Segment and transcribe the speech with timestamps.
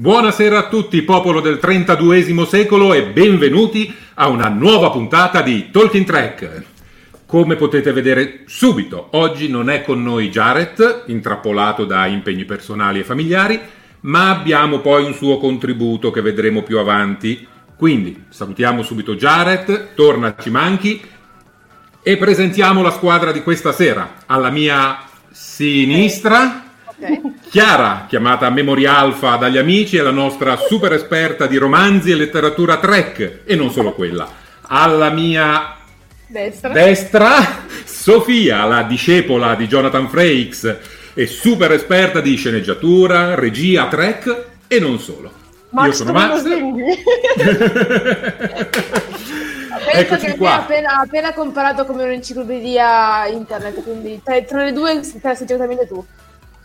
[0.00, 6.06] Buonasera a tutti, popolo del 32 secolo, e benvenuti a una nuova puntata di Talking
[6.06, 6.62] Track.
[7.26, 13.04] Come potete vedere subito, oggi non è con noi Jared, intrappolato da impegni personali e
[13.04, 13.60] familiari,
[14.00, 17.46] ma abbiamo poi un suo contributo che vedremo più avanti.
[17.76, 20.98] Quindi salutiamo subito Jared, torna Ci Manchi
[22.02, 24.14] e presentiamo la squadra di questa sera.
[24.24, 24.98] Alla mia
[25.30, 26.68] sinistra...
[27.50, 32.78] Chiara, chiamata Memory Alpha dagli amici, è la nostra super esperta di romanzi e letteratura
[32.78, 34.28] Trek, e non solo quella.
[34.62, 35.76] Alla mia
[36.26, 36.68] Destra.
[36.70, 37.36] destra,
[37.84, 40.76] Sofia, la discepola di Jonathan Frakes
[41.14, 45.32] e super esperta di sceneggiatura, regia Trek e non solo.
[45.70, 46.42] Max Io sono Max.
[49.80, 50.58] Penso Eccoci che qua.
[50.60, 56.04] appena, appena comparato come un'enciclopedia internet, quindi tra, tra le due la sei certamente tu.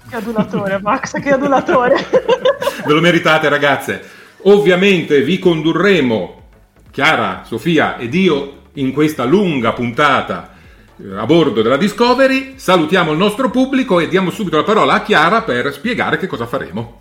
[0.07, 1.95] Che adulatore, Max, che adulatore.
[2.85, 4.01] Ve lo meritate ragazze.
[4.43, 6.43] Ovviamente vi condurremo,
[6.91, 10.53] Chiara, Sofia ed io, in questa lunga puntata
[11.01, 12.53] eh, a bordo della Discovery.
[12.57, 16.45] Salutiamo il nostro pubblico e diamo subito la parola a Chiara per spiegare che cosa
[16.45, 16.99] faremo.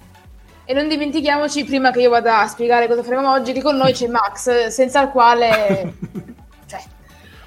[0.65, 3.92] E non dimentichiamoci, prima che io vada a spiegare cosa faremo oggi, che con noi
[3.92, 5.94] c'è Max, senza il quale...
[6.66, 6.81] cioè.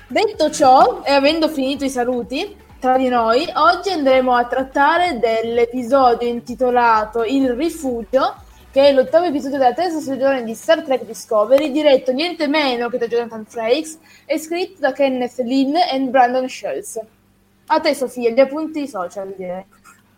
[0.06, 6.28] Detto ciò, e avendo finito i saluti tra di noi, oggi andremo a trattare dell'episodio
[6.28, 8.36] intitolato Il rifugio,
[8.72, 12.98] che è l'ottavo episodio della terza stagione di Star Trek Discovery, diretto niente meno che
[12.98, 17.00] da Jonathan Frakes e scritto da Kenneth Lynn e Brandon Schultz.
[17.68, 19.66] A te Sofia, gli appunti social direi.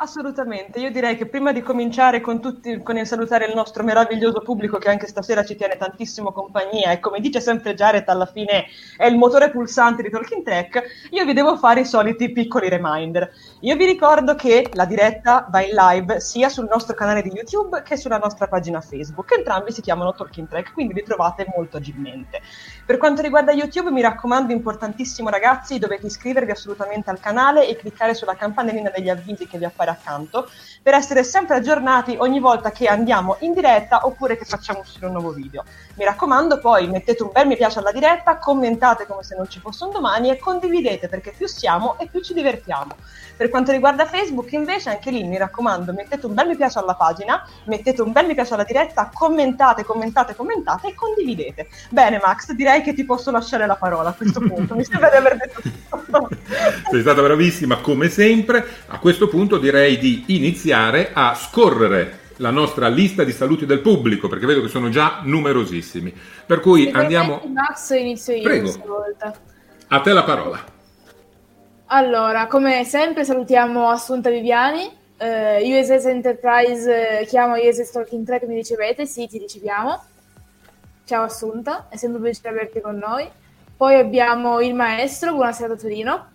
[0.02, 4.40] Assolutamente, io direi che prima di cominciare con, tutti, con il salutare il nostro meraviglioso
[4.40, 8.68] pubblico che anche stasera ci tiene tantissimo compagnia e come dice sempre Jared alla fine
[8.96, 13.30] è il motore pulsante di Talking Track, io vi devo fare i soliti piccoli reminder.
[13.64, 17.82] Io vi ricordo che la diretta va in live sia sul nostro canale di YouTube
[17.82, 22.40] che sulla nostra pagina Facebook, entrambi si chiamano Talking Track, quindi li trovate molto agilmente.
[22.86, 28.14] Per quanto riguarda YouTube, mi raccomando, importantissimo ragazzi, dovete iscrivervi assolutamente al canale e cliccare
[28.14, 30.50] sulla campanellina degli avvisi che vi appare accanto
[30.82, 35.12] per essere sempre aggiornati ogni volta che andiamo in diretta oppure che facciamo uscire un
[35.12, 35.66] nuovo video.
[36.00, 39.60] Mi raccomando, poi mettete un bel mi piace alla diretta, commentate come se non ci
[39.60, 42.96] fosse un domani e condividete perché più siamo e più ci divertiamo.
[43.36, 46.94] Per quanto riguarda Facebook, invece, anche lì mi raccomando, mettete un bel mi piace alla
[46.94, 51.68] pagina, mettete un bel mi piace alla diretta, commentate, commentate, commentate e condividete.
[51.90, 54.76] Bene, Max, direi che ti posso lasciare la parola a questo punto.
[54.76, 56.30] Mi sembra di aver detto tutto.
[56.92, 58.66] Sei stata bravissima come sempre.
[58.88, 64.28] A questo punto direi di iniziare a scorrere la nostra lista di saluti del pubblico
[64.28, 66.14] perché vedo che sono già numerosissimi.
[66.46, 68.64] Per cui Se andiamo Max, inizio io Prego.
[68.64, 69.36] questa volta.
[69.88, 70.64] A te la parola.
[71.88, 78.56] Allora, come sempre salutiamo Assunta Viviani, eh, USS Enterprise, eh, chiamo USS Talking Track, mi
[78.56, 79.06] ricevete?
[79.06, 80.04] Sì, ti riceviamo.
[81.06, 83.28] Ciao Assunta, è sempre un piacere averti con noi.
[83.76, 86.28] Poi abbiamo il maestro, buonasera da Torino.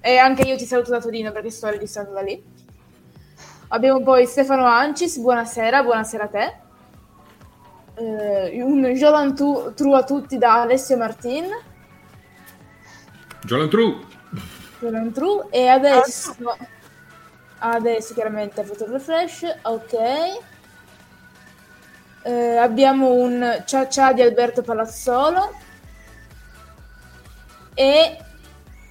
[0.00, 2.40] E anche io ti saluto da Torino perché sto registrando da lì.
[3.68, 6.56] Abbiamo poi Stefano Ancis, buonasera, buonasera a te.
[7.96, 11.46] Eh, un Jolan True a tutti da Alessio Martin.
[13.42, 13.96] Jolan True.
[14.80, 15.46] Jolan True.
[15.50, 16.36] E adesso...
[17.58, 19.94] Adesso chiaramente foto refresh, ok.
[22.22, 25.54] Eh, abbiamo un ciao ciao di Alberto Palazzolo.
[27.74, 28.18] E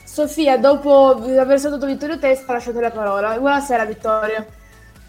[0.03, 3.37] Sofia, dopo aver salutato Vittorio Testa, lasciate la parola.
[3.37, 4.54] Buonasera Vittorio.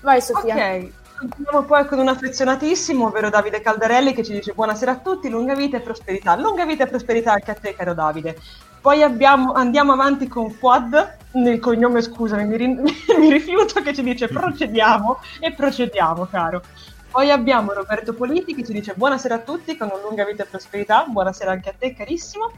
[0.06, 0.54] Vai Sofia.
[0.54, 5.28] Ok, continuiamo poi con un affezionatissimo, ovvero Davide Caldarelli, che ci dice buonasera a tutti,
[5.28, 6.36] lunga vita e prosperità.
[6.36, 8.38] Lunga vita e prosperità anche a te, caro Davide.
[8.80, 12.78] Poi abbiamo, andiamo avanti con Fuad, nel cognome scusami, mi, ri-
[13.18, 16.62] mi rifiuto che ci dice procediamo e procediamo, caro.
[17.10, 20.46] Poi abbiamo Roberto Politi che ci dice buonasera a tutti con un lunga vita e
[20.46, 22.52] prosperità, buonasera anche a te carissimo.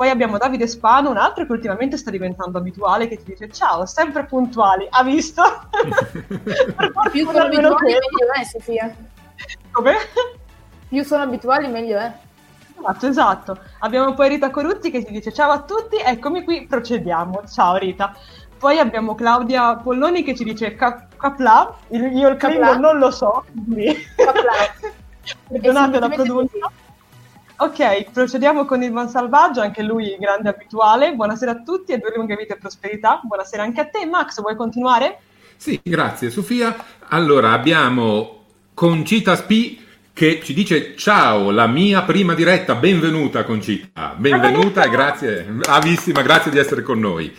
[0.00, 3.84] Poi abbiamo Davide Spano, un altro che ultimamente sta diventando abituale, che ti dice ciao,
[3.84, 5.42] sempre puntuali, ha visto?
[7.12, 8.96] Più sono abituali meglio è Sofia.
[9.70, 9.96] Come?
[10.88, 12.12] Più sono abituali meglio è.
[12.78, 13.58] Esatto, esatto.
[13.80, 17.42] Abbiamo poi Rita Coruzzi che ti dice ciao a tutti, eccomi qui, procediamo.
[17.46, 18.16] Ciao Rita.
[18.56, 23.94] Poi abbiamo Claudia Polloni che ci dice Capla, io il Klingon non lo so, quindi
[25.46, 26.72] perdonate la pronuncia.
[27.62, 31.14] Ok, procediamo con il Van Salvaggio, anche lui grande abituale.
[31.14, 33.20] Buonasera a tutti e due lunghe vite e prosperità.
[33.22, 34.06] Buonasera anche a te.
[34.06, 35.18] Max, vuoi continuare?
[35.56, 36.74] Sì, grazie Sofia.
[37.08, 39.78] Allora abbiamo Concita Spi
[40.10, 46.50] che ci dice ciao, la mia prima diretta, benvenuta Concita, benvenuta e grazie, bravissima, grazie
[46.50, 47.30] di essere con noi.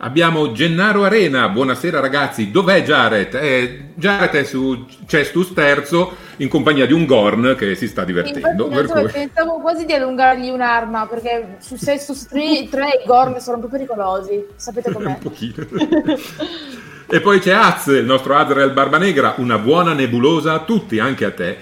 [0.00, 3.34] Abbiamo Gennaro Arena, buonasera ragazzi, dov'è Jared?
[3.34, 8.68] Eh, Jared è su Cestus Terzo in compagnia di un Gorn che si sta divertendo.
[8.68, 9.10] Per cui...
[9.10, 13.68] Pensavo quasi di allungargli un'arma perché su Cestus 3, 3 i Gorn sono un po'
[13.68, 15.06] pericolosi, sapete com'è.
[15.06, 15.66] un pochino.
[17.10, 21.32] e poi c'è Az, il nostro Adriel Barbanegra, una buona nebulosa a tutti, anche a
[21.32, 21.58] te.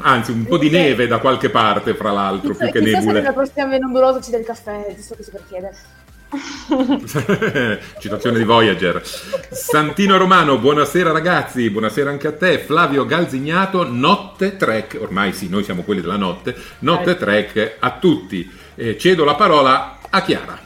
[0.00, 3.20] Anzi, un po' di neve da qualche parte, fra l'altro, chissà, più che chissà nebule.
[3.20, 5.76] se la prossima nebulosa ci del caffè, giusto così per chiedere.
[7.98, 9.02] Citazione di Voyager.
[9.50, 12.58] Santino Romano, buonasera ragazzi, buonasera anche a te.
[12.58, 17.16] Flavio Galzignato, notte trek, ormai sì, noi siamo quelli della notte, notte Eh.
[17.16, 18.50] trek a tutti.
[18.74, 20.64] Eh, cedo la parola a Chiara.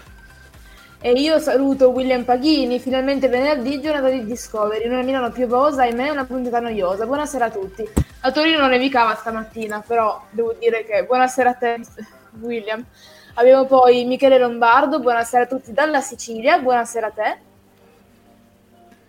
[1.03, 6.27] E io saluto William Paghini, finalmente venerdì, giornata di Discovery, una Milano piovosa, ahimè una
[6.27, 7.07] puntata noiosa.
[7.07, 7.89] Buonasera a tutti.
[8.21, 11.81] A Torino non nevicava stamattina, però devo dire che buonasera a te,
[12.41, 12.85] William.
[13.35, 17.39] Abbiamo poi Michele Lombardo, buonasera a tutti dalla Sicilia, buonasera a te.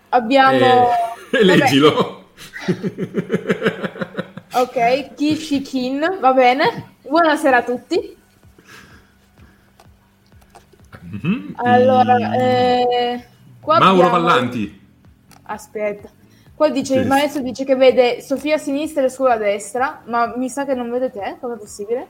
[0.10, 0.90] Abbiamo...
[1.32, 2.30] Eh, leggilo.
[4.54, 6.96] Ok, Kishikin, va bene.
[7.02, 8.18] Buonasera a tutti.
[11.02, 11.54] Mhm.
[11.58, 13.26] Allora, eh,
[13.66, 14.80] Mauro abbiamo- Vallanti.
[15.44, 16.10] Aspetta.
[16.56, 17.00] Qua dice Sì.
[17.00, 20.64] il maestro dice che vede Sofia a sinistra e Scuola a destra, ma mi sa
[20.64, 22.08] che non vede te, come è possibile?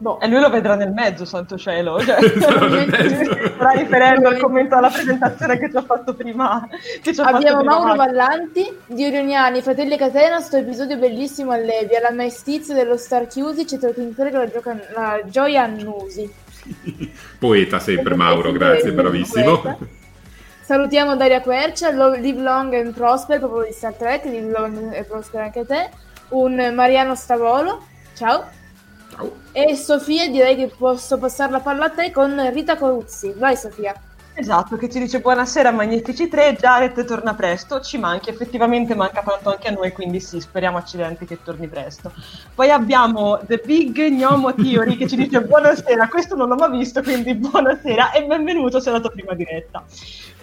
[0.00, 0.18] Boh.
[0.18, 2.00] E lui lo vedrà nel mezzo, santo cielo.
[2.00, 6.66] Cioè, sta riferendo al commento alla presentazione che ci ha fatto prima.
[7.02, 8.06] Che ci ha Abbiamo fatto prima Mauro Max.
[8.06, 13.66] Vallanti, di Orioniani, Fratelli Catena, sto episodio bellissimo a Levi, alla mestizia dello Star Chiusi,
[13.66, 16.32] c'è in la, gioca- la gioia annusi.
[17.38, 19.60] Poeta sempre Mauro, grazie, bravissimo.
[19.60, 19.78] Poeta.
[20.62, 25.42] Salutiamo Daria Quercia, Live Long and Prosper, proprio di Star Trek, Live Long and Prosper
[25.42, 25.90] anche a te,
[26.30, 27.84] un Mariano Stavolo,
[28.14, 28.46] ciao,
[29.20, 29.36] Ciao.
[29.52, 33.94] e Sofia direi che posso passare la palla a te con Rita Coruzzi, vai Sofia.
[34.32, 39.50] Esatto, che ci dice buonasera Magnifici 3, Jared torna presto, ci manchi, effettivamente manca tanto
[39.50, 42.10] anche a noi, quindi sì, speriamo accidenti che torni presto.
[42.54, 47.02] Poi abbiamo The Big Gnomo Theory che ci dice buonasera, questo non l'ho mai visto,
[47.02, 49.84] quindi buonasera e benvenuto, sei la tua prima diretta.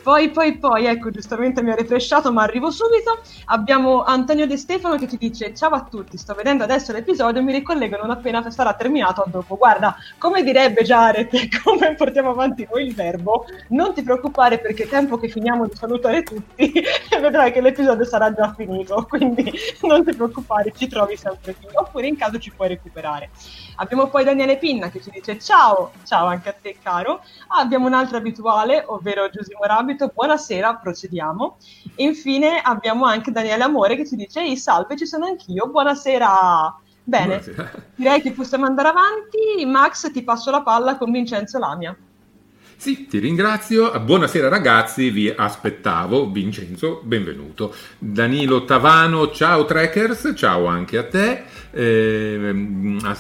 [0.08, 3.20] Poi, poi, poi, ecco, giustamente mi ha refresciato, ma arrivo subito.
[3.48, 7.52] Abbiamo Antonio De Stefano che ci dice: Ciao a tutti, sto vedendo adesso l'episodio, mi
[7.52, 9.58] ricollego non appena sarà terminato dopo.
[9.58, 11.28] Guarda, come direbbe Jared,
[11.62, 15.76] come portiamo avanti noi il verbo, non ti preoccupare perché è tempo che finiamo di
[15.76, 19.06] salutare tutti e vedrai che l'episodio sarà già finito.
[19.12, 23.30] Quindi non ti preoccupare, ci trovi sempre qui, oppure in caso ci puoi recuperare.
[23.80, 27.22] Abbiamo poi Daniele Pinna che ci dice ciao, ciao anche a te caro.
[27.48, 29.66] Ah, abbiamo un altro abituale, ovvero Giusimo
[29.98, 31.58] Rabito, buonasera, procediamo.
[31.96, 36.80] E infine abbiamo anche Daniele Amore che ci dice ehi salve, ci sono anch'io, buonasera
[37.04, 37.72] Bene, Buonasera.
[37.96, 39.66] direi che possiamo andare avanti.
[39.66, 41.96] Max, ti passo la palla con Vincenzo Lamia.
[42.76, 43.98] Sì, ti ringrazio.
[44.00, 46.30] Buonasera ragazzi, vi aspettavo.
[46.30, 47.74] Vincenzo, benvenuto.
[47.98, 51.44] Danilo Tavano, ciao Trekkers, ciao anche a te.
[53.04, 53.16] A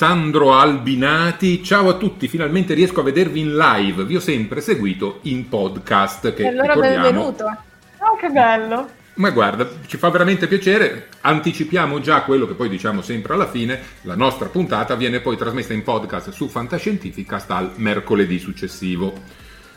[0.00, 4.06] Sandro Albinati, ciao a tutti, finalmente riesco a vedervi in live.
[4.06, 6.32] Vi ho sempre seguito in podcast.
[6.32, 7.44] Che E allora ricordiamo- benvenuto.
[7.44, 8.88] Oh, che bello!
[9.16, 13.78] Ma guarda, ci fa veramente piacere, anticipiamo già quello che poi diciamo sempre alla fine,
[14.04, 19.12] la nostra puntata viene poi trasmessa in podcast su Fantascientificast al mercoledì successivo.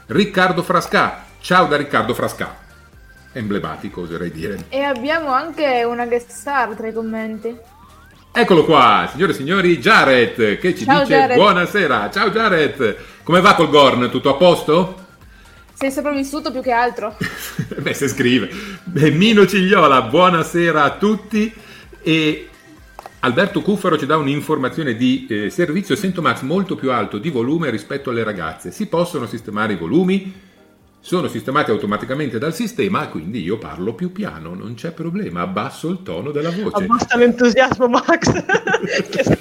[0.06, 2.60] Riccardo Frasca, ciao da Riccardo Frasca,
[3.34, 4.68] emblematico oserei dire.
[4.70, 7.72] E abbiamo anche una guest star tra i commenti.
[8.36, 11.38] Eccolo qua, signore e signori, Jared che ci Ciao, dice Jared.
[11.38, 15.06] buonasera, ciao Jared, come va col Gorn, tutto a posto?
[15.76, 17.16] Sei sopravvissuto più che altro.
[17.78, 18.50] Beh, se scrive.
[19.12, 21.54] Mino Cigliola, buonasera a tutti.
[22.02, 22.50] E
[23.20, 27.70] Alberto Cuffaro ci dà un'informazione di eh, servizio Sento Max molto più alto di volume
[27.70, 28.72] rispetto alle ragazze.
[28.72, 30.34] Si possono sistemare i volumi?
[31.06, 36.02] Sono sistemati automaticamente dal sistema, quindi io parlo più piano, non c'è problema, abbasso il
[36.02, 36.86] tono della voce.
[36.86, 38.32] Abbassa l'entusiasmo, Max,
[39.12, 39.32] che ci.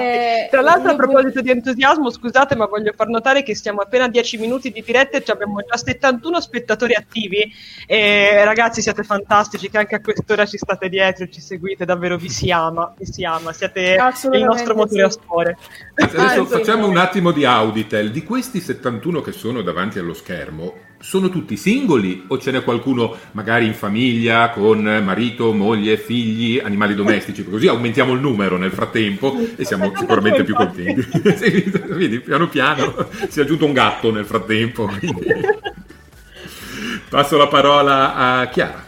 [0.00, 4.06] Eh, Tra l'altro, a proposito di entusiasmo, scusate, ma voglio far notare che siamo appena
[4.06, 7.52] a 10 minuti di diretta e ci abbiamo già 71 spettatori attivi.
[7.86, 12.28] E ragazzi, siete fantastici, che anche a quest'ora ci state dietro, ci seguite, davvero vi
[12.28, 13.96] si ama, vi si ama, siete
[14.32, 15.56] il nostro motore a spore.
[15.94, 16.90] Adesso Ah, facciamo sì.
[16.90, 18.10] un attimo di Auditel.
[18.10, 23.16] Di questi 71 che sono davanti allo schermo, sono tutti singoli o ce n'è qualcuno
[23.32, 27.44] magari in famiglia con marito, moglie, figli, animali domestici?
[27.44, 31.08] Così aumentiamo il numero nel frattempo e siamo sicuramente me, più contenti.
[31.40, 34.86] Sì, vedi, piano piano si è aggiunto un gatto nel frattempo.
[34.86, 35.26] quindi.
[37.08, 38.84] Passo la parola a Chiara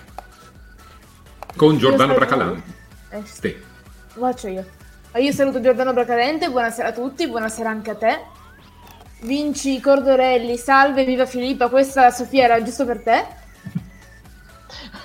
[1.57, 2.63] con Giordano saluto- Bracalan.
[3.11, 3.57] Eh, sì.
[4.19, 4.65] Faccio io.
[5.17, 8.21] Io saluto Giordano Bracalente, buonasera a tutti, buonasera anche a te.
[9.23, 13.25] Vinci Cordorelli, salve, viva Filippa, questa Sofia era giusto per te.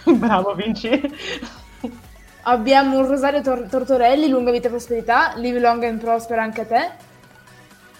[0.17, 0.89] Bravo, Vinci.
[2.43, 6.65] Abbiamo un Rosario Tor- Tortorelli, lunga vita e prosperità, live long and prosper anche a
[6.65, 6.89] te.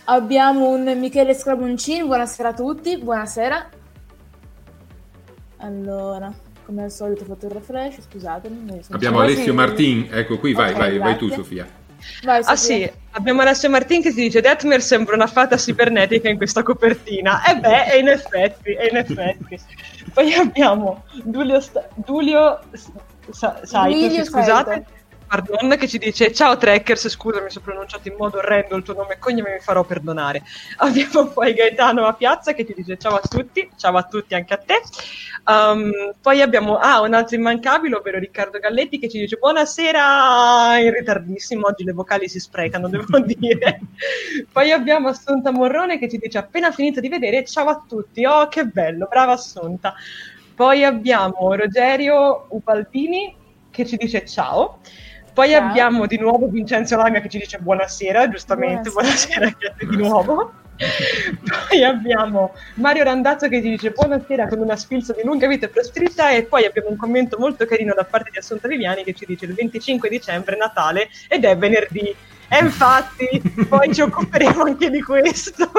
[0.06, 3.70] Abbiamo un Michele Scraboncin, buonasera a tutti, buonasera.
[5.58, 6.34] Allora,
[6.66, 8.82] come al solito ho fatto il refresh, scusatemi.
[8.90, 9.54] Abbiamo Alessio.
[9.54, 11.30] Martin, ecco qui, vai, Ok, vai, vai tu.
[11.30, 11.68] Sofia.
[12.24, 16.38] Vai, Ah sì, abbiamo Alessio Martin che si dice Detmer sembra una fata cibernetica in
[16.38, 17.44] questa copertina.
[17.44, 19.60] E beh, e in effetti, e in effetti.
[20.14, 22.60] Poi abbiamo Giulio, Sta- Giulio
[23.30, 24.72] Sa- Saito, Giulio scusate.
[24.72, 24.96] Saito.
[25.28, 28.94] Pardon, che ci dice ciao Trekkers, scusami se ho pronunciato in modo orrendo il tuo
[28.94, 30.42] nome e cognome, mi farò perdonare.
[30.78, 34.54] Abbiamo poi Gaetano a Piazza che ci dice ciao a tutti, ciao a tutti anche
[34.54, 34.82] a te.
[35.46, 35.92] Um,
[36.22, 41.68] poi abbiamo ah, un altro immancabile, ovvero Riccardo Galletti che ci dice buonasera in ritardissimo,
[41.68, 43.82] oggi le vocali si sprecano, devo dire.
[44.50, 48.48] poi abbiamo Assunta Morrone che ci dice appena finito di vedere ciao a tutti, oh
[48.48, 49.94] che bello, brava Assunta.
[50.56, 53.36] Poi abbiamo Rogerio Upalpini
[53.70, 54.80] che ci dice ciao.
[55.38, 55.67] Poi Ciao.
[55.70, 59.51] abbiamo di nuovo Vincenzo Lamia che ci dice buonasera, giustamente, Buonasera.
[59.51, 60.53] buonasera, di nuovo.
[61.70, 65.70] poi abbiamo Mario Randazzo che ci dice buonasera con una sfilza di lunga vita e
[65.70, 69.25] prosperità e poi abbiamo un commento molto carino da parte di Assunta Viviani che ci
[69.27, 72.15] dice il 25 dicembre è Natale ed è venerdì.
[72.50, 73.39] E infatti
[73.70, 75.70] poi ci occuperemo anche di questo.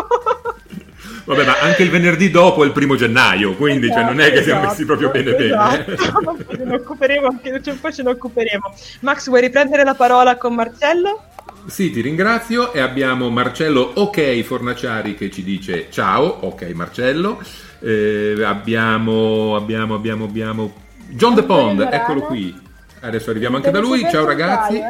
[1.24, 4.42] Vabbè, ma anche il venerdì dopo è il primo gennaio, quindi cioè, non è che
[4.42, 5.84] siamo Esatto, messi proprio bene bene.
[5.86, 5.92] eh.
[5.92, 6.36] esatto.
[6.56, 8.74] Ce ne occuperemo anche, cioè, poi ce ne occuperemo.
[9.00, 11.24] Max, vuoi riprendere la parola con Marcello?
[11.66, 17.42] Sì, ti ringrazio e abbiamo Marcello Ok Fornaciari che ci dice ciao, ok Marcello.
[17.80, 20.72] Eh, abbiamo, abbiamo, abbiamo, abbiamo
[21.08, 22.58] John De Pond, eccolo qui.
[23.00, 24.82] Adesso arriviamo anche da lui, ciao ragazzi.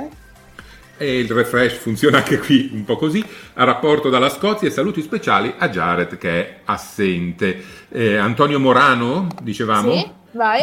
[1.00, 3.24] E il refresh funziona anche qui un po' così.
[3.54, 7.62] A rapporto dalla Scozia e saluti speciali a Jared che è assente.
[7.88, 9.92] Eh, Antonio Morano, dicevamo.
[9.92, 10.10] Sì.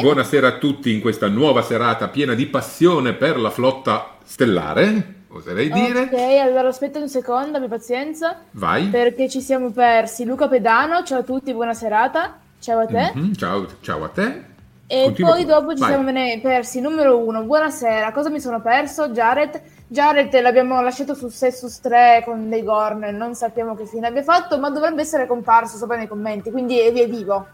[0.02, 5.72] Buonasera a tutti in questa nuova serata piena di passione per la flotta stellare, oserei
[5.72, 6.02] dire.
[6.02, 8.42] Ok, allora aspetta un secondo, abbi pazienza.
[8.52, 8.88] Vai.
[8.88, 10.26] Perché ci siamo persi.
[10.26, 12.40] Luca Pedano, ciao a tutti, buona serata.
[12.60, 13.12] Ciao a te.
[13.14, 14.54] Mhm, ciao, ciao a te.
[14.88, 15.90] E Continua poi dopo ci Vai.
[15.94, 16.12] siamo
[16.42, 16.80] persi.
[16.80, 18.12] Numero uno, buonasera.
[18.12, 19.10] Cosa mi sono perso?
[19.10, 19.62] Jared.
[19.88, 23.16] Jared l'abbiamo lasciato su 6 su 3 con dei Gorn.
[23.16, 26.50] Non sappiamo che fine abbia fatto, ma dovrebbe essere comparso sopra nei commenti.
[26.50, 27.48] Quindi è, è vivo.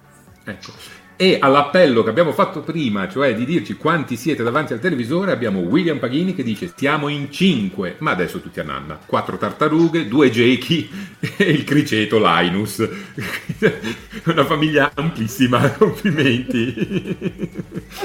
[0.45, 0.71] Ecco.
[1.17, 5.59] E all'appello che abbiamo fatto prima, cioè di dirci quanti siete davanti al televisore, abbiamo
[5.59, 8.97] William Paghini che dice siamo in cinque, ma adesso tutti a nanna.
[9.05, 10.89] Quattro tartarughe, due gechi
[11.37, 12.79] e il criceto Linus.
[14.25, 17.17] Una famiglia amplissima, complimenti.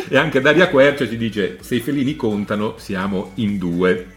[0.08, 4.15] e anche Daria Quercia ci dice se i felini contano siamo in due.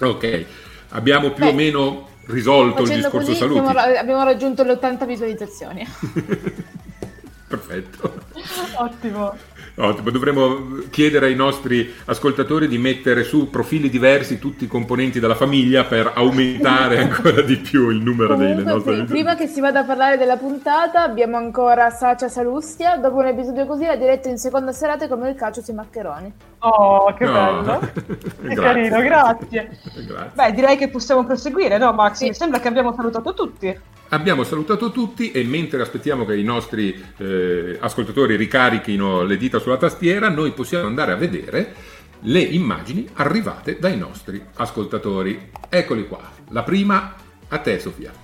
[0.00, 0.44] Ok,
[0.90, 3.58] abbiamo più Beh, o meno risolto il discorso così saluti.
[3.60, 5.86] abbiamo, abbiamo raggiunto le 80 visualizzazioni.
[7.46, 8.22] Perfetto.
[8.76, 9.36] Ottimo.
[9.76, 15.34] Ottimo, dovremmo chiedere ai nostri ascoltatori di mettere su profili diversi tutti i componenti della
[15.34, 19.60] famiglia per aumentare ancora di più il numero dei Comunque, nostri pri- prima che si
[19.60, 22.96] vada a parlare della puntata, abbiamo ancora Sacia Salustia.
[22.98, 26.32] Dopo un episodio così, la diretta in seconda serata come il calcio sui maccheroni.
[26.60, 27.32] Oh, che No.
[27.32, 27.80] bello.
[28.44, 28.62] Che Grazie.
[28.62, 29.78] carino, grazie.
[30.06, 30.30] Grazie.
[30.34, 32.18] Beh, direi che possiamo proseguire, no Max?
[32.18, 32.26] Sì.
[32.28, 33.76] Mi sembra che abbiamo salutato tutti.
[34.08, 39.76] Abbiamo salutato tutti e mentre aspettiamo che i nostri eh, ascoltatori ricarichino le dita sulla
[39.76, 41.74] tastiera, noi possiamo andare a vedere
[42.20, 45.50] le immagini arrivate dai nostri ascoltatori.
[45.68, 46.30] Eccoli qua.
[46.50, 47.14] La prima
[47.48, 48.23] a te, Sofia.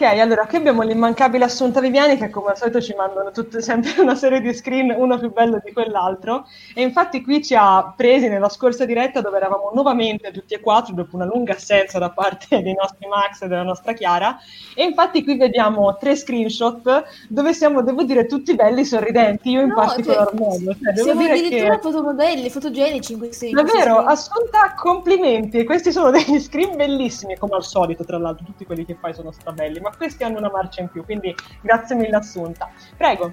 [0.00, 4.00] Ok, allora qui abbiamo l'immancabile Assunta Viviani che come al solito ci mandano tutte, sempre
[4.00, 8.28] una serie di screen, uno più bello di quell'altro e infatti qui ci ha presi
[8.28, 12.62] nella scorsa diretta dove eravamo nuovamente tutti e quattro dopo una lunga assenza da parte
[12.62, 14.38] dei nostri Max e della nostra Chiara
[14.76, 19.68] e infatti qui vediamo tre screenshot dove siamo, devo dire, tutti belli sorridenti, io in
[19.70, 20.76] No, particolar cioè, modo.
[20.80, 21.80] Cioè, Siamo addirittura che...
[21.80, 24.08] fotomodelli, fotogenici in questi in questi Davvero, screen.
[24.10, 25.64] Assunta, complimenti.
[25.64, 29.32] Questi sono degli screen bellissimi, come al solito, tra l'altro, tutti quelli che fai sono
[29.32, 32.68] strabelli, ma questi hanno una marcia in più, quindi grazie mille Assunta.
[32.96, 33.32] Prego.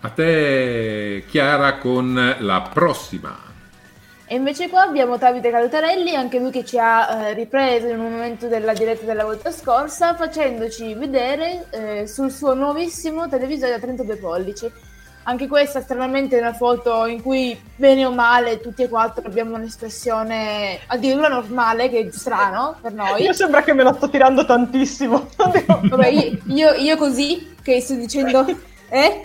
[0.00, 3.50] A te, Chiara, con la prossima.
[4.26, 8.12] E invece qua abbiamo Davide Calutarelli, anche lui che ci ha eh, ripreso in un
[8.12, 14.16] momento della diretta della volta scorsa, facendoci vedere eh, sul suo nuovissimo televisore da 32
[14.16, 14.72] pollici.
[15.24, 19.54] Anche questa stranamente è una foto in cui, bene o male, tutti e quattro abbiamo
[19.54, 23.22] un'espressione addirittura normale, che è strano per noi.
[23.22, 25.28] Io sembra che me la sto tirando tantissimo.
[25.36, 28.44] Vabbè, io, io- io così, che sto dicendo...
[28.92, 29.24] Eh?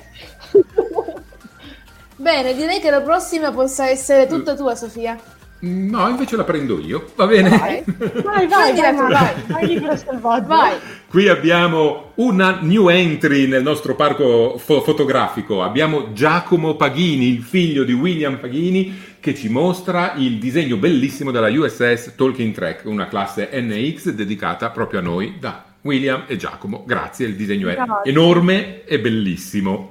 [2.16, 5.20] Bene, direi che la prossima possa essere tutta tua, Sofia.
[5.60, 7.12] No, invece la prendo io.
[7.16, 7.50] Va bene?
[7.50, 7.84] Vai.
[8.24, 10.48] vai, vai, vai, Vai, vai, vai, libero selvaggio.
[10.48, 10.76] Vai.
[11.08, 15.64] Qui abbiamo una new entry nel nostro parco fo- fotografico.
[15.64, 21.50] Abbiamo Giacomo Paghini, il figlio di William Paghini, che ci mostra il disegno bellissimo della
[21.50, 26.84] USS Talking Track, una classe NX dedicata proprio a noi da William e Giacomo.
[26.86, 28.12] Grazie, il disegno è Grazie.
[28.12, 29.90] enorme e bellissimo.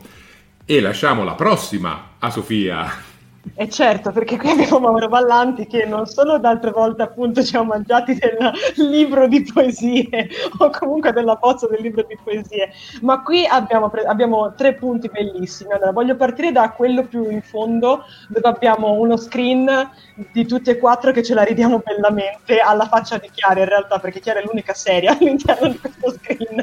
[0.64, 3.14] E lasciamo la prossima a Sofia.
[3.54, 7.62] E certo, perché qui abbiamo Mauro Ballanti che non solo d'altre volte appunto ci ha
[7.62, 10.09] mangiati del libro di poesie
[10.59, 12.70] o comunque della bozza del libro di poesie,
[13.02, 15.72] ma qui abbiamo, pre- abbiamo tre punti bellissimi.
[15.72, 19.90] Allora, voglio partire da quello più in fondo dove abbiamo uno screen
[20.32, 23.98] di tutti e quattro che ce la ridiamo bellamente alla faccia di Chiara in realtà,
[23.98, 26.62] perché Chiara è l'unica seria all'interno di questo screen.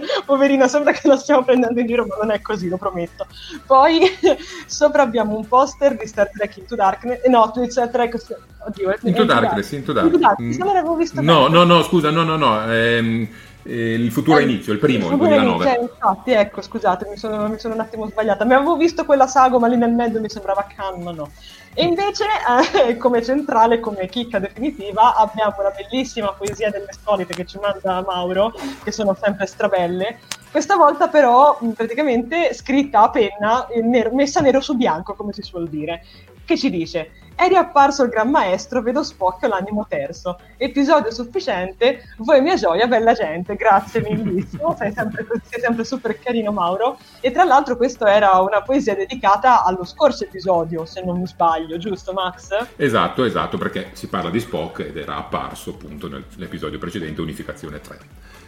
[0.24, 3.26] Poverina, sembra che la stiamo prendendo in giro, ma non è così, lo prometto.
[3.66, 4.00] Poi
[4.66, 8.16] sopra abbiamo un poster di Star Trek Into Darkness, eh, no, Star Trek,
[8.66, 10.14] oddio, Into Darkness, Into Darkness.
[10.14, 12.72] Into Darkness, non l'avevo visto No, no, no, scusa, no, no, no.
[12.72, 13.28] ehm,
[13.64, 15.64] eh, il futuro Eh, inizio, il primo, il futuro 2009.
[15.64, 18.44] inizio, eh, infatti, ecco, scusate, mi sono, mi sono un attimo sbagliata.
[18.44, 21.30] Mi avevo visto quella sagoma lì nel mezzo, mi sembrava Khan, no.
[21.74, 22.24] E invece,
[22.86, 28.04] eh, come centrale, come chicca definitiva, abbiamo una bellissima poesia delle solite che ci manda
[28.06, 28.52] Mauro,
[28.84, 30.18] che sono sempre strabelle.
[30.50, 33.82] Questa volta però praticamente scritta a penna, eh,
[34.12, 36.04] messa nero su bianco, come si suol dire,
[36.44, 40.38] che ci dice è riapparso il Gran Maestro, vedo spocchio l'animo terzo.
[40.56, 46.52] Episodio sufficiente, voi mia gioia, bella gente, grazie millissimo, sei sempre, sei sempre super carino
[46.52, 46.98] Mauro.
[47.20, 51.78] E tra l'altro questo era una poesia dedicata allo scorso episodio, se non mi sbaglio,
[51.78, 52.48] giusto Max?
[52.76, 57.80] Esatto, esatto, perché si parla di Spock ed era apparso appunto nel- nell'episodio precedente, Unificazione
[57.80, 57.98] 3.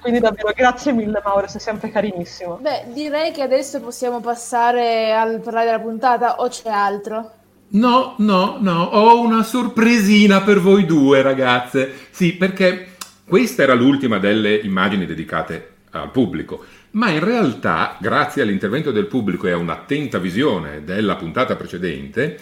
[0.01, 2.59] Quindi davvero grazie mille Mauro, sei sempre carinissimo.
[2.61, 7.31] Beh, direi che adesso possiamo passare al parlare della puntata o c'è altro?
[7.70, 11.92] No, no, no, ho una sorpresina per voi due ragazze.
[12.11, 12.94] Sì, perché
[13.27, 19.46] questa era l'ultima delle immagini dedicate al pubblico, ma in realtà, grazie all'intervento del pubblico
[19.46, 22.38] e a un'attenta visione della puntata precedente,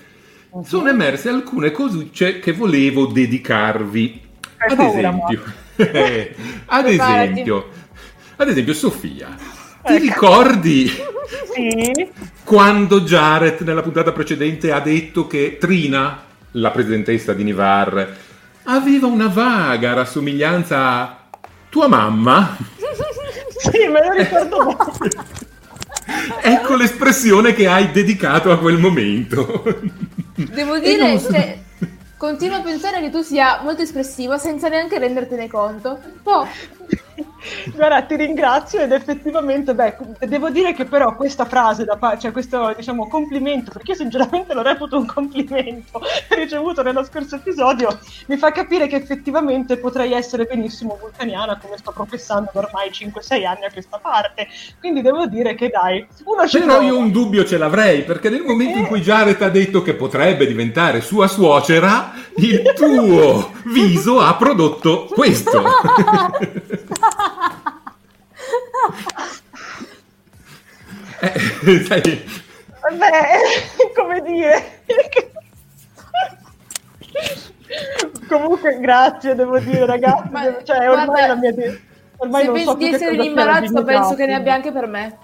[0.65, 4.21] sono emerse alcune cosucce che volevo dedicarvi.
[4.59, 5.43] Ad esempio,
[6.67, 7.69] ad esempio,
[8.37, 9.35] ad esempio, Sofia,
[9.85, 10.03] ti Ecco.
[10.05, 10.87] ricordi
[11.55, 12.11] Sì,
[12.45, 18.17] quando Jared nella puntata precedente ha detto che Trina, la presidentessa di Nivar,
[18.65, 21.21] aveva una vaga rassomiglianza a
[21.69, 22.57] tua mamma?
[23.59, 24.77] sì, me lo ricordo
[26.43, 29.63] ecco l'espressione che hai dedicato a quel momento.
[30.35, 31.59] Devo dire, cioè,
[32.17, 36.01] continuo a pensare che tu sia molto espressivo senza neanche rendertene conto.
[36.03, 36.47] Un po'.
[37.75, 42.33] Guarda, ti ringrazio ed effettivamente, beh, devo dire che però questa frase, da pa- cioè
[42.33, 48.37] questo diciamo complimento, perché io sinceramente lo reputo un complimento ricevuto nello scorso episodio, mi
[48.37, 53.65] fa capire che effettivamente potrei essere benissimo vulcaniana come sto professando da ormai 5-6 anni
[53.65, 54.47] a questa parte.
[54.79, 56.85] Quindi devo dire che dai, uno ci Però prova.
[56.85, 60.47] io un dubbio ce l'avrei, perché nel momento in cui Jared ha detto che potrebbe
[60.47, 65.63] diventare sua suocera, il tuo viso ha prodotto questo.
[71.21, 72.03] Eh, sai,
[72.99, 74.81] Beh, come dire.
[78.29, 80.29] Comunque, grazie, devo dire, ragazzi.
[80.31, 81.81] Ma- cioè, ormai guarda, la mia.
[82.17, 84.87] Ormai Se non pensi so di essere in imbarazzo, penso che ne abbia anche per
[84.87, 85.17] me.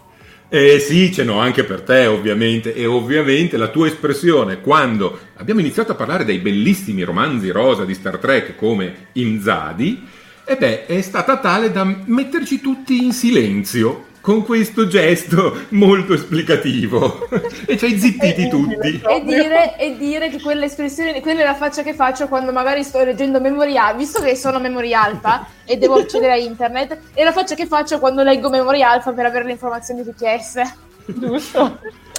[0.51, 5.61] Eh sì, ce n'ho anche per te, ovviamente, e ovviamente la tua espressione quando abbiamo
[5.61, 10.09] iniziato a parlare dei bellissimi romanzi rosa di Star Trek come Inzadi,
[10.51, 17.29] e beh, è stata tale da metterci tutti in silenzio con questo gesto molto esplicativo
[17.67, 19.03] e ci hai zittiti È tutti.
[19.07, 23.05] E dire, e dire che quell'espressione, quella è la faccia che faccio quando magari sto
[23.05, 27.33] leggendo Memory Alpha, visto che sono Memory Alpha e devo accedere a internet, è la
[27.33, 30.63] faccia che faccio quando leggo Memory Alpha per avere le informazioni richieste.
[31.05, 31.79] Giusto.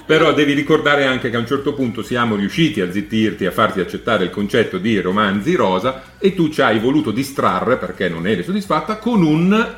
[0.09, 3.79] Però devi ricordare anche che a un certo punto siamo riusciti a zittirti, a farti
[3.79, 8.41] accettare il concetto di romanzi rosa e tu ci hai voluto distrarre, perché non eri
[8.41, 9.75] soddisfatta, con un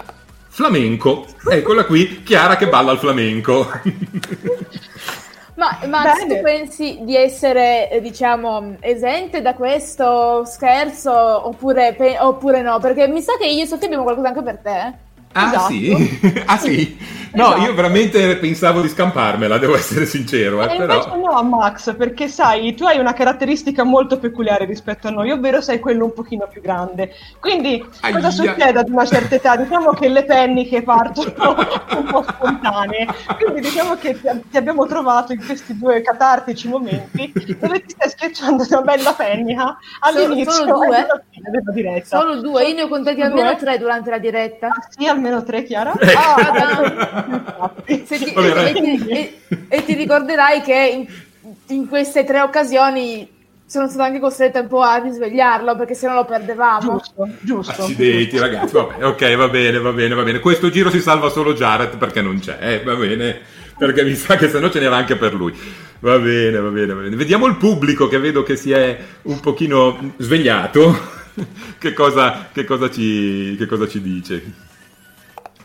[0.48, 1.26] flamenco.
[1.50, 3.70] Eccola qui, Chiara che balla al flamenco.
[5.56, 6.36] Ma Max, Bene.
[6.38, 12.80] tu pensi di essere, eh, diciamo, esente da questo scherzo oppure, oppure no?
[12.80, 14.94] Perché mi sa che io e Sofia abbiamo qualcosa anche per te.
[15.34, 15.40] Eh?
[15.40, 15.68] Ah Esatto.
[15.72, 16.20] sì?
[16.46, 16.98] ah sì?
[17.34, 17.62] No, Esatto.
[17.62, 20.96] io veramente pensavo di scamparmela, devo essere sincero, eh, E però...
[20.96, 25.62] invece no, Max, perché sai, tu hai una caratteristica molto peculiare rispetto a noi, ovvero
[25.62, 27.14] sei quello un pochino più grande.
[27.40, 28.14] Quindi Aia.
[28.16, 29.56] cosa succede ad una certa età?
[29.56, 31.56] Diciamo che le penniche partono
[31.96, 33.08] un po' spontanee.
[33.40, 38.10] Quindi diciamo che ti, ti abbiamo trovato in questi due catartici momenti dove ti stai
[38.10, 40.98] schiacciando una bella pennica all'inizio solo due?
[40.98, 42.20] e alla fine della diretta.
[42.20, 43.26] Solo due, io ne ho contati Due?
[43.26, 44.68] almeno tre durante la diretta.
[44.68, 45.94] Ah, sì, almeno tre, Chiara?
[45.98, 46.20] Ecco.
[46.20, 47.74] Ah.
[48.06, 53.28] Se ti- Vabbè, e, ti, e- e ti ricorderai che in, in queste tre occasioni
[53.66, 56.98] sono stata anche costretta un po' a risvegliarlo perché sennò lo perdevamo.
[56.98, 57.82] Giusto, giusto.
[57.84, 60.40] Accidenti ragazzi, va bene, ok, va bene, va bene, va bene.
[60.40, 63.40] Questo giro si salva solo Jared perché non c'è, eh, va bene,
[63.78, 65.58] perché mi sa che se no ce n'era anche per lui.
[66.00, 67.16] Va bene, va bene, va bene.
[67.16, 71.20] Vediamo il pubblico che vedo che si è un pochino svegliato.
[71.80, 74.44] che, cosa, che, cosa ci, che cosa ci dice?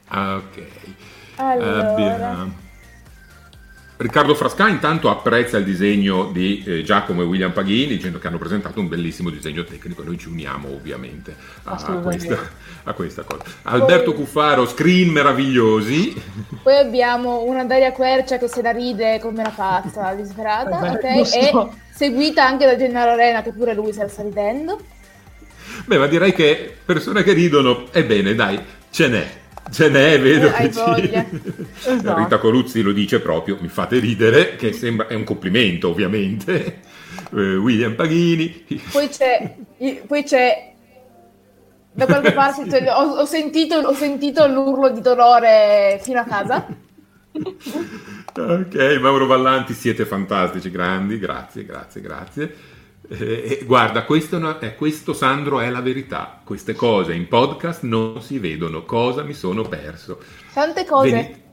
[0.09, 0.67] Ah, ok.
[1.37, 1.91] Allora.
[1.93, 2.65] Abbiamo-
[3.99, 8.37] Riccardo Frasca intanto apprezza il disegno di eh, Giacomo e William Paghini dicendo che hanno
[8.37, 12.27] presentato un bellissimo disegno tecnico noi ci uniamo ovviamente a Assolutamente.
[12.27, 12.51] questa,
[12.85, 13.43] a questa cosa.
[13.63, 16.15] Alberto Cuffaro, screen meravigliosi.
[16.63, 21.05] Poi abbiamo una Daria Quercia che se la ride come una pazza, disperata, Vabbè, ok?
[21.05, 21.75] E giusto.
[21.95, 24.79] seguita anche da Gennaro Arena che pure lui se la sta ridendo.
[25.87, 29.27] Beh, ma direi che persone che ridono, ebbene dai, ce n'è.
[29.71, 31.27] Ce n'è, vedo Eh, che.
[31.85, 32.19] Esatto.
[32.19, 36.81] Rita Coluzzi lo dice proprio, mi fate ridere, che sembra, è un complimento ovviamente.
[37.35, 38.65] Eh, William Paghini.
[38.93, 39.57] Poi c'è,
[40.07, 40.73] poi c'è
[41.93, 46.67] da qualche parte cioè, ho, ho sentito, ho sentito l'urlo di dolore fino a casa.
[48.35, 52.55] Ok, Mauro Vallanti, siete fantastici, grandi, grazie, grazie, grazie.
[53.09, 56.41] Eh, eh, guarda, questo, eh, questo Sandro è la verità.
[56.45, 58.85] Queste cose in podcast non si vedono.
[58.85, 60.21] Cosa mi sono perso?
[60.53, 61.11] Tante cose.
[61.11, 61.45] Veni-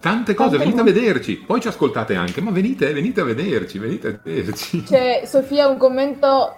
[0.00, 0.92] tante cose, Tante venite a cose.
[0.94, 1.36] vederci.
[1.36, 4.82] Poi ci ascoltate anche, ma venite, venite a vederci, venite a vederci.
[4.88, 6.56] C'è Sofia un commento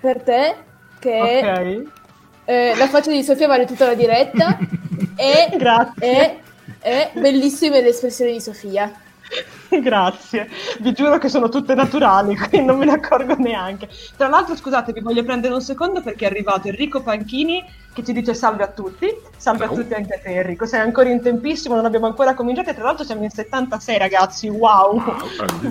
[0.00, 0.56] per te
[0.98, 1.84] che è Ok.
[2.46, 4.58] eh, la faccia di Sofia vale tutta la diretta
[5.16, 6.00] e, Grazie.
[6.00, 6.38] e,
[6.80, 8.90] e bellissime le espressioni di Sofia.
[9.82, 10.48] Grazie,
[10.80, 13.88] vi giuro che sono tutte naturali, quindi non me ne accorgo neanche.
[14.16, 18.12] Tra l'altro, scusate, vi voglio prendere un secondo perché è arrivato Enrico Panchini che ci
[18.12, 19.06] dice salve a tutti.
[19.36, 19.74] Salve Ciao.
[19.74, 20.66] a tutti anche a te, Enrico.
[20.66, 22.70] Sei ancora in tempissimo, non abbiamo ancora cominciato.
[22.70, 24.48] E tra l'altro siamo in 76, ragazzi.
[24.48, 25.02] Wow!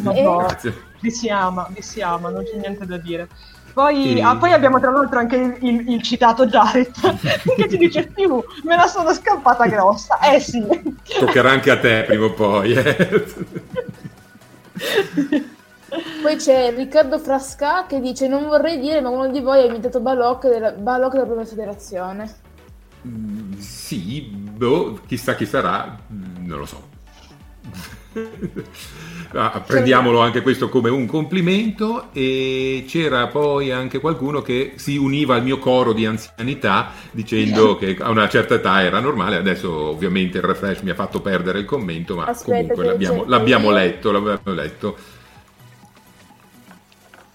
[0.04, 0.88] Wow, grazie.
[1.02, 3.28] Vi si ama, vi si ama, non c'è niente da dire.
[3.74, 6.92] Poi, E- ah, poi abbiamo tra l'altro anche il, il- il citato Jared
[7.56, 10.20] che ci dice più, me la sono scappata grossa.
[10.20, 10.66] Eh sì.
[11.20, 12.74] Toccherà anche a te prima o poi.
[12.74, 13.26] eh.
[16.22, 20.00] Poi c'è Riccardo Frasca che dice non vorrei dire ma uno di voi ha imitato
[20.02, 22.36] Balocco della, Balocco della prima federazione.
[23.08, 26.88] Mm, sì, boh, chissà chi sarà, non lo so.
[29.34, 32.08] Ah, prendiamolo anche questo come un complimento.
[32.14, 37.98] E c'era poi anche qualcuno che si univa al mio coro di anzianità dicendo che
[38.00, 41.66] a una certa età era normale, adesso ovviamente il refresh mi ha fatto perdere il
[41.66, 45.18] commento, ma Aspetta, comunque l'abbiamo, l'abbiamo letto, l'abbiamo letto.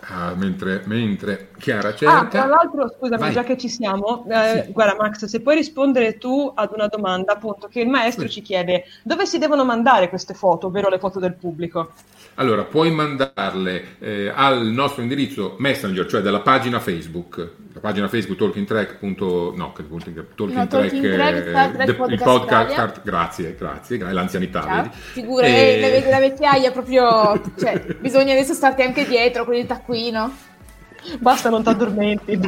[0.06, 2.24] Ah, mentre, mentre Chiara Ah, cerca...
[2.26, 3.32] tra l'altro, scusami, Vai.
[3.32, 4.72] già che ci siamo, eh, Sì.
[4.72, 8.84] guarda Max, se puoi rispondere tu ad una domanda, appunto, che il maestro ci chiede,
[9.02, 11.92] dove si devono mandare queste foto, ovvero le foto del pubblico?
[12.36, 18.36] Allora, puoi mandarle eh, al nostro indirizzo Messenger, cioè della pagina Facebook, la pagina Facebook
[18.38, 18.96] Talking Track.
[18.98, 22.44] punto- no, punto- Talking No, Track, Talking Track, eh, de- il Podcast podcast.
[22.44, 22.72] Italia.
[22.72, 24.82] Star- grazie, grazie, gra- l'anzianità, Ciao.
[24.82, 24.88] vedi?
[24.94, 29.66] Figura, E- eh, la, la vecchiaia proprio, cioè, bisogna adesso starti anche dietro con il
[29.66, 29.92] taccuino.
[31.18, 32.38] Basta, non ti addormenti.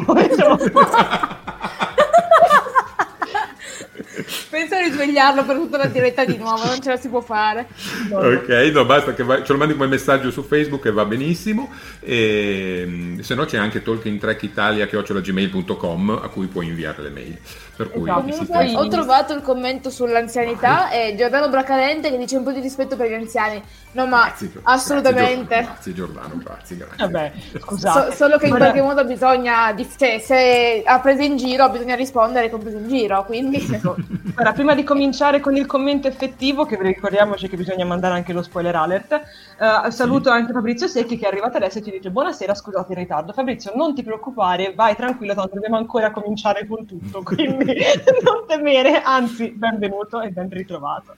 [4.49, 7.67] Penso di svegliarlo per tutta la diretta di nuovo, non ce la si può fare.
[8.11, 11.71] Ok, no, basta che vai- ce lo mandi come messaggio su Facebook e va benissimo.
[12.01, 17.39] E, se no c'è anche Talking Track Italia gmail.com a cui puoi inviare le mail.
[17.77, 18.79] Per cui Esatto.
[18.79, 23.11] ho trovato il commento sull'anzianità e Giordano Bracalente che dice un po' di rispetto per
[23.11, 23.63] gli anziani.
[23.93, 25.61] No, ma Grazie, assolutamente.
[25.63, 26.97] Grazie Giordano, grazie, grazie.
[26.99, 28.15] Vabbè, So- scusate.
[28.15, 32.61] solo che in qualche modo bisogna, cioè, se ha preso in giro, bisogna rispondere con
[32.61, 33.25] preso in giro.
[33.25, 38.33] Quindi, Guarda, prima di cominciare con il commento effettivo, che ricordiamoci che bisogna mandare anche
[38.33, 42.11] lo spoiler alert, eh, saluto anche Fabrizio Secchi che è arrivato adesso e ci dice
[42.11, 43.33] buonasera, scusate il ritardo.
[43.33, 47.66] Fabrizio, non ti preoccupare, vai tranquillo, tanto dobbiamo ancora cominciare con tutto, quindi
[48.23, 51.15] non temere, anzi, benvenuto e ben ritrovato.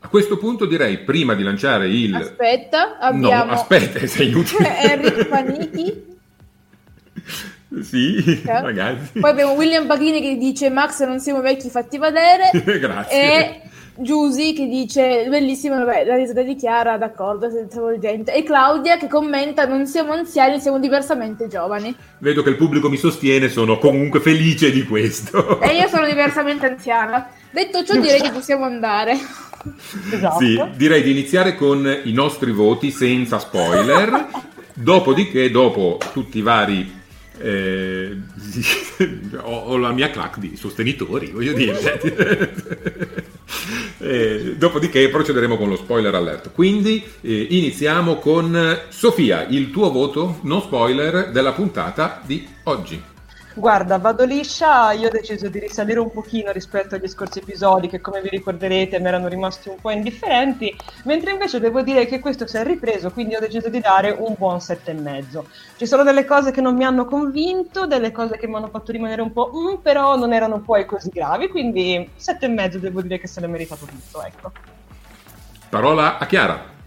[0.00, 2.14] A questo punto direi, prima di lanciare il...
[2.14, 4.80] aspetta, abbiamo No, aspetta, sei inutile.
[4.92, 6.06] Enrico Panichi.
[7.82, 8.60] sì, Eh?
[8.60, 9.18] ragazzi.
[9.18, 12.50] Poi abbiamo William Paghini che dice Max non siamo vecchi fatti vedere.
[12.78, 13.20] Grazie.
[13.20, 13.62] E
[14.00, 18.32] Giusy che dice bellissima vabbè, la risata di Chiara, d'accordo, senza gente.
[18.32, 21.94] E Claudia che commenta non siamo anziani, siamo diversamente giovani.
[22.18, 25.60] Vedo che il pubblico mi sostiene, sono comunque felice di questo.
[25.60, 27.28] E io sono diversamente anziana.
[27.50, 29.18] Detto ciò direi che possiamo andare.
[30.12, 30.38] Esatto.
[30.38, 34.26] Sì, direi di iniziare con i nostri voti senza spoiler.
[34.74, 36.97] Dopodiché, dopo tutti i vari.
[37.40, 38.16] Eh,
[39.42, 43.26] ho, ho la mia clac di sostenitori, voglio dire.
[44.00, 46.52] Eh, dopodiché procederemo con lo spoiler alert.
[46.52, 53.02] Quindi eh, iniziamo con Sofia, il tuo voto, no spoiler, della puntata di oggi.
[53.54, 58.00] Guarda, vado liscia, io ho deciso di risalire un pochino rispetto agli scorsi episodi che
[58.00, 60.72] come vi ricorderete mi erano rimasti un po' indifferenti,
[61.04, 64.34] mentre invece devo dire che questo si è ripreso, quindi ho deciso di dare un
[64.38, 65.48] buon sette e mezzo.
[65.76, 68.92] Ci sono delle cose che non mi hanno convinto, delle cose che mi hanno fatto
[68.92, 73.02] rimanere un po', "Mm", però non erano poi così gravi, quindi sette e mezzo devo
[73.02, 74.52] dire che se l'è meritato tutto, ecco.
[75.68, 76.77] Parola a Chiara.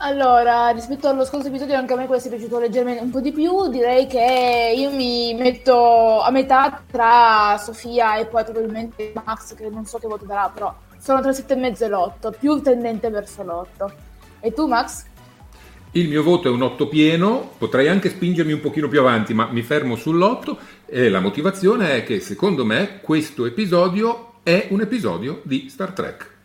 [0.00, 3.32] Allora, rispetto allo scorso episodio, anche a me questo è piaciuto leggermente un po' di
[3.32, 3.68] più.
[3.68, 9.86] Direi che io mi metto a metà tra Sofia e poi probabilmente Max, che non
[9.86, 13.90] so che voto darà, però sono tra il 7,5 e l'8, più tendente verso l'8.
[14.38, 15.04] E tu, Max?
[15.92, 19.48] Il mio voto è un 8 pieno, potrei anche spingermi un pochino più avanti, ma
[19.50, 20.56] mi fermo sull'8
[20.86, 26.36] e la motivazione è che secondo me questo episodio è un episodio di Star Trek.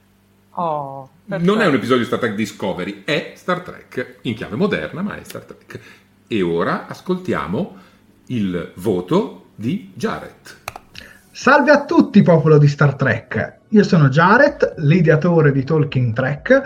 [0.55, 5.01] Oh, Non è un episodio di Star Trek Discovery, è Star Trek in chiave moderna,
[5.01, 5.79] ma è Star Trek.
[6.27, 7.75] E ora ascoltiamo
[8.27, 10.61] il voto di Jared.
[11.31, 13.61] Salve a tutti, popolo di Star Trek.
[13.69, 16.61] Io sono Jared, l'ideatore di Talking Trek.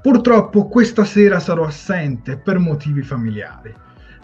[0.00, 3.74] Purtroppo questa sera sarò assente per motivi familiari,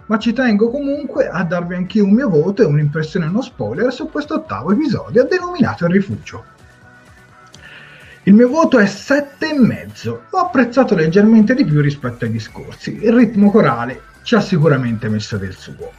[0.07, 4.09] ma ci tengo comunque a darvi anche un mio voto e un'impressione non spoiler su
[4.09, 6.57] questo ottavo episodio denominato Il Rifugio.
[8.29, 10.19] Il mio voto è 7,5.
[10.31, 13.03] L'ho apprezzato leggermente di più rispetto ai discorsi.
[13.03, 15.93] Il ritmo corale ci ha sicuramente messo del suo.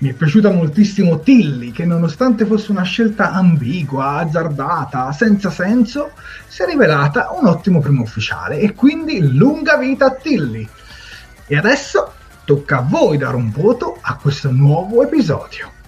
[0.00, 6.10] Mi è piaciuta moltissimo Tilly, che nonostante fosse una scelta ambigua, azzardata, senza senso,
[6.48, 10.68] si è rivelata un ottimo primo ufficiale e quindi lunga vita a Tilly.
[11.46, 12.12] E adesso
[12.44, 15.79] tocca a voi dare un voto a questo nuovo episodio.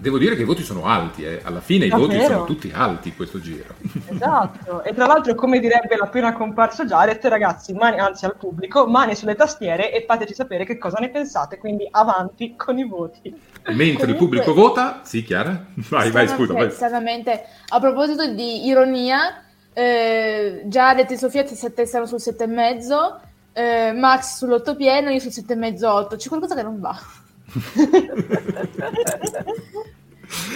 [0.00, 1.40] Devo dire che i voti sono alti, eh.
[1.44, 2.32] alla fine i voti Davvero?
[2.32, 3.74] sono tutti alti questo giro.
[4.06, 9.14] Esatto, e tra l'altro come direbbe l'appena comparso Jared, ragazzi, mani, anzi al pubblico, mani
[9.14, 13.28] sulle tastiere e fateci sapere che cosa ne pensate, quindi avanti con i voti.
[13.66, 15.66] Mentre il Comunque- pubblico vota, sì Chiara?
[15.90, 16.54] Vai, vai, scusa.
[16.54, 16.70] vai.
[16.70, 19.42] Stranamente, a proposito di ironia,
[19.74, 23.20] eh, Jared e Sofia si attestano sul 7,5,
[23.52, 26.16] eh, Max sull'8 pieno, io sul 7,5-8.
[26.16, 26.98] C'è qualcosa che non va.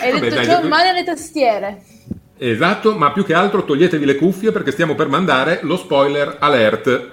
[0.00, 0.68] Hai Vabbè, detto dai, dai.
[0.68, 1.82] male alle tastiere.
[2.38, 7.12] Esatto, ma più che altro toglietevi le cuffie perché stiamo per mandare lo spoiler alert.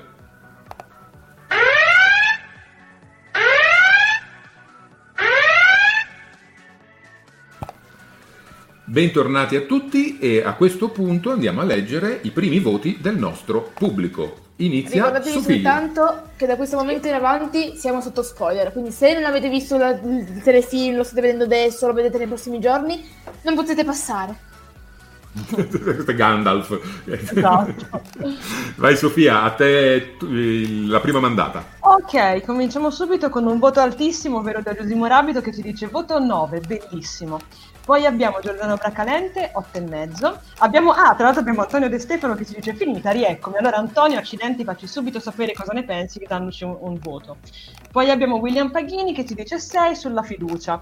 [8.83, 13.71] Bentornati a tutti e a questo punto andiamo a leggere i primi voti del nostro
[13.73, 14.49] pubblico.
[14.65, 15.53] Inizia Ricordatevi Sofia.
[15.55, 19.77] soltanto che da questo momento in avanti siamo sotto spoiler, quindi se non avete visto
[19.77, 23.03] la- il telefilm, lo state vedendo adesso, lo vedete nei prossimi giorni,
[23.43, 24.49] non potete passare.
[25.49, 26.77] Questo è Gandalf.
[27.05, 28.01] Esatto.
[28.75, 31.63] Vai Sofia, a te la prima mandata.
[31.79, 36.19] Ok, cominciamo subito con un voto altissimo, ovvero da Giusimo Rabito che ci dice voto
[36.19, 37.39] 9, bellissimo.
[37.83, 40.39] Poi abbiamo Giordano Bracalente, 8,5.
[40.59, 43.57] Abbiamo, ah, tra l'altro abbiamo Antonio De Stefano che ci dice finita, rieccomi.
[43.57, 47.37] Allora Antonio, accidenti, facci subito sapere cosa ne pensi dandoci un, un voto.
[47.91, 50.81] Poi abbiamo William Paghini che ci dice 6 sulla fiducia.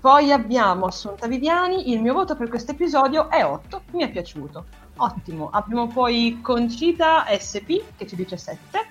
[0.00, 4.66] Poi abbiamo Assunta Viviani, il mio voto per questo episodio è 8, mi è piaciuto.
[4.98, 5.50] Ottimo.
[5.50, 8.86] Abbiamo poi Concita SP che ci dice 7.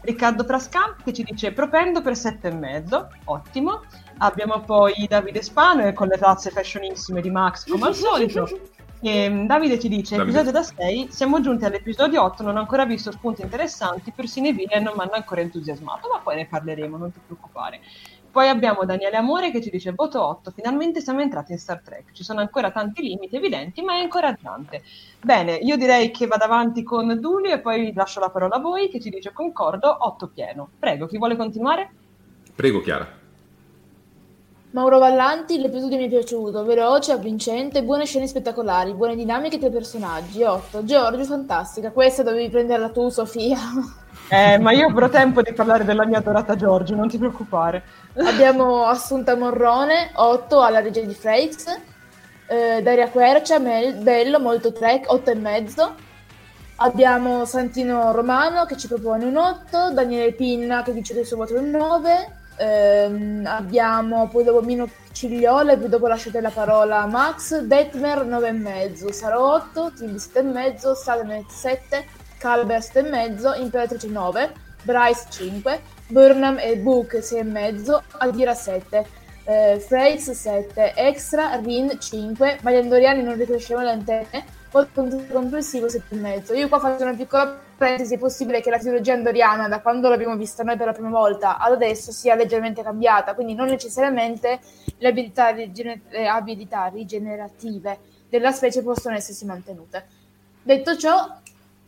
[0.00, 3.82] Riccardo Frascan che ci dice propendo per 7,5, ottimo.
[4.18, 8.48] Abbiamo poi Davide Spano e con le tazze fashionissime di Max come al solito.
[8.98, 10.38] E, Davide ci dice, Davide.
[10.38, 14.52] episodio da 6, siamo giunti all'episodio 8, non ho ancora visto spunti interessanti, persino i
[14.52, 17.80] villain non mi hanno ancora entusiasmato, ma poi ne parleremo, non ti preoccupare.
[18.30, 22.12] Poi abbiamo Daniele Amore che ci dice voto 8, finalmente siamo entrati in Star Trek,
[22.12, 24.82] ci sono ancora tanti limiti evidenti, ma è incoraggiante.
[25.20, 28.88] Bene, io direi che vado avanti con Dulio e poi lascio la parola a voi
[28.88, 30.70] che ci dice concordo, 8 pieno.
[30.78, 31.90] Prego, chi vuole continuare?
[32.54, 33.24] Prego Chiara.
[34.76, 39.72] Mauro Vallanti, l'episodio mi è piaciuto, veloce, avvincente, buone scene spettacolari, buone dinamiche tra i
[39.72, 40.42] personaggi.
[40.42, 40.84] 8.
[40.84, 41.90] Giorgio, fantastica.
[41.92, 43.56] Questa dovevi prenderla tu, Sofia.
[44.28, 47.84] Eh, ma io avrò tempo di parlare della mia adorata Giorgio, non ti preoccupare.
[48.16, 51.80] Abbiamo Assunta Morrone, 8 alla regia di Frakes.
[52.46, 55.94] Eh, Daria Quercia, Mel- bello, molto track, 8 e mezzo.
[56.76, 61.38] Abbiamo Santino Romano che ci propone un 8, Daniele Pinna che dice che il suo
[61.38, 62.35] voto è un 9.
[62.56, 67.02] Ehm, abbiamo poi dopo Mino Cigliola e poi dopo lasciate la parola.
[67.02, 72.06] A Max, Detmer 9,5, Saro 8, Timby 7,5, Stalmet 7,
[72.38, 79.06] Calber 7,5, Imperatrice 9, Bryce 5, Burnham e Book 6,5, Adira 7,
[79.44, 86.56] eh, Frakes 7, Extra, Rin 5, ma non riconoscevano le antenne, voto complessivo 7,5.
[86.56, 90.36] Io qua faccio una piccola parentesi, è possibile che la trilogia andoriana, da quando l'abbiamo
[90.36, 94.60] vista noi per la prima volta ad adesso, sia leggermente cambiata, quindi non necessariamente
[94.98, 100.06] le abilità, rigene- le abilità rigenerative della specie possono essersi mantenute.
[100.62, 101.38] Detto ciò,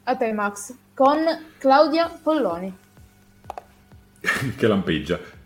[0.05, 1.18] a te Max, con
[1.59, 2.77] Claudia Polloni,
[4.57, 5.38] che lampeggia.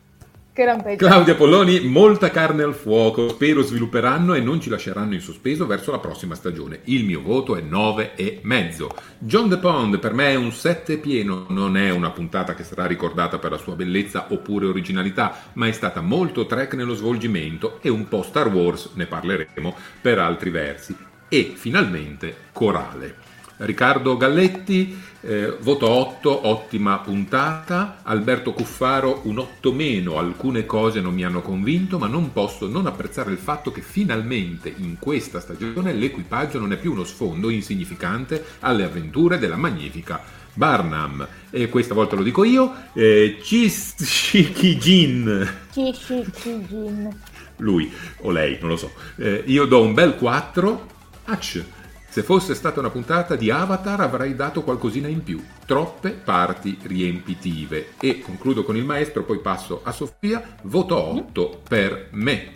[0.53, 1.07] Che rampeggia.
[1.07, 5.91] Claudia Polloni, molta carne al fuoco, spero svilupperanno e non ci lasceranno in sospeso verso
[5.91, 6.81] la prossima stagione.
[6.85, 8.95] Il mio voto è 9 e mezzo.
[9.19, 12.87] John the Pond per me è un 7 pieno, non è una puntata che sarà
[12.87, 17.89] ricordata per la sua bellezza oppure originalità, ma è stata molto track nello svolgimento e
[17.89, 20.95] un po' Star Wars, ne parleremo per altri versi.
[21.29, 23.31] E finalmente corale.
[23.57, 28.01] Riccardo Galletti, eh, voto 8, ottima puntata.
[28.03, 30.19] Alberto Cuffaro, un 8 meno.
[30.19, 34.73] Alcune cose non mi hanno convinto, ma non posso non apprezzare il fatto che finalmente
[34.77, 40.21] in questa stagione l'equipaggio non è più uno sfondo insignificante alle avventure della magnifica
[40.55, 41.27] Barnum.
[41.51, 47.17] E questa volta lo dico io, eh, Chishikijin Kishikijin.
[47.59, 48.93] lui o lei, non lo so.
[49.17, 50.87] Eh, io do un bel 4.
[51.27, 51.65] Ach.
[52.13, 55.43] Se fosse stata una puntata di Avatar avrei dato qualcosina in più.
[55.65, 57.95] Troppe parti riempitive.
[57.99, 60.43] E concludo con il maestro, poi passo a Sofia.
[60.65, 62.53] Voto 8 per me.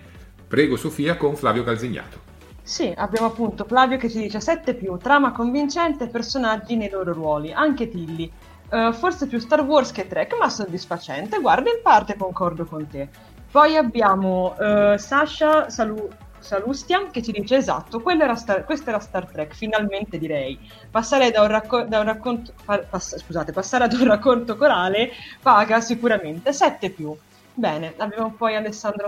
[0.46, 2.18] Prego Sofia con Flavio Calzignato.
[2.62, 7.50] Sì, abbiamo appunto Flavio che ci dice 7 più, trama convincente, personaggi nei loro ruoli,
[7.50, 8.30] anche Tilly.
[8.68, 11.40] Eh, forse più Star Wars che Trek, ma soddisfacente.
[11.40, 13.08] Guarda, in parte concordo con te.
[13.50, 16.10] Poi abbiamo eh, Sasha Salu-
[16.46, 20.58] Salustia che ci dice esatto, quello era Star- questo era Star Trek, finalmente direi.
[20.90, 25.10] Passare da un, racco- da un racconto, pa- pass- scusate, passare ad un racconto corale
[25.42, 27.14] paga sicuramente 7 più.
[27.58, 28.54] Bene, abbiamo poi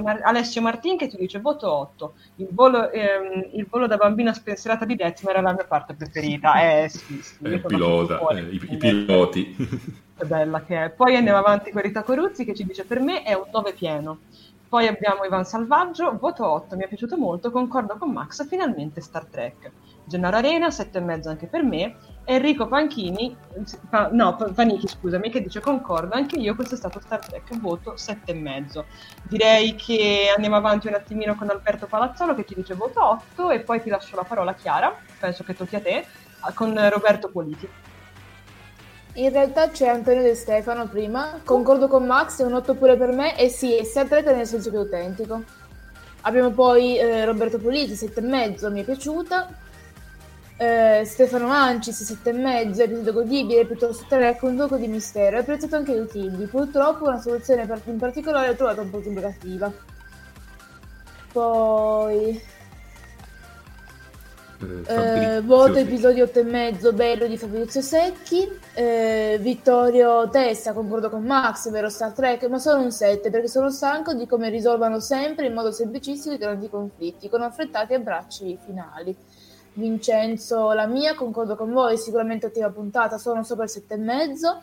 [0.02, 2.14] Mar- Alessio Martin che ci dice voto 8.
[2.36, 6.82] Il volo, ehm, il volo da bambina spensierata di Detmer era la mia parte preferita.
[6.82, 7.36] Eh sì, sì.
[7.44, 8.38] Eh, pilota, fuori.
[8.38, 9.54] eh, i, i piloti.
[10.16, 10.90] Che bella che è.
[10.90, 14.18] Poi andiamo avanti con Rita Coruzzi che ci dice per me è un 9 pieno.
[14.68, 19.24] Poi abbiamo Ivan Salvaggio, voto 8, mi è piaciuto molto, concordo con Max, finalmente Star
[19.24, 19.72] Trek.
[20.04, 21.96] Gennaro Arena, 7,5 anche per me.
[22.24, 23.34] Enrico Panchini,
[23.88, 27.94] pa, no, Panichi scusami, che dice concordo, anche io questo è stato Star Trek, voto
[27.94, 28.84] 7,5.
[29.22, 33.60] Direi che andiamo avanti un attimino con Alberto Palazzolo che ci dice voto 8 e
[33.60, 36.04] poi ti lascio la parola Chiara, penso che tocchi a te,
[36.52, 37.66] con Roberto Politi.
[39.18, 43.10] In realtà c'è Antonio De Stefano prima, concordo con Max, è un 8 pure per
[43.10, 45.42] me e sì, è Star Trek nel senso più autentico.
[46.20, 49.48] Abbiamo poi eh, Roberto Politi, 7,5, mi è piaciuta.
[50.56, 55.38] Eh, Stefano Ancis, 7,5, episodio godibile, piuttosto Trek, un gioco di mistero.
[55.38, 56.46] È apprezzato anche i Tildi.
[56.46, 59.72] Purtroppo una soluzione in particolare l'ho trovata un po' divulgativa.
[61.32, 62.40] Poi
[64.60, 68.48] eh, voto episodio 8 e mezzo bello di Fabrizio Secchi.
[68.74, 73.70] Eh, Vittorio Testa concordo con Max vero Star Trek ma solo un 7 perché sono
[73.70, 79.14] stanco di come risolvano sempre in modo semplicissimo i grandi conflitti con affrettati abbracci finali.
[79.74, 84.62] Vincenzo la mia concordo con voi sicuramente ottima puntata sono sopra il 7 e mezzo.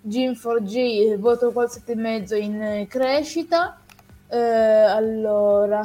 [0.00, 3.78] Jim 4G voto qua il 7 e mezzo in crescita
[4.34, 5.80] eh, allora,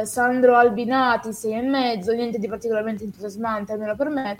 [0.00, 4.38] eh, Sandro Albinati 6,5, niente di particolarmente entusiasmante almeno per me.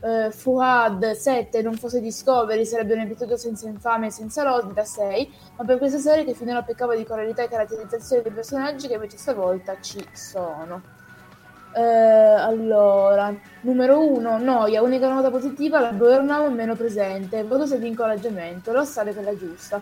[0.00, 4.84] Eh, Fuad 7, non fosse Discovery sarebbe un episodio senza infame e senza lodi da
[4.84, 8.94] 6, ma per questa serie che finora peccava di coralità e caratterizzazione dei personaggi che
[8.94, 10.82] invece stavolta ci sono.
[11.72, 17.88] Eh, allora, numero 1, noia, unica nota positiva, la Burnham meno presente, voto 6 di
[17.88, 19.80] incoraggiamento, la storia è quella giusta.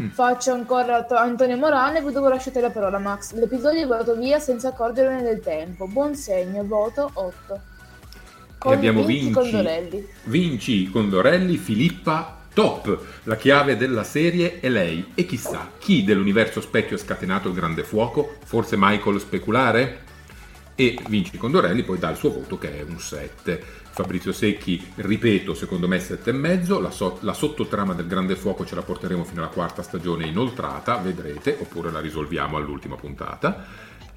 [0.00, 0.08] Mm.
[0.08, 3.32] Faccio ancora to- Antonio Morane, poi dopo lasciate la parola Max.
[3.34, 5.86] L'episodio è volato via senza accorgermene del tempo.
[5.86, 7.60] Buon segno, voto 8.
[8.58, 10.08] Con e abbiamo Vinci, Vinci Condorelli.
[10.24, 12.98] Vinci Condorelli, Filippa Top.
[13.24, 15.12] La chiave della serie è lei.
[15.14, 18.36] E chissà, chi dell'universo specchio ha scatenato il grande fuoco?
[18.44, 20.02] Forse Michael Speculare?
[20.74, 23.62] E Vinci Condorelli poi dà il suo voto che è un 7.
[23.94, 28.82] Fabrizio Secchi, ripeto, secondo me 7,5, la, so- la sottotrama del Grande Fuoco ce la
[28.82, 33.64] porteremo fino alla quarta stagione inoltrata, vedrete, oppure la risolviamo all'ultima puntata.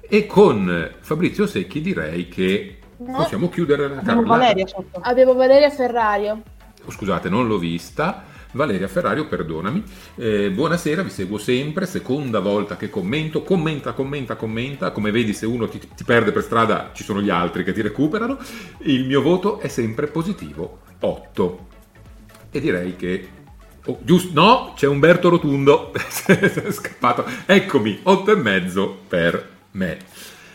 [0.00, 4.26] E con Fabrizio Secchi direi che possiamo chiudere la carrellata.
[4.26, 4.98] Valeria sotto.
[5.00, 6.42] Avevo Valeria Ferrario.
[6.84, 8.24] Oh, scusate, non l'ho vista.
[8.58, 9.84] Valeria Ferrario, perdonami.
[10.16, 15.46] Eh, buonasera, vi seguo sempre, seconda volta che commento, commenta, commenta, commenta, come vedi se
[15.46, 18.36] uno ti, ti perde per strada ci sono gli altri che ti recuperano,
[18.78, 21.66] il mio voto è sempre positivo, 8.
[22.50, 23.28] E direi che
[23.84, 27.24] Oh, giusto, no, c'è Umberto Rotundo, è scappato.
[27.46, 29.96] Eccomi, 8 e mezzo per me.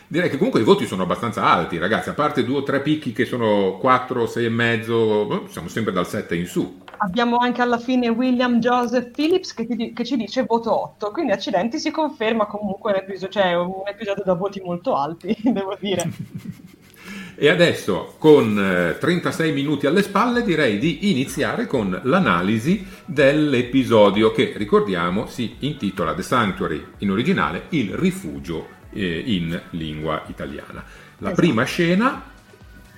[0.06, 3.12] Direi che comunque i voti sono abbastanza alti, ragazzi, a parte due o tre picchi
[3.12, 6.83] che sono 4, 6 e mezzo, siamo sempre dal 7 in su.
[6.98, 11.32] Abbiamo anche alla fine William Joseph Phillips che, ti, che ci dice voto 8, quindi
[11.32, 16.10] accidenti si conferma comunque un episodio, cioè un episodio da voti molto alti, devo dire.
[17.36, 24.54] e adesso, con 36 eh, minuti alle spalle, direi di iniziare con l'analisi dell'episodio che,
[24.56, 30.84] ricordiamo, si intitola The Sanctuary in originale, Il rifugio eh, in lingua italiana.
[31.18, 31.36] La esatto.
[31.36, 32.32] prima scena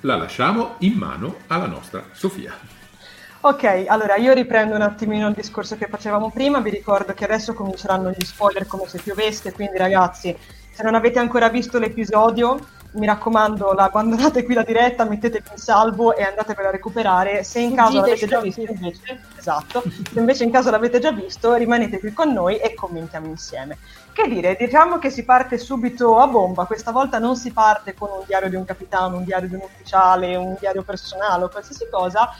[0.02, 2.74] la lasciamo in mano alla nostra Sofia.
[3.46, 7.54] Ok, allora io riprendo un attimino il discorso che facevamo prima, vi ricordo che adesso
[7.54, 10.36] cominceranno gli spoiler come se piovesse, quindi ragazzi,
[10.72, 12.58] se non avete ancora visto l'episodio,
[12.93, 17.43] mi raccomando, la abbandonate qui la diretta, mettetevi in salvo e andatevela a recuperare.
[17.43, 21.54] Se in caso l'avete già visto, invece, esatto, se invece in caso l'avete già visto,
[21.54, 23.78] rimanete qui con noi e commentiamo insieme.
[24.12, 28.10] Che dire, diciamo che si parte subito a bomba, questa volta non si parte con
[28.10, 31.88] un diario di un capitano, un diario di un ufficiale, un diario personale o qualsiasi
[31.91, 32.34] cosa,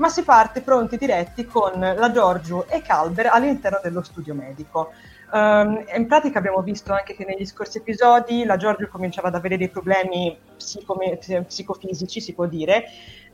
[0.00, 4.92] ma si parte pronti diretti con la Giorgio e Calber all'interno dello studio medico.
[5.30, 9.58] Um, in pratica abbiamo visto anche che negli scorsi episodi la Giorgio cominciava ad avere
[9.58, 12.84] dei problemi psicome- psicofisici, si può dire,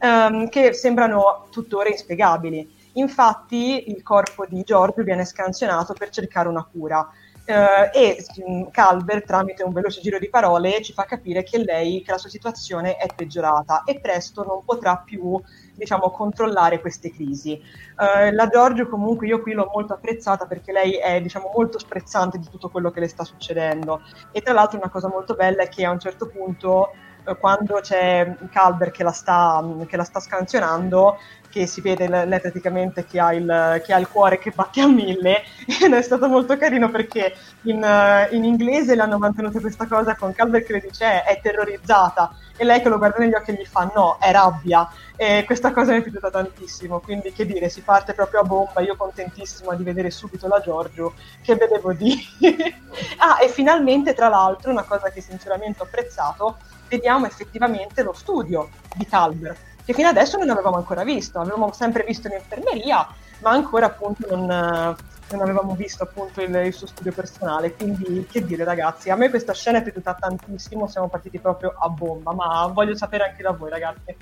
[0.00, 2.68] um, che sembrano tuttora inspiegabili.
[2.94, 7.08] Infatti il corpo di Giorgio viene scansionato per cercare una cura.
[7.46, 12.02] Uh, e um, Calber, tramite un veloce giro di parole, ci fa capire che lei,
[12.02, 15.40] che la sua situazione è peggiorata e presto non potrà più
[15.74, 17.52] diciamo, controllare queste crisi.
[17.52, 22.38] Uh, la Giorgio comunque io qui l'ho molto apprezzata perché lei è diciamo, molto sprezzante
[22.38, 25.68] di tutto quello che le sta succedendo e tra l'altro una cosa molto bella è
[25.68, 26.90] che a un certo punto
[27.38, 31.18] quando c'è Calber che la sta, che la sta scansionando
[31.56, 34.86] che si vede lei praticamente che ha, il, che ha, il, cuore che batte a
[34.86, 35.42] mille
[35.82, 40.66] ed è stato molto carino perché in, in inglese l'hanno mantenuta questa cosa con Calvert
[40.66, 43.90] che le dice è terrorizzata e lei che lo guarda negli occhi e gli fa
[43.94, 48.12] no, è rabbia e questa cosa mi è piaciuta tantissimo quindi che dire, si parte
[48.12, 52.22] proprio a bomba io contentissima di vedere subito la Giorgio che vedevo di
[53.16, 56.58] ah e finalmente tra l'altro una cosa che sinceramente ho apprezzato
[56.88, 62.04] vediamo effettivamente lo studio di Calvert che fino adesso non avevamo ancora visto avevamo sempre
[62.06, 63.06] visto in infermeria
[63.40, 64.96] ma ancora appunto non
[65.30, 67.74] non avevamo visto appunto il, il, suo studio personale.
[67.74, 70.86] Quindi, che dire, ragazzi, a me questa scena è piaciuta tantissimo.
[70.86, 74.16] Siamo partiti proprio a bomba, ma voglio sapere anche da voi, ragazzi.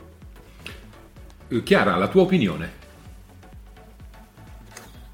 [1.48, 2.83] Eh, Chiara, la tua opinione?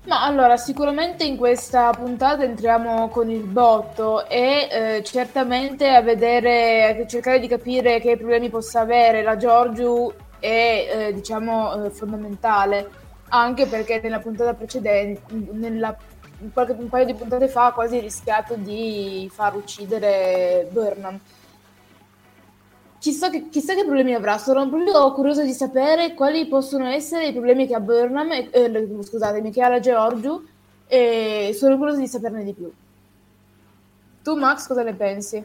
[0.05, 7.03] Ma allora, sicuramente in questa puntata entriamo con il botto e eh, certamente a vedere,
[7.03, 12.89] a cercare di capire che problemi possa avere la Giorgio è eh, diciamo eh, fondamentale
[13.31, 15.23] anche perché nella puntata precedente,
[15.53, 15.97] nella,
[16.53, 21.19] qualche, un paio di puntate fa, ha quasi rischiato di far uccidere Burnham.
[23.01, 27.33] Chissà che, chissà che, problemi avrà, sono proprio curiosa di sapere quali possono essere i
[27.33, 30.45] problemi che ha Burnham, eh, scusatemi, che ha la Georgiou
[30.87, 32.71] e sono curiosa di saperne di più.
[34.23, 35.43] Tu Max cosa ne pensi?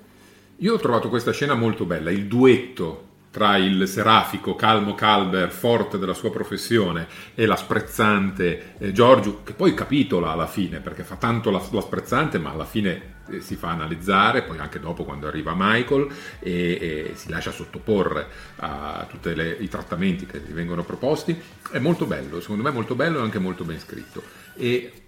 [0.58, 3.04] Io ho trovato questa scena molto bella, il duetto
[3.36, 7.06] tra il serafico calmo Calber, forte della sua professione,
[7.36, 11.82] e la sprezzante eh, Giorgio, che poi capitola alla fine, perché fa tanto la, la
[11.82, 16.08] sprezzante, ma alla fine eh, si fa analizzare, poi anche dopo quando arriva Michael,
[16.40, 18.26] e, e si lascia sottoporre
[18.60, 21.38] a tutti i trattamenti che gli vengono proposti.
[21.70, 24.24] È molto bello, secondo me molto bello e anche molto ben scritto.
[24.56, 25.05] E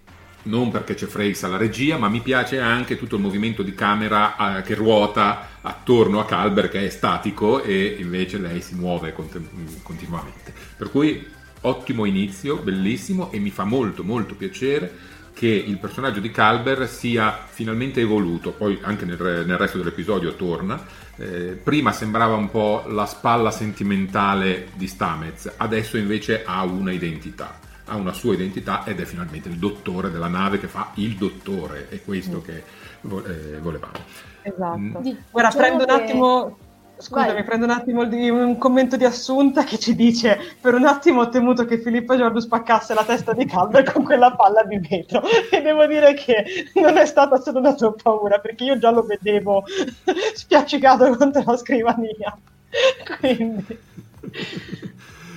[0.48, 4.58] non perché c'è Freys alla regia, ma mi piace anche tutto il movimento di camera
[4.58, 9.40] eh, che ruota attorno a Calber che è statico e invece lei si muove cont-
[9.82, 10.52] continuamente.
[10.76, 11.26] Per cui
[11.62, 17.46] ottimo inizio, bellissimo e mi fa molto molto piacere che il personaggio di Calber sia
[17.48, 20.84] finalmente evoluto, poi anche nel, nel resto dell'episodio torna.
[21.16, 27.66] Eh, prima sembrava un po' la spalla sentimentale di Stamez, adesso invece ha una identità
[27.88, 31.88] ha una sua identità ed è finalmente il dottore della nave che fa il dottore,
[31.88, 32.42] è questo mm.
[32.42, 33.98] che eh, volevamo.
[34.42, 34.78] Esatto.
[34.78, 34.94] Mm.
[35.32, 36.56] Ora diciamo prendo un attimo
[37.00, 37.44] Scusami, Vai.
[37.44, 41.28] prendo un attimo di, un commento di Assunta che ci dice per un attimo ho
[41.28, 45.62] temuto che Filippo Giorgio spaccasse la testa di Calder con quella palla di vetro e
[45.62, 49.62] devo dire che non è stata solo una tua paura perché io già lo vedevo
[50.34, 52.36] spiaccicato contro la scrivania
[53.20, 53.78] quindi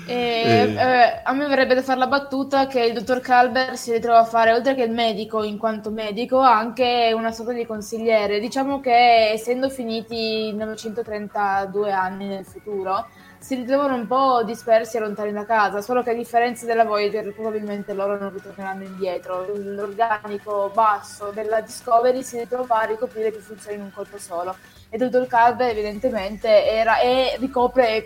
[0.06, 0.74] e, eh.
[0.74, 4.26] Eh, a me verrebbe da fare la battuta che il dottor Calber si ritrova a
[4.26, 8.39] fare, oltre che il medico in quanto medico, anche una sorta di consigliere.
[8.39, 15.32] Diciamo che essendo finiti 932 anni nel futuro, si ritrovano un po' dispersi e lontani
[15.32, 19.45] da casa, solo che a differenza della Voyager probabilmente loro non ritorneranno indietro.
[19.56, 24.56] L'organico basso della Discovery si ritrova a ricoprire più funzioni in un colpo solo
[24.94, 25.26] e Dr.
[25.26, 28.06] Calve evidentemente era, e ricopre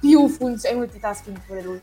[0.00, 1.80] più funzioni multitasking pure lui.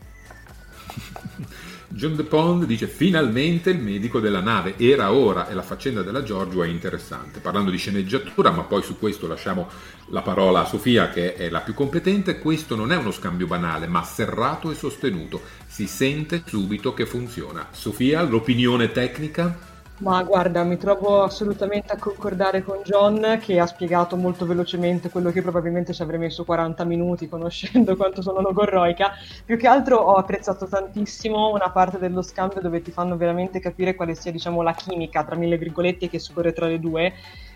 [1.92, 6.64] John DePond dice finalmente il medico della nave, era ora e la faccenda della Giorgio
[6.64, 7.38] è interessante.
[7.38, 9.68] Parlando di sceneggiatura, ma poi su questo lasciamo
[10.06, 13.86] la parola a Sofia che è la più competente, questo non è uno scambio banale
[13.86, 17.68] ma serrato e sostenuto, si sente subito che funziona.
[17.70, 19.69] Sofia, l'opinione tecnica?
[20.00, 25.30] Ma guarda, mi trovo assolutamente a concordare con John che ha spiegato molto velocemente quello
[25.30, 29.12] che probabilmente ci avrei messo 40 minuti conoscendo quanto sono logorroica.
[29.44, 33.94] Più che altro ho apprezzato tantissimo una parte dello scambio dove ti fanno veramente capire
[33.94, 37.12] quale sia diciamo, la chimica tra mille virgolette che scorre tra le due,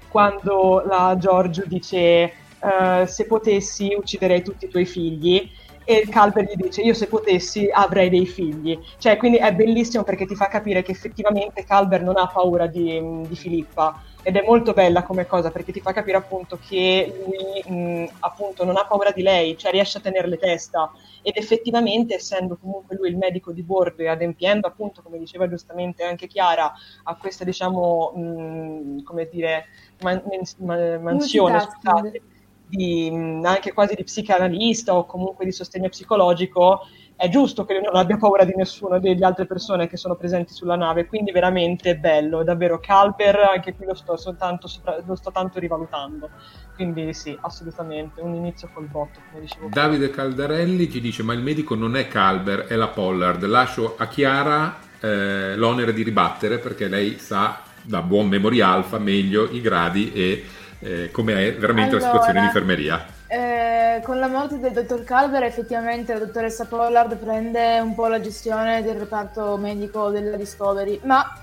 [0.08, 5.50] quando la Giorgio dice uh, se potessi ucciderei tutti i tuoi figli
[5.84, 8.78] e Calver gli dice io se potessi avrei dei figli.
[8.98, 13.00] Cioè quindi è bellissimo perché ti fa capire che effettivamente Calver non ha paura di,
[13.26, 17.62] di Filippa ed è molto bella come cosa perché ti fa capire appunto che lui
[17.76, 20.90] mh, appunto non ha paura di lei, cioè riesce a tenerle testa
[21.22, 26.02] ed effettivamente essendo comunque lui il medico di bordo e adempiendo appunto come diceva giustamente
[26.04, 26.72] anche Chiara
[27.02, 29.66] a questa diciamo mh, come dire
[30.00, 30.22] man-
[30.58, 32.22] man- mansione scusate
[32.66, 36.80] di, anche quasi di psicanalista o comunque di sostegno psicologico,
[37.16, 40.74] è giusto che non abbia paura di nessuno delle altre persone che sono presenti sulla
[40.74, 44.68] nave, quindi veramente bello, davvero Calper, anche qui lo sto, soltanto,
[45.06, 46.30] lo sto tanto rivalutando,
[46.74, 49.68] quindi sì, assolutamente, un inizio col botto, come dicevo.
[49.70, 54.08] Davide Caldarelli ci dice, ma il medico non è Calber, è la Pollard, lascio a
[54.08, 60.12] Chiara eh, l'onere di ribattere perché lei sa da buon memoria alfa meglio i gradi
[60.12, 60.44] e
[60.84, 63.06] eh, come è veramente allora, la situazione in infermeria?
[63.26, 68.20] Eh, con la morte del dottor Calver effettivamente la dottoressa Pollard prende un po' la
[68.20, 71.40] gestione del reparto medico della Discovery, ma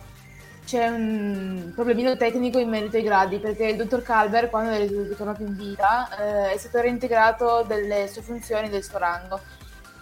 [0.63, 5.41] c'è un problemino tecnico in merito ai gradi, perché il dottor Calver, quando è ritornato
[5.41, 9.39] in vita, eh, è stato reintegrato delle sue funzioni del suo rango.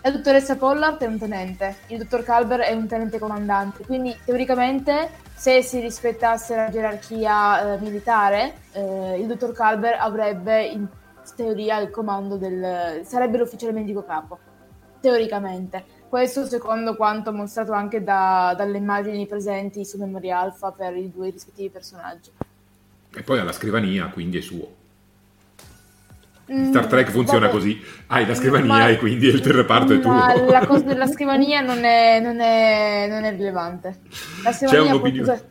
[0.01, 5.27] La dottoressa Pollard è un tenente, il dottor Calver è un tenente comandante, quindi teoricamente
[5.39, 10.85] se si rispettasse la gerarchia eh, militare, eh, il dottor Calver avrebbe in
[11.33, 13.05] teoria il comando del...
[13.05, 14.37] sarebbe l'ufficiale medico capo,
[14.99, 15.81] teoricamente.
[16.09, 21.29] Questo secondo quanto mostrato anche da, dalle immagini presenti su Memoria Alpha per i due
[21.29, 22.31] rispettivi personaggi.
[23.15, 24.78] E poi alla scrivania, quindi è suo.
[26.69, 27.51] Star Trek funziona Vabbè.
[27.51, 30.11] così, hai la scrivania ma, e quindi il reparto è tuo.
[30.49, 33.99] La cosa della scrivania non è, non è, non è rilevante.
[34.43, 35.49] La scrivania, usare,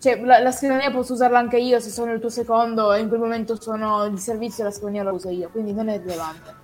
[0.00, 3.08] cioè, la, la scrivania, posso usarla anche io se sono il tuo secondo e in
[3.08, 6.59] quel momento sono di servizio la scrivania la uso io, quindi non è rilevante.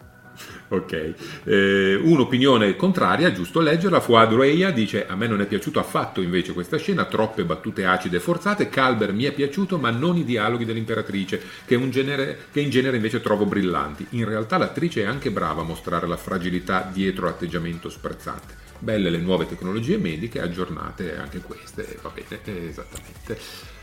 [0.69, 1.15] Ok,
[1.45, 6.53] eh, un'opinione contraria, giusto leggerla, Fuad Reia dice a me non è piaciuto affatto invece
[6.53, 10.65] questa scena, troppe battute acide e forzate, Calber mi è piaciuto ma non i dialoghi
[10.65, 14.07] dell'imperatrice che, genere, che in genere invece trovo brillanti.
[14.11, 18.65] In realtà l'attrice è anche brava a mostrare la fragilità dietro l'atteggiamento sprezzante.
[18.81, 23.76] Belle le nuove tecnologie mediche, aggiornate anche queste, va bene, esattamente.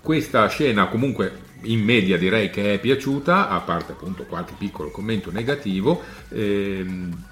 [0.00, 5.30] Questa scena comunque in media direi che è piaciuta, a parte appunto qualche piccolo commento
[5.30, 6.02] negativo.
[6.30, 7.24] Ehm,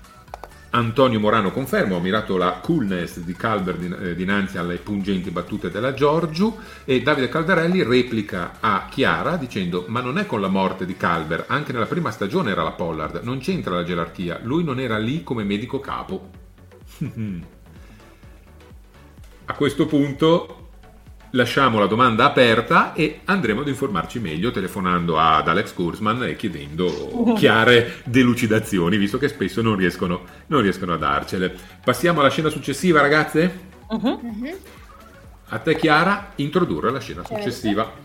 [0.70, 5.94] Antonio Morano conferma, ho mirato la coolness di Calver eh, dinanzi alle pungenti battute della
[5.94, 6.54] Giorgiu
[6.84, 11.46] e Davide Caldarelli replica a Chiara dicendo ma non è con la morte di Calver,
[11.48, 15.22] anche nella prima stagione era la Pollard, non c'entra la gerarchia, lui non era lì
[15.22, 16.30] come medico capo.
[19.46, 20.65] a questo punto
[21.30, 27.34] lasciamo la domanda aperta e andremo ad informarci meglio telefonando ad Alex Kurzman e chiedendo
[27.36, 31.54] chiare delucidazioni, visto che spesso non riescono, non riescono a darcele.
[31.82, 33.74] Passiamo alla scena successiva, ragazze?
[33.88, 34.20] Uh-huh.
[35.48, 37.42] A te, Chiara, introdurre la scena certo.
[37.42, 38.04] successiva.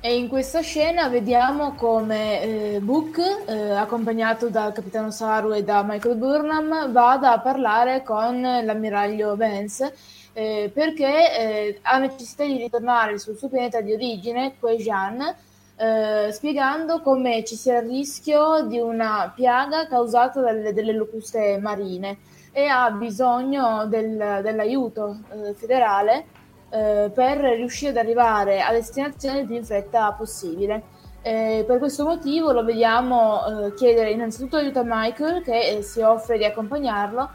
[0.00, 5.82] E in questa scena vediamo come eh, Book, eh, accompagnato dal capitano Saru e da
[5.82, 9.92] Michael Burnham, vada a parlare con l'ammiraglio Vance
[10.38, 15.34] eh, perché eh, ha necessità di ritornare sul suo pianeta di origine, Quejian,
[15.74, 22.18] eh, spiegando come ci sia il rischio di una piaga causata dalle, delle locuste marine
[22.52, 26.24] e ha bisogno del, dell'aiuto eh, federale
[26.68, 30.82] per riuscire ad arrivare a destinazione il più in fretta possibile.
[31.22, 36.02] Eh, per questo motivo lo vediamo eh, chiedere innanzitutto aiuto a Michael che eh, si
[36.02, 37.30] offre di accompagnarlo,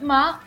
[0.00, 0.38] ma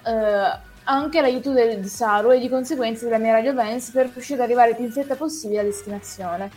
[0.86, 4.76] anche l'aiuto del, di Saru e di conseguenza dell'ammiraglio Vance per riuscire ad arrivare il
[4.76, 6.50] più in fretta possibile a destinazione.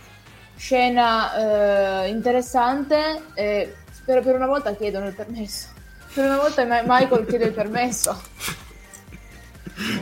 [0.57, 5.69] Scena eh, interessante, eh, spero per una volta chiedono il permesso.
[6.15, 8.19] Per una volta Michael chiede il permesso.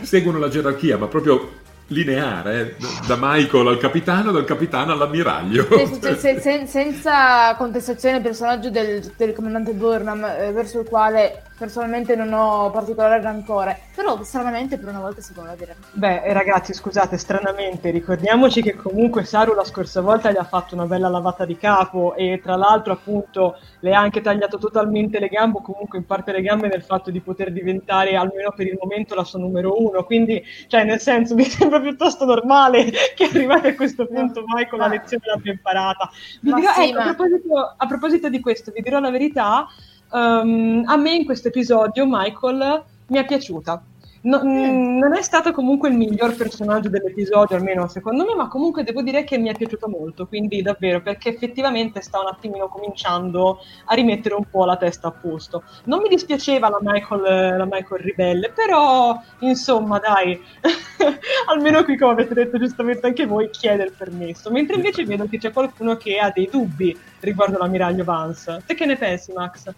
[0.03, 2.87] Seguono la gerarchia, ma proprio lineare, eh?
[3.07, 5.67] da Michael al capitano, dal capitano all'ammiraglio.
[6.01, 11.43] Se, se, se, senza contestazione del personaggio del, del comandante Burnham, eh, verso il quale
[11.57, 15.77] personalmente non ho particolare rancore, però stranamente per una volta si può dire.
[15.93, 20.75] Beh, eh, ragazzi, scusate, stranamente, ricordiamoci che comunque Saru la scorsa volta gli ha fatto
[20.75, 25.29] una bella lavata di capo e tra l'altro appunto le ha anche tagliato totalmente le
[25.29, 28.77] gambe, o comunque in parte le gambe nel fatto di poter diventare almeno per il
[28.81, 33.69] momento la sua numero uno, quindi cioè nel senso mi sembra piuttosto normale che arrivate
[33.69, 36.11] a questo punto no, Michael la lezione l'abbia imparata.
[36.41, 37.03] Dirò, sì, ecco, ma...
[37.03, 39.67] a, proposito, a proposito di questo, vi dirò la verità,
[40.15, 43.83] Um, a me in questo episodio Michael mi è piaciuta.
[44.23, 44.99] No, mm.
[44.99, 49.25] Non è stato comunque il miglior personaggio dell'episodio, almeno secondo me, ma comunque devo dire
[49.25, 54.37] che mi è piaciuto molto, quindi davvero, perché effettivamente sta un attimino cominciando a rimettere
[54.37, 55.65] un po' la testa a posto.
[55.87, 60.41] Non mi dispiaceva la Michael, la Michael ribelle, però insomma dai,
[61.51, 65.39] almeno qui come avete detto giustamente anche voi, chiede il permesso, mentre invece vedo che
[65.39, 68.63] c'è qualcuno che ha dei dubbi riguardo l'ammiraglio Vance.
[68.65, 69.71] Te che ne pensi Max?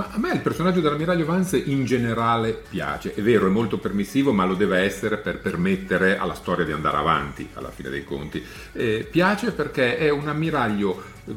[0.00, 4.32] Ma a me il personaggio dell'ammiraglio Vance in generale piace, è vero, è molto permissivo,
[4.32, 8.42] ma lo deve essere per permettere alla storia di andare avanti, alla fine dei conti.
[8.72, 11.34] Eh, piace perché è un ammiraglio eh,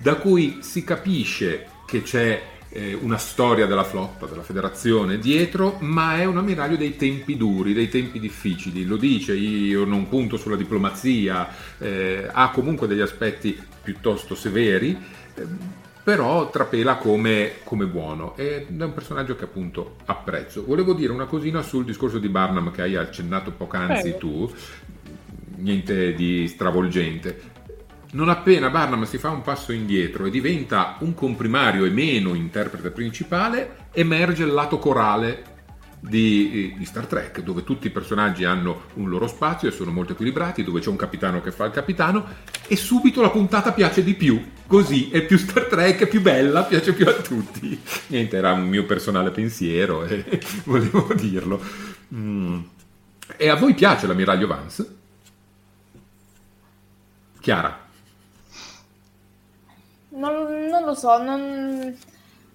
[0.00, 6.16] da cui si capisce che c'è eh, una storia della flotta, della federazione dietro, ma
[6.16, 8.86] è un ammiraglio dei tempi duri, dei tempi difficili.
[8.86, 14.96] Lo dice, io non punto sulla diplomazia, eh, ha comunque degli aspetti piuttosto severi
[15.34, 15.58] ehm,
[16.02, 20.64] però trapela come, come, buono ed è un personaggio che appunto apprezzo.
[20.64, 24.50] Volevo dire una cosina sul discorso di Barnum che hai accennato poc'anzi tu,
[25.56, 27.50] niente di stravolgente.
[28.12, 32.90] Non appena Barnum si fa un passo indietro e diventa un comprimario e meno interprete
[32.90, 35.51] principale, emerge il lato corale
[36.04, 40.12] di, di, Star Trek, dove tutti i personaggi hanno un loro spazio e sono molto
[40.12, 42.26] equilibrati, dove c'è un capitano che fa il capitano
[42.66, 44.44] e subito la puntata piace di più.
[44.66, 47.80] Così è più Star Trek, è più bella, piace più a tutti.
[48.08, 51.62] Niente, era un mio personale pensiero e volevo dirlo.
[52.12, 52.58] Mm.
[53.36, 54.96] E a voi piace l'ammiraglio Vance?
[57.38, 57.78] Chiara?
[60.08, 61.96] Non, non lo so, non,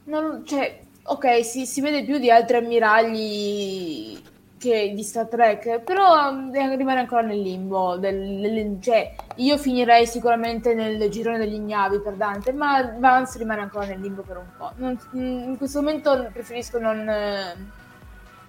[0.03, 4.21] non, cioè, ok, si, si, vede più di altri ammiragli
[4.57, 7.97] che di Star Trek, però eh, rimane ancora nel limbo.
[7.97, 13.61] Del, del, cioè, io finirei sicuramente nel girone degli ignavi per Dante, ma Vance rimane
[13.61, 14.71] ancora nel limbo per un po'.
[14.77, 17.07] Non, in questo momento preferisco non.
[17.07, 17.55] Eh,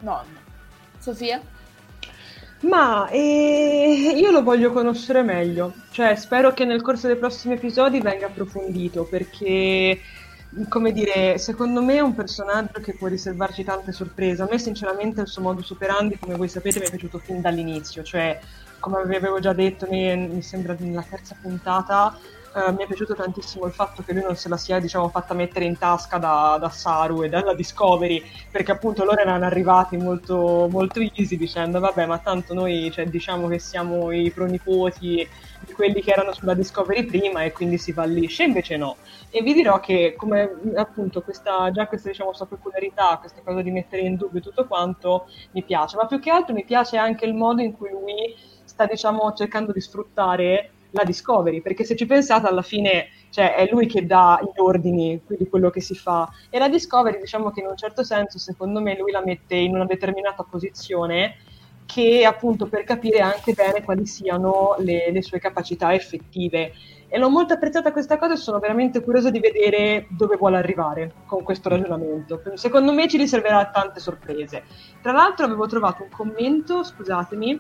[0.01, 0.25] non.
[0.99, 1.41] Sofia?
[2.61, 8.01] Ma eh, io lo voglio conoscere meglio, cioè spero che nel corso dei prossimi episodi
[8.01, 10.01] venga approfondito perché
[10.69, 14.43] come dire, secondo me è un personaggio che può riservarci tante sorprese.
[14.43, 18.03] A me, sinceramente, il suo modus operandi, come voi sapete, mi è piaciuto fin dall'inizio.
[18.03, 18.41] Cioè,
[18.79, 22.17] come vi avevo già detto, mi, mi sembra nella terza puntata.
[22.55, 25.35] Uh, mi è piaciuto tantissimo il fatto che lui non se la sia diciamo, fatta
[25.35, 30.67] mettere in tasca da, da, Saru e dalla Discovery perché appunto loro erano arrivati molto,
[30.71, 35.29] molto easy dicendo vabbè ma tanto noi cioè, diciamo che siamo i pronipoti
[35.79, 38.97] quelli che erano sulla Discovery prima e quindi si fallisce, invece no.
[39.31, 43.71] E vi dirò che come appunto questa, già questa diciamo sua peculiarità, questa cosa di
[43.71, 47.35] mettere in dubbio tutto quanto mi piace, ma più che altro mi piace anche il
[47.35, 52.49] modo in cui lui sta diciamo cercando di sfruttare la Discovery, perché se ci pensate
[52.49, 56.29] alla fine cioè, è lui che dà gli ordini di quello che si fa.
[56.51, 59.77] E la Discovery diciamo che in un certo senso secondo me lui la mette in
[59.77, 61.37] una determinata posizione
[61.89, 66.73] che appunto per capire anche bene quali siano le, le, sue capacità effettive.
[67.09, 71.15] E l'ho molto apprezzata questa cosa e sono veramente curiosa di vedere dove vuole arrivare
[71.25, 72.43] con questo ragionamento.
[72.57, 74.65] Secondo me ci riserverà tante sorprese.
[75.01, 77.59] Tra l'altro avevo trovato un commento, scusatemi,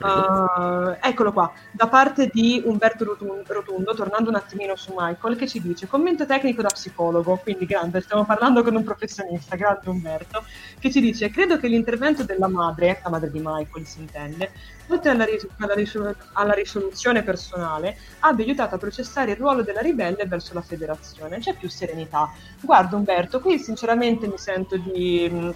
[0.00, 5.60] Uh, eccolo qua, da parte di Umberto Rotundo, tornando un attimino su Michael, che ci
[5.60, 10.44] dice commento tecnico da psicologo, quindi grande, stiamo parlando con un professionista, grande Umberto,
[10.78, 14.52] che ci dice credo che l'intervento della madre, la madre di Michael si intende,
[14.86, 19.80] oltre alla, ris- alla, risol- alla risoluzione personale, abbia aiutato a processare il ruolo della
[19.80, 22.30] ribelle verso la federazione, c'è più serenità.
[22.60, 25.54] Guarda Umberto, qui sinceramente mi sento di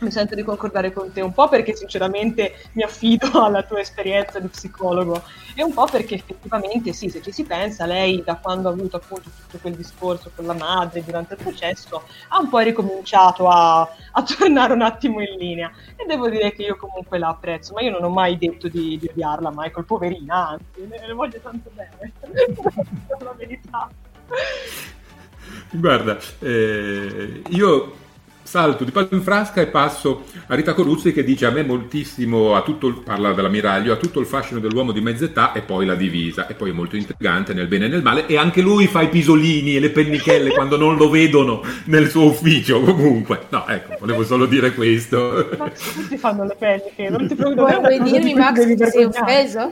[0.00, 4.38] mi sento di concordare con te un po' perché sinceramente mi affido alla tua esperienza
[4.38, 5.22] di psicologo
[5.54, 8.96] e un po' perché effettivamente sì, se ci si pensa, lei da quando ha avuto
[8.96, 13.80] appunto tutto quel discorso con la madre durante il processo ha un po' ricominciato a,
[13.80, 17.82] a tornare un attimo in linea e devo dire che io comunque la apprezzo, ma
[17.82, 21.70] io non ho mai detto di, di odiarla Michael, poverina, anzi, ne, ne voglio tanto
[21.74, 22.12] bene,
[23.20, 23.90] la verità.
[25.72, 27.94] Guarda, eh, io
[28.50, 32.56] salto di palo in frasca e passo a Rita Coruzzi che dice a me moltissimo,
[32.56, 36.48] a tutto, parla dell'ammiraglio, ha tutto il fascino dell'uomo di mezz'età e poi la divisa,
[36.48, 39.08] e poi è molto intrigante nel bene e nel male, e anche lui fa i
[39.08, 43.42] pisolini e le pennichelle quando non lo vedono nel suo ufficio, comunque.
[43.50, 45.50] No, ecco, volevo solo dire questo.
[45.56, 47.78] Ma tutti fanno le penniche, non ti preoccupare.
[47.78, 49.70] Vuoi dirmi Max che sei offeso?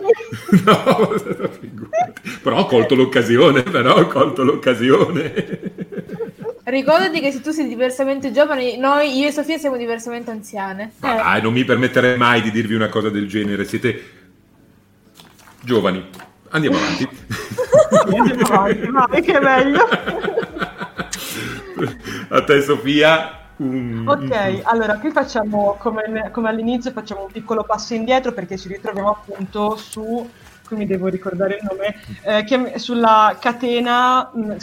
[0.65, 1.15] no,
[2.45, 6.27] però ho colto l'occasione, però ho colto l'occasione.
[6.69, 10.93] Ricordati che se tu sei diversamente giovane, noi, io e Sofia siamo diversamente anziane.
[10.99, 11.17] Ma eh.
[11.17, 13.65] dai, non mi permetterei mai di dirvi una cosa del genere.
[13.65, 14.03] Siete
[15.63, 16.07] giovani.
[16.51, 17.09] Andiamo avanti.
[18.15, 19.89] Andiamo avanti, vai che è meglio.
[22.29, 23.47] A te Sofia.
[23.57, 24.05] Um...
[24.07, 29.11] Ok, allora qui facciamo come, come all'inizio facciamo un piccolo passo indietro perché ci ritroviamo
[29.11, 30.29] appunto su
[30.69, 34.57] qui mi devo ricordare il nome, eh, che, sulla catena, mm,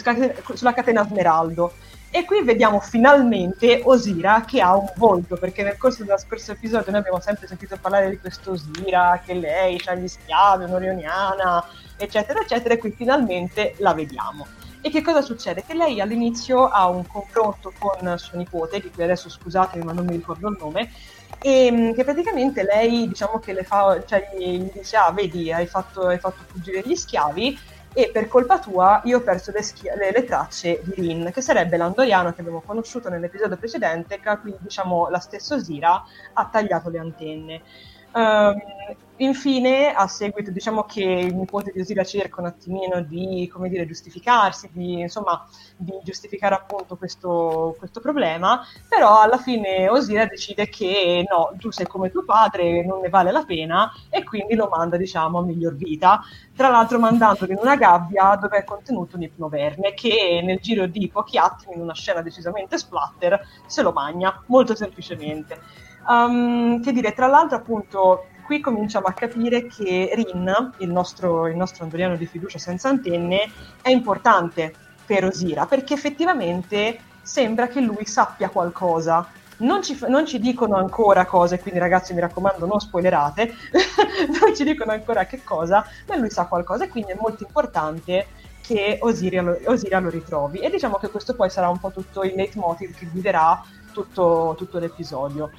[0.54, 1.72] sulla catena Smeraldo.
[2.16, 6.90] E qui vediamo finalmente Osira che ha un volto, perché nel corso dello scorso episodio
[6.90, 11.62] noi abbiamo sempre sentito parlare di questo Osira, che lei ha gli schiavi, un'orioniana,
[11.98, 14.46] eccetera, eccetera, e qui finalmente la vediamo.
[14.80, 15.62] E che cosa succede?
[15.62, 20.06] Che lei all'inizio ha un confronto con suo nipote, di cui adesso scusatemi ma non
[20.06, 20.90] mi ricordo il nome,
[21.42, 25.66] e mm, che praticamente lei diciamo che le fa, cioè gli dice ah vedi hai
[25.66, 29.94] fatto, hai fatto fuggire gli schiavi e per colpa tua io ho perso le, schia-
[29.96, 34.36] le, le tracce di Rin, che sarebbe l'andoriano che abbiamo conosciuto nell'episodio precedente, che a
[34.36, 37.62] cui diciamo la stessa Osira ha tagliato le antenne.
[38.12, 38.54] Um,
[39.18, 43.86] Infine, a seguito, diciamo che il nipote di Osira cerca un attimino di, come dire,
[43.86, 45.42] giustificarsi, di, insomma,
[45.78, 51.86] di giustificare appunto questo, questo, problema, però alla fine Osira decide che no, tu sei
[51.86, 55.76] come tuo padre, non ne vale la pena e quindi lo manda, diciamo, a miglior
[55.76, 56.20] vita.
[56.54, 61.08] Tra l'altro mandandolo in una gabbia dove è contenuto un ipnoverme che nel giro di
[61.08, 65.58] pochi attimi, in una scena decisamente splatter, se lo magna, molto semplicemente.
[66.06, 71.56] Um, che dire, tra l'altro appunto qui cominciamo a capire che Rin, il nostro, il
[71.56, 73.50] nostro andoriano di fiducia senza antenne,
[73.82, 74.72] è importante
[75.04, 79.28] per Osira, perché effettivamente sembra che lui sappia qualcosa.
[79.58, 83.54] Non ci, non ci dicono ancora cose, quindi ragazzi mi raccomando non spoilerate,
[84.40, 88.26] non ci dicono ancora che cosa, ma lui sa qualcosa e quindi è molto importante
[88.60, 90.58] che Osiria lo, Osiria lo ritrovi.
[90.58, 93.60] E diciamo che questo poi sarà un po' tutto il leitmotiv che guiderà
[93.92, 95.50] tutto, tutto l'episodio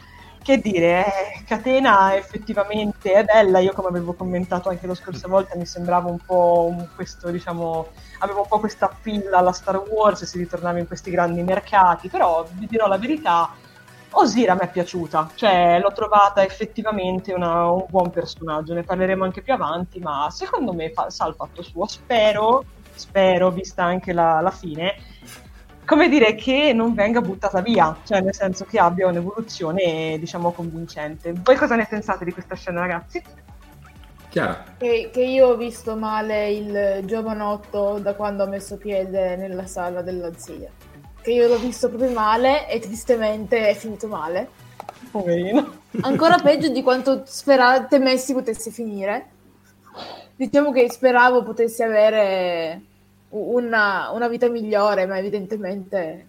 [0.47, 5.57] che dire, eh, Catena effettivamente è bella, io come avevo commentato anche la scorsa volta
[5.57, 7.89] mi sembrava un po' un, questo, diciamo,
[8.19, 12.47] avevo un po' questa pilla alla Star Wars, si ritornava in questi grandi mercati, però
[12.49, 13.49] vi dirò la verità,
[14.11, 19.41] Osira mi è piaciuta, cioè l'ho trovata effettivamente una, un buon personaggio, ne parleremo anche
[19.41, 24.39] più avanti, ma secondo me fa, sa il fatto suo, spero, spero, vista anche la,
[24.39, 24.95] la fine,
[25.87, 31.33] come dire che non venga buttata via, cioè nel senso che abbia un'evoluzione, diciamo, convincente.
[31.33, 33.23] Voi cosa ne pensate di questa scena, ragazzi?
[34.27, 34.65] Chiara.
[34.77, 40.01] Che, che io ho visto male il giovanotto da quando ha messo piede nella sala
[40.01, 40.69] della zia.
[41.21, 44.49] Che io l'ho visto proprio male e tristemente è finito male.
[45.09, 45.73] Poverino.
[46.01, 49.29] Ancora peggio di quanto spera- temessi potesse finire.
[50.35, 52.81] Diciamo che speravo potessi avere
[53.37, 56.27] una, una vita migliore, ma evidentemente...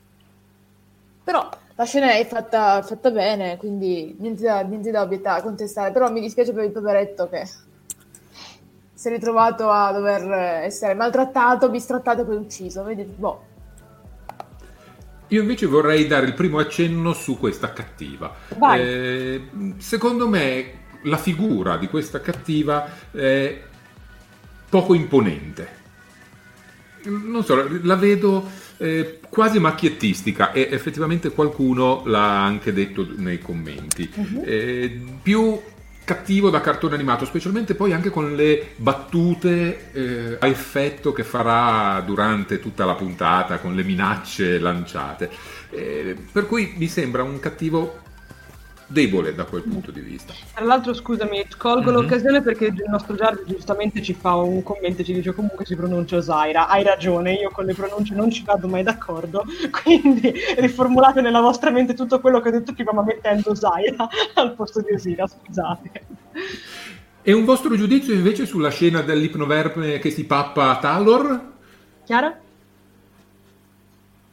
[1.25, 5.93] Però la scena è fatta, fatta bene, quindi niente da, niente da obiettare, contestare.
[5.93, 7.47] Però mi dispiace per il poveretto che
[8.95, 10.29] si è ritrovato a dover
[10.65, 12.83] essere maltrattato, bistrattato e poi ucciso.
[12.83, 13.45] Vedi, boh.
[15.29, 18.35] Io invece vorrei dare il primo accenno su questa cattiva.
[18.77, 23.63] Eh, secondo me la figura di questa cattiva è
[24.69, 25.78] poco imponente
[27.09, 28.49] non so, la vedo
[28.79, 34.11] eh, quasi macchiettistica e effettivamente qualcuno l'ha anche detto nei commenti.
[34.15, 34.43] Uh-huh.
[34.45, 35.61] Eh, più
[36.05, 42.01] cattivo da cartone animato, specialmente poi anche con le battute eh, a effetto che farà
[42.01, 45.29] durante tutta la puntata, con le minacce lanciate.
[45.71, 48.07] Eh, per cui mi sembra un cattivo
[48.89, 50.33] debole da quel punto di vista.
[50.55, 52.01] Tra l'altro, scusami, colgo mm-hmm.
[52.01, 55.77] l'occasione perché il nostro Giardi giustamente ci fa un commento e ci dice comunque si
[55.77, 56.69] pronuncia Osaira.
[56.69, 59.45] Hai ragione, io con le pronunce non ci vado mai d'accordo,
[59.83, 64.55] quindi riformulate nella vostra mente tutto quello che ho detto prima, ma mettendo Osaira al
[64.55, 65.91] posto di Osira, scusate.
[67.23, 71.53] E un vostro giudizio invece sulla scena dell'ipnoverme che si pappa a Talor?
[72.05, 72.41] Chiara?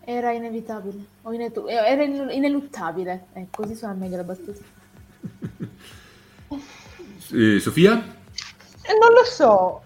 [0.08, 3.26] Era inevitabile, o inetu- era ineluttabile.
[3.34, 4.62] Eh, così suona meglio la battuta.
[7.34, 7.94] eh, Sofia?
[7.94, 9.82] Eh, non lo so.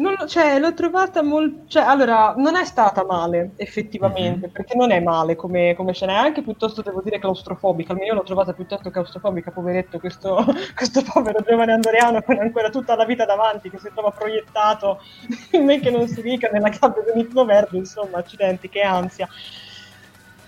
[0.00, 1.68] Non, cioè, l'ho trovata molto...
[1.68, 4.52] Cioè, allora, non è stata male, effettivamente, mm-hmm.
[4.52, 7.92] perché non è male come, come scena, è anche piuttosto, devo dire, claustrofobica.
[7.92, 10.42] Almeno io l'ho trovata piuttosto claustrofobica, poveretto, questo,
[10.74, 15.00] questo povero giovane andoriano con ancora tutta la vita davanti, che si trova proiettato,
[15.60, 19.28] men che non si dica, nella gabbia di un verde, insomma, accidenti, che ansia.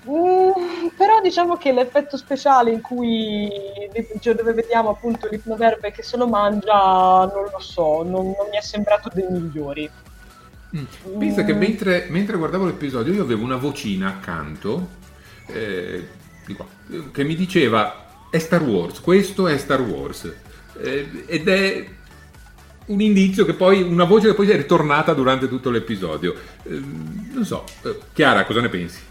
[0.08, 3.48] Mm, però diciamo che l'effetto speciale in cui
[4.20, 8.56] cioè dove vediamo appunto l'ipnoverbe che se lo mangia non lo so, non, non mi
[8.56, 9.88] è sembrato dei migliori.
[10.76, 11.18] Mm.
[11.18, 11.46] Pensa mm.
[11.46, 14.88] che mentre, mentre, guardavo l'episodio io avevo una vocina accanto
[15.46, 16.08] eh,
[16.56, 16.66] qua,
[17.12, 20.32] che mi diceva è Star Wars, questo è Star Wars
[20.80, 21.86] eh, ed è
[22.86, 26.34] un indizio che poi, una voce che poi è ritornata durante tutto l'episodio.
[26.64, 26.82] Eh,
[27.32, 29.10] non so, eh, Chiara cosa ne pensi?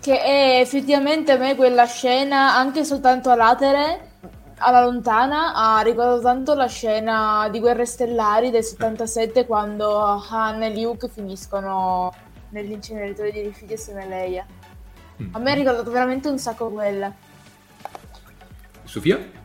[0.00, 4.12] Che è effettivamente a me quella scena, anche soltanto a latere,
[4.58, 10.80] alla lontana, ha ricordato tanto la scena di Guerre Stellari del 77 quando Han e
[10.80, 12.12] Luke finiscono
[12.50, 14.46] nell'inceneritore di rifiuti assieme a Leia.
[15.32, 17.12] A me ha ricordato veramente un sacco quella.
[18.84, 19.37] Sofia?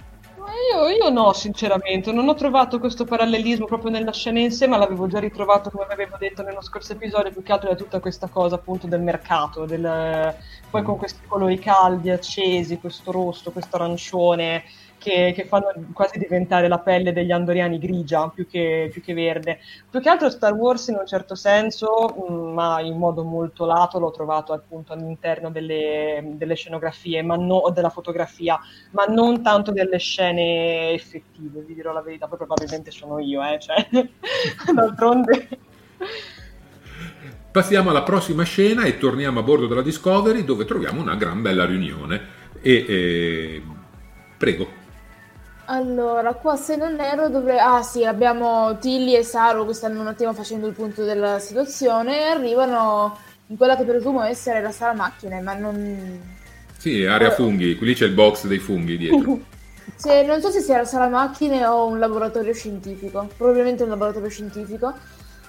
[0.52, 4.78] Io, io, no, sinceramente, non ho trovato questo parallelismo proprio nella scena in sé, ma
[4.78, 8.28] l'avevo già ritrovato, come avevo detto nello scorso episodio, più che altro da tutta questa
[8.28, 10.36] cosa appunto del mercato, del...
[10.70, 14.64] poi con questi colori caldi, accesi, questo rosso, questo arancione,
[15.04, 19.60] che, che, fanno quasi diventare la pelle degli andoriani grigia più che, più che, verde.
[19.90, 24.00] Più che altro Star Wars in un certo senso, mm, ma in modo molto lato,
[24.00, 28.58] l'ho trovato appunto all'interno delle, delle scenografie no, o della fotografia,
[28.92, 33.60] ma non tanto delle scene effettive, vi dirò la verità, poi probabilmente sono io, eh,
[33.60, 33.86] cioè,
[34.74, 35.48] d'altronde...
[37.52, 41.66] Passiamo alla prossima scena e torniamo a bordo della Discovery dove troviamo una gran bella
[41.66, 42.20] riunione.
[42.62, 43.62] E, e...
[44.38, 44.82] prego.
[45.66, 47.58] Allora, qua se non ero dovrei...
[47.58, 52.20] Ah sì, abbiamo Tilly e Saru che stanno un attimo facendo il punto della situazione
[52.20, 56.22] e arrivano in quella che presumo essere la sala macchine, ma non...
[56.78, 57.32] Sì, area allora...
[57.32, 59.40] funghi, qui c'è il box dei funghi dietro.
[59.96, 64.30] Se, non so se sia la sala macchine o un laboratorio scientifico, probabilmente un laboratorio
[64.30, 64.94] scientifico,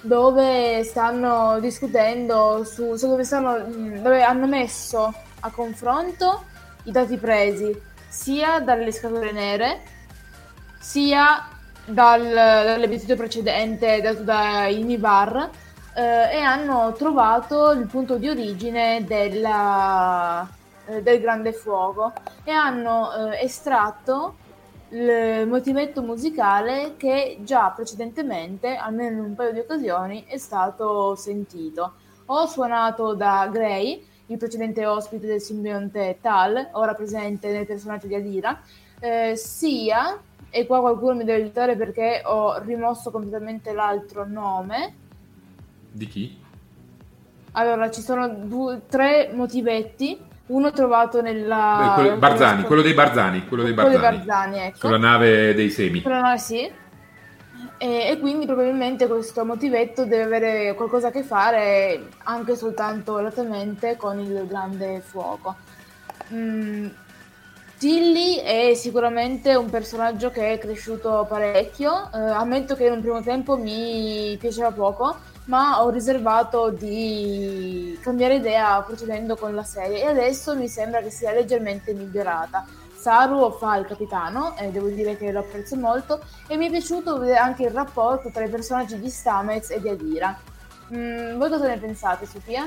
[0.00, 3.64] dove stanno discutendo su, su dove, stanno,
[4.00, 6.44] dove hanno messo a confronto
[6.84, 7.74] i dati presi
[8.08, 9.80] sia dalle scatole nere
[10.84, 11.48] sia
[11.86, 15.48] dal, dall'episodio precedente dato da Inivar
[15.94, 20.46] eh, e hanno trovato il punto di origine della,
[20.84, 22.12] eh, del grande fuoco
[22.44, 24.36] e hanno eh, estratto
[24.90, 31.94] il motivetto musicale che già precedentemente, almeno in un paio di occasioni, è stato sentito.
[32.26, 38.14] Ho suonato da Gray, il precedente ospite del simbionte Tal, ora presente nel personaggio di
[38.14, 38.60] Adira,
[39.00, 40.20] eh, sia
[40.56, 44.94] e qua qualcuno mi deve aiutare perché ho rimosso completamente l'altro nome.
[45.90, 46.38] Di chi?
[47.52, 50.16] Allora, ci sono due, tre motivetti.
[50.46, 51.94] Uno trovato nella...
[51.96, 53.98] Beh, quello, Barzani, quello dei Barzani, quello dei Barzani.
[53.98, 54.76] Quello dei Barzani, ecco.
[54.78, 56.00] Sulla nave dei semi.
[56.02, 56.72] Sulla nave, sì.
[57.78, 63.96] E, e, quindi probabilmente questo motivetto deve avere qualcosa a che fare anche soltanto latamente
[63.96, 65.56] con il grande fuoco.
[66.32, 66.86] Mm,
[67.84, 72.08] Tilly è sicuramente un personaggio che è cresciuto parecchio.
[72.14, 75.14] Eh, ammetto che in un primo tempo mi piaceva poco,
[75.44, 81.10] ma ho riservato di cambiare idea procedendo con la serie e adesso mi sembra che
[81.10, 82.64] sia leggermente migliorata.
[82.96, 87.18] Saru fa il capitano e devo dire che lo apprezzo molto e mi è piaciuto
[87.18, 90.34] vedere anche il rapporto tra i personaggi di Stamets e di Adira.
[90.90, 92.66] Mm, voi cosa ne pensate, Sofia?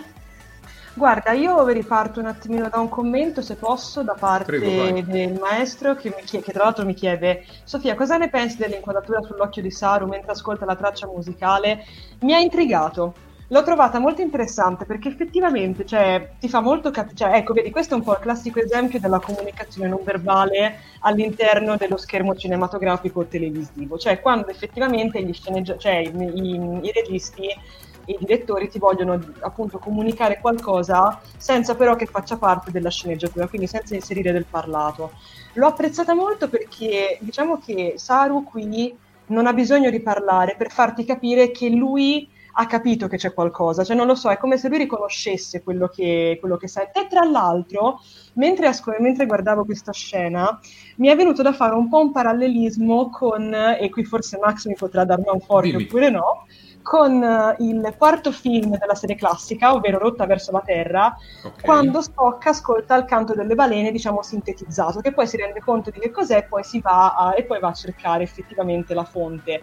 [0.97, 5.93] Guarda, io riparto un attimino da un commento, se posso, da parte Prego, del maestro
[5.93, 10.07] che, chiede, che, tra l'altro mi chiede Sofia, cosa ne pensi dell'inquadratura sull'occhio di Saru
[10.07, 11.85] mentre ascolta la traccia musicale?
[12.21, 13.13] Mi ha intrigato.
[13.49, 17.15] L'ho trovata molto interessante perché effettivamente cioè, ti fa molto capire.
[17.15, 21.77] Cioè, ecco, vedi, questo è un po' il classico esempio della comunicazione non verbale all'interno
[21.77, 23.99] dello schermo cinematografico o televisivo.
[23.99, 27.47] Cioè, quando effettivamente gli sceneggiatori, cioè, i, i, i registi
[28.07, 33.67] i direttori ti vogliono appunto comunicare qualcosa senza però che faccia parte della sceneggiatura, quindi
[33.67, 35.11] senza inserire del parlato.
[35.53, 38.95] L'ho apprezzata molto perché diciamo che Saru qui
[39.27, 42.29] non ha bisogno di parlare per farti capire che lui
[42.59, 45.87] ha capito che c'è qualcosa, cioè non lo so, è come se lui riconoscesse quello
[45.87, 47.01] che, quello che sente.
[47.01, 47.99] E tra l'altro,
[48.33, 50.59] mentre, ascol- mentre guardavo questa scena,
[50.95, 54.73] mi è venuto da fare un po' un parallelismo con, e qui forse Max mi
[54.73, 56.47] potrà darmi un forte oppure no,
[56.87, 61.13] con eh, il quarto film della serie classica, ovvero Rotta verso la Terra,
[61.43, 61.61] okay.
[61.61, 65.99] quando Spock ascolta il canto delle balene, diciamo sintetizzato, che poi si rende conto di
[65.99, 69.59] che cos'è poi si va a, e poi va a cercare effettivamente la fonte.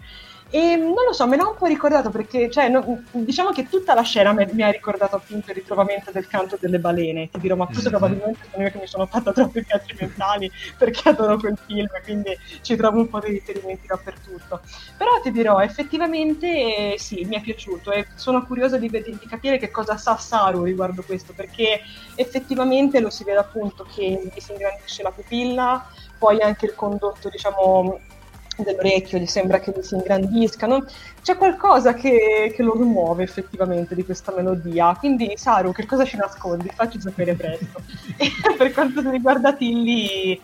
[0.55, 3.93] E non lo so, me l'ha un po' ricordato perché, cioè, no, diciamo che tutta
[3.93, 7.29] la scena me, mi ha ricordato appunto il ritrovamento del canto delle balene.
[7.29, 7.99] Ti dirò, ma questo mm-hmm.
[7.99, 12.37] probabilmente sono io che mi sono fatta troppi piatti mentali perché adoro quel film, quindi
[12.61, 14.61] ci trovo un po' dei riferimenti dappertutto.
[14.97, 19.57] Però ti dirò, effettivamente eh, sì, mi è piaciuto e sono curiosa di, di, capire
[19.57, 21.81] che cosa sa Saru riguardo questo, perché
[22.15, 25.85] effettivamente lo si vede appunto che gli si ingrandisce la pupilla,
[26.17, 27.99] poi anche il condotto, diciamo
[28.63, 30.85] dell'orecchio, gli sembra che si ingrandiscano.
[31.21, 34.95] C'è qualcosa che, che, lo rimuove effettivamente di questa melodia.
[34.95, 36.69] Quindi, Saru, che cosa ci nascondi?
[36.69, 37.81] Facci sapere presto.
[38.57, 40.39] per quanto riguarda Tilly,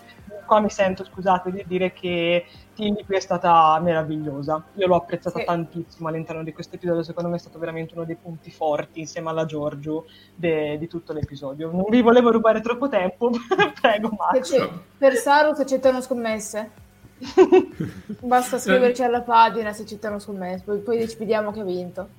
[0.46, 2.46] qua mi sento, scusate, di dire che
[2.76, 4.64] Tilly qui è stata meravigliosa.
[4.76, 5.46] Io l'ho apprezzata sì.
[5.46, 7.04] tantissimo all'interno di questo episodio.
[7.04, 11.14] Secondo me è stato veramente uno dei punti forti, insieme alla Giorgio, de, di tutto
[11.14, 11.72] l'episodio.
[11.72, 13.30] Non vi volevo rubare troppo tempo.
[13.80, 14.70] Prego, Max.
[14.98, 16.90] Per Saru, se accettano scommesse.
[18.20, 22.10] Basta scriverci alla pagina se citano scommesse, poi, poi decidiamo che ha vinto.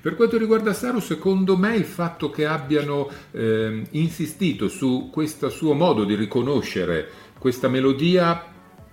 [0.00, 5.72] Per quanto riguarda Saru, secondo me il fatto che abbiano eh, insistito su questo suo
[5.72, 7.08] modo di riconoscere
[7.38, 8.44] questa melodia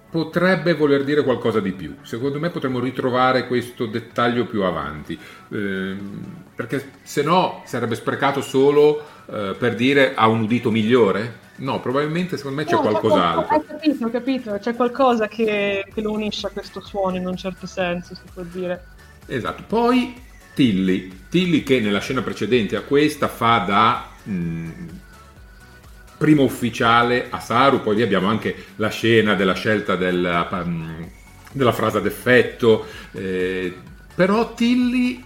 [0.09, 1.95] potrebbe voler dire qualcosa di più.
[2.01, 5.18] Secondo me potremmo ritrovare questo dettaglio più avanti,
[5.51, 11.45] ehm, perché se no sarebbe sprecato solo eh, per dire ha un udito migliore.
[11.58, 13.55] No, probabilmente secondo me c'è No, qualcos'altro.
[13.55, 17.36] Ho capito, ho capito, c'è qualcosa che, che lo unisce a questo suono in un
[17.36, 18.86] certo senso, si può dire.
[19.26, 19.64] Esatto.
[19.68, 20.14] Poi
[20.53, 24.70] Tilly, Tilly che nella scena precedente a questa fa da mh,
[26.18, 31.10] primo ufficiale a Saru, poi lì abbiamo anche la scena della scelta della, mh,
[31.53, 33.76] della frase ad effetto, eh,
[34.14, 35.24] però Tilly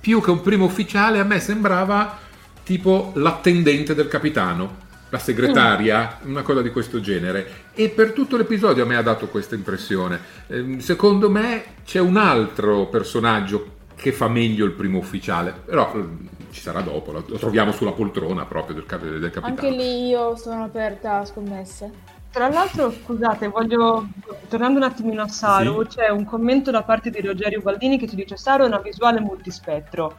[0.00, 2.18] più che un primo ufficiale a me sembrava
[2.64, 4.86] tipo l'attendente del capitano.
[5.10, 7.66] La segretaria, una cosa di questo genere.
[7.74, 10.20] E per tutto l'episodio a me ha dato questa impressione.
[10.48, 16.06] Ehm, secondo me c'è un altro personaggio che fa meglio il primo ufficiale, però eh,
[16.50, 19.46] ci sarà dopo, lo, troviamo sulla poltrona proprio del, cap- del capitano.
[19.46, 22.16] Anche lì io sono aperta a scommesse.
[22.30, 24.06] Tra l'altro, scusate, voglio,
[24.48, 25.96] tornando un attimino a Saru, Sì.
[25.96, 29.18] c'è un commento da parte di Rogerio Baldini che ci dice Saru è una visuale
[29.18, 30.16] multispettro.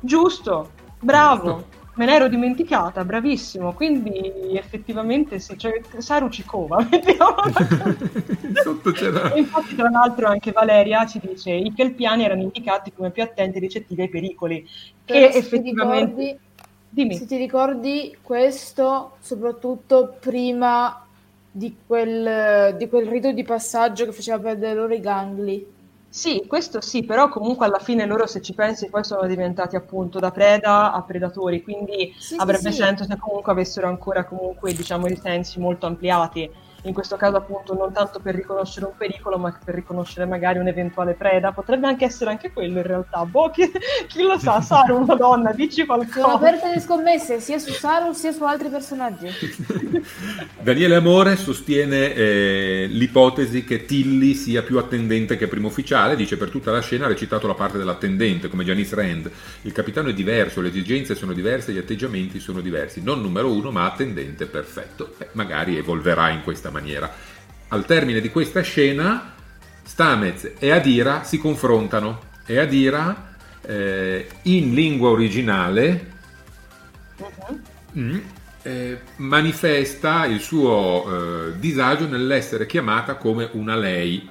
[0.00, 8.52] Giusto, bravo, me l'ero dimenticata, bravissimo, quindi effettivamente sì, cioè, Saru ci cova, mettiamola così.
[8.62, 13.10] Sotto c'era- E infatti, tra l'altro, anche Valeria ci dice i kelpiani erano indicati come
[13.10, 14.66] più attenti e ricettivi ai pericoli,
[15.04, 16.20] Però che se ti effettivamente...
[16.22, 16.38] ricordi-
[16.94, 17.16] Dimmi.
[17.16, 21.04] Se ti ricordi questo, soprattutto prima
[21.50, 25.66] di quel, di quel rito di passaggio che faceva perdere loro i gangli.
[26.16, 30.20] Sì, questo sì, però comunque alla fine loro se ci pensi poi sono diventati appunto
[30.20, 32.82] da preda a predatori, quindi Sì, avrebbe sì, sì.
[32.82, 36.48] senso se comunque avessero ancora comunque diciamo i sensi molto ampliati.
[36.84, 41.14] In questo caso appunto non tanto per riconoscere un pericolo, ma per riconoscere magari un'eventuale
[41.14, 41.52] preda.
[41.52, 43.24] Potrebbe anche essere anche quello in realtà.
[43.24, 43.70] Boh, chi,
[44.06, 46.32] chi lo sa, Saru, una donna, dici Sono qualcosa.
[46.34, 49.28] aperte le scommesse sia su Saru sia su altri personaggi.
[50.60, 56.50] Daniele Amore sostiene eh, l'ipotesi che Tilly sia più attendente che primo ufficiale, dice per
[56.50, 59.30] tutta la scena ha recitato la parte dell'attendente come Janice Rand.
[59.62, 63.02] Il capitano è diverso, le esigenze sono diverse, gli atteggiamenti sono diversi.
[63.02, 65.14] Non numero uno, ma attendente perfetto.
[65.16, 67.10] Beh, magari evolverà in questa maniera.
[67.68, 69.32] Al termine di questa scena,
[69.82, 76.12] Stamez e Adira si confrontano e Adira eh, in lingua originale
[77.96, 78.18] Mm,
[78.62, 84.28] eh, manifesta il suo eh, disagio nell'essere chiamata come una lei.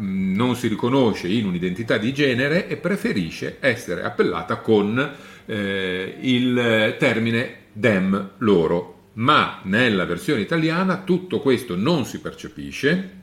[0.00, 5.14] Mm, Non si riconosce in un'identità di genere e preferisce essere appellata con
[5.46, 8.93] eh, il termine dem loro.
[9.14, 13.22] Ma nella versione italiana tutto questo non si percepisce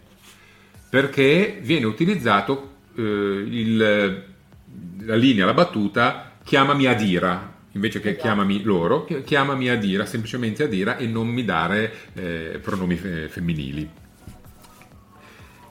[0.89, 4.23] perché viene utilizzato eh, il-
[5.03, 10.97] la linea, la battuta chiamami Adira invece che chiamami loro, chi- chiamami Adira, semplicemente Adira
[10.97, 13.89] e non mi dare eh, pronomi fe- femminili.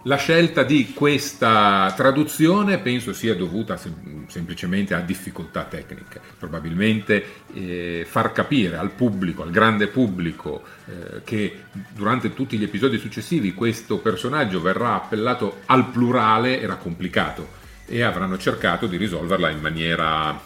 [0.04, 6.22] La scelta di questa traduzione penso sia dovuta sem- semplicemente a difficoltà tecniche.
[6.38, 7.22] Probabilmente
[7.52, 13.52] eh, far capire al pubblico, al grande pubblico, eh, che durante tutti gli episodi successivi
[13.52, 20.40] questo personaggio verrà appellato al plurale era complicato e avranno cercato di risolverla in maniera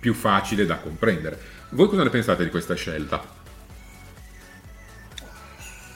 [0.00, 1.38] più facile da comprendere.
[1.70, 3.22] Voi cosa ne pensate di questa scelta?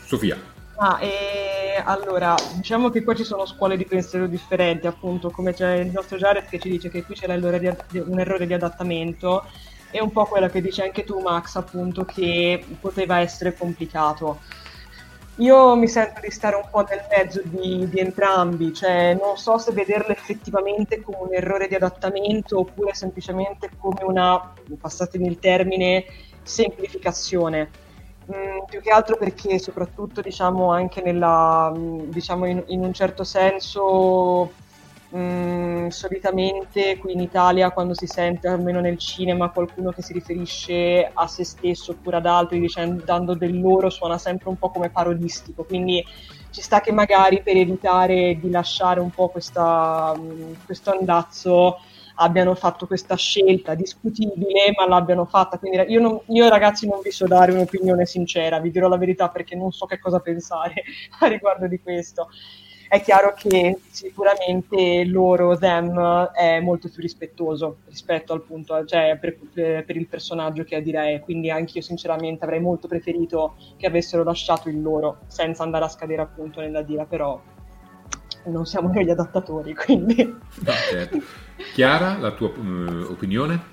[0.04, 0.36] Sofia.
[0.76, 1.51] Ah, e
[1.84, 6.16] allora, diciamo che qua ci sono scuole di pensiero differenti, appunto, come c'è il nostro
[6.16, 9.44] Jared che ci dice che qui c'era un errore di adattamento,
[9.90, 14.40] e un po' quella che dice anche tu, Max, appunto, che poteva essere complicato.
[15.36, 19.56] Io mi sento di stare un po' nel mezzo di, di entrambi, cioè non so
[19.56, 26.04] se vederlo effettivamente come un errore di adattamento oppure semplicemente come una, passatemi il termine,
[26.42, 27.70] semplificazione.
[28.32, 33.24] Mm, più che altro perché soprattutto diciamo anche nella, mm, diciamo in, in un certo
[33.24, 34.52] senso
[35.14, 41.10] mm, solitamente qui in Italia quando si sente almeno nel cinema qualcuno che si riferisce
[41.12, 44.88] a se stesso oppure ad altri dicendo, dando del loro suona sempre un po' come
[44.88, 45.64] parodistico.
[45.64, 46.02] Quindi
[46.50, 50.14] ci sta che magari per evitare di lasciare un po' questa,
[50.64, 51.78] questo andazzo
[52.22, 55.58] abbiano fatto questa scelta discutibile, ma l'abbiano fatta.
[55.58, 59.28] Quindi io, non- io, ragazzi non vi so dare un'opinione sincera, vi dirò la verità
[59.28, 60.74] perché non so che cosa pensare
[61.20, 62.28] a riguardo di questo.
[62.88, 69.38] È chiaro che sicuramente loro, them, è molto più rispettoso rispetto al punto, cioè per,
[69.54, 74.68] per il personaggio che è, quindi anche io sinceramente avrei molto preferito che avessero lasciato
[74.68, 77.40] il loro, senza andare a scadere appunto nella Dira, però
[78.44, 80.22] non siamo noi gli adattatori, quindi...
[80.24, 81.18] No, certo.
[81.72, 83.70] Chiara, la tua eh, opinione?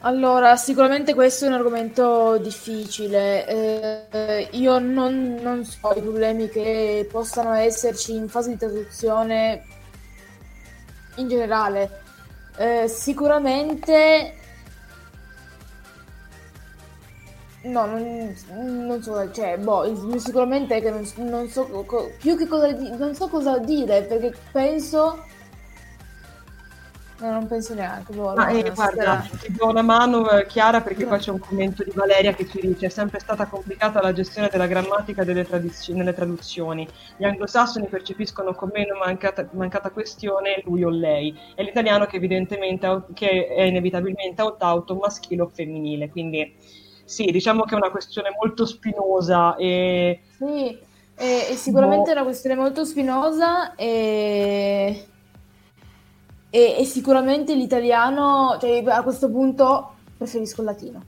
[0.00, 4.08] Allora, sicuramente questo è un argomento difficile.
[4.10, 9.64] Eh, io non, non so i problemi che possano esserci in fase di traduzione
[11.16, 12.02] in generale.
[12.56, 14.34] Eh, sicuramente
[17.68, 18.34] No, non,
[18.86, 23.14] non, so, cioè, boh, sicuramente è che non, non so co- più che cosa non
[23.14, 25.22] so cosa dire perché penso
[27.20, 28.12] No, non penso neanche.
[28.12, 31.08] Boh, Ma, eh, guarda, ti do una mano eh, Chiara perché no.
[31.08, 34.48] qua c'è un commento di Valeria che ci dice è sempre stata complicata la gestione
[34.48, 36.88] della grammatica delle tradiz- nelle traduzioni.
[37.16, 41.36] Gli anglosassoni percepiscono con meno mancata, mancata questione lui o lei.
[41.56, 46.10] È l'italiano che evidentemente che è inevitabilmente aut-auto maschile o femminile.
[46.10, 46.54] Quindi
[47.08, 50.20] sì, diciamo che è una questione molto spinosa e...
[50.36, 50.78] Sì,
[51.14, 52.16] è, è sicuramente boh.
[52.16, 55.06] una questione molto spinosa e
[56.50, 61.04] e, e sicuramente l'italiano, cioè, a questo punto preferisco il latino.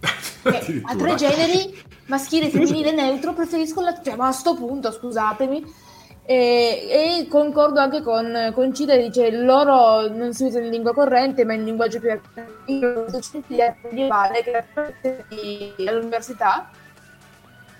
[0.82, 1.76] a tre generi,
[2.06, 5.86] maschile, femminile, neutro, preferisco il latino, cioè, ma a questo punto, scusatemi.
[6.30, 11.46] E, e, concordo anche con, con Cida, dice loro non si usano in lingua corrente
[11.46, 12.20] ma in linguaggio più
[13.80, 15.24] medievale che
[15.88, 16.68] all'università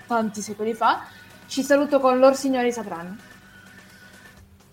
[0.06, 1.02] tanti secoli fa.
[1.46, 3.18] Ci saluto con loro signori sapranno.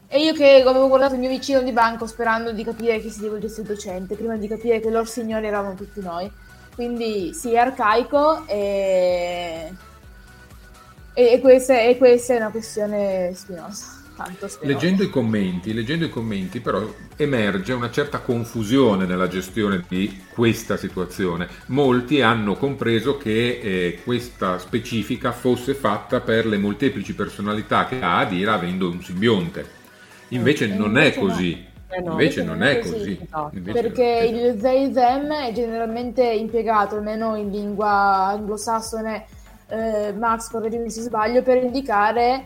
[0.07, 3.23] E io che avevo guardato il mio vicino di banco sperando di capire che si
[3.23, 6.31] rivolgesse il docente, prima di capire che loro signori eravamo tutti noi.
[6.73, 9.69] Quindi sì, è arcaico e,
[11.15, 14.03] e, e, questa, e questa è una questione spinosa.
[14.61, 16.81] Leggendo i, commenti, leggendo i commenti, però
[17.17, 21.49] emerge una certa confusione nella gestione di questa situazione.
[21.67, 28.19] Molti hanno compreso che eh, questa specifica fosse fatta per le molteplici personalità che ha
[28.19, 29.83] Adira avendo un simbionte
[30.29, 31.65] Invece non invece è così.
[31.87, 33.51] Eh no, invece, non, è così, esatto.
[33.71, 39.25] perché il they them è generalmente impiegato, almeno in lingua anglosassone,
[39.67, 42.45] eh, Max, correggimi se sbaglio, per indicare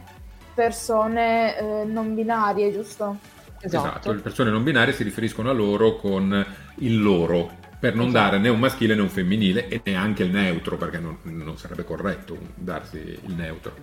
[0.54, 3.18] persone eh, non binarie, giusto?
[3.62, 3.88] Esatto.
[3.88, 4.12] esatto.
[4.14, 8.24] le persone non binarie si riferiscono a loro con il loro, per non esatto.
[8.24, 11.84] dare né un maschile né un femminile e neanche il neutro, perché non, non sarebbe
[11.84, 13.74] corretto darsi il neutro.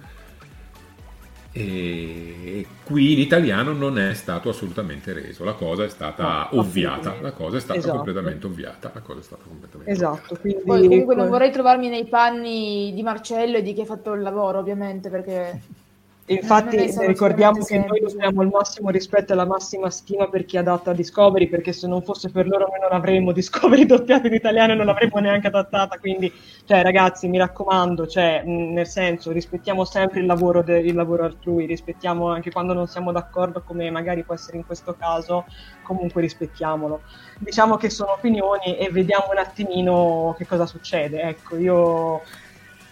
[1.59, 7.17] E qui in italiano non è stato assolutamente reso, la cosa è stata no, ovviata,
[7.21, 7.97] la cosa è stata esatto.
[7.97, 10.63] completamente ovviata, la cosa è stata completamente esatto, quindi...
[10.63, 14.21] Poi comunque non vorrei trovarmi nei panni di Marcello e di chi ha fatto il
[14.21, 15.59] lavoro, ovviamente, perché
[16.29, 20.93] Infatti ricordiamo che noi dobbiamo il massimo rispetto e la massima stima per chi adatta
[20.93, 24.75] Discovery, perché se non fosse per loro noi non avremmo Discovery doppiata in italiano e
[24.75, 26.33] non l'avremmo neanche adattata, quindi
[26.65, 31.65] cioè, ragazzi mi raccomando, cioè, nel senso rispettiamo sempre il lavoro, de- il lavoro altrui,
[31.65, 35.45] rispettiamo anche quando non siamo d'accordo come magari può essere in questo caso,
[35.83, 37.03] comunque rispettiamolo.
[37.39, 41.21] Diciamo che sono opinioni e vediamo un attimino che cosa succede.
[41.23, 42.23] Ecco, io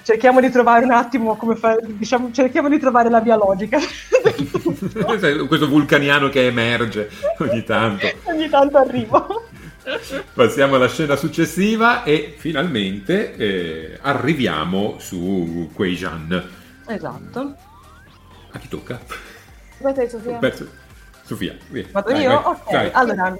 [0.04, 3.78] cerchiamo di trovare un attimo come fa, diciamo, cerchiamo di trovare la via logica.
[5.48, 8.06] Questo vulcaniano che emerge ogni tanto.
[8.24, 9.42] ogni tanto arrivo.
[10.32, 16.42] Passiamo alla scena successiva e finalmente eh, arriviamo su Quei Jean.
[16.86, 17.56] Esatto.
[18.52, 19.00] A chi tocca?
[19.82, 20.38] Aspetta, Sofia.
[20.38, 20.82] Perso.
[21.22, 21.86] Sofia, via.
[21.90, 22.28] Vado io?
[22.28, 22.44] Vai.
[22.44, 22.90] Ok, Dai.
[22.92, 23.36] allora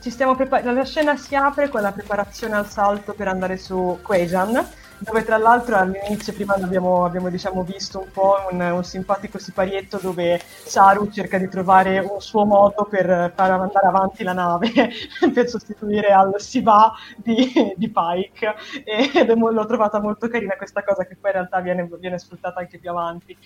[0.00, 0.72] ci stiamo preparando.
[0.72, 4.66] La scena si apre con la preparazione al salto per andare su Quejan
[4.98, 9.98] dove tra l'altro all'inizio prima abbiamo, abbiamo diciamo, visto un po' un, un, simpatico siparietto
[10.00, 14.70] dove Saru cerca di trovare un suo modo per far andare avanti la nave
[15.32, 18.54] per sostituire al Siva di, di Pike
[18.84, 22.78] ed l'ho trovata molto carina questa cosa che poi in realtà viene, viene sfruttata anche
[22.78, 23.36] più avanti.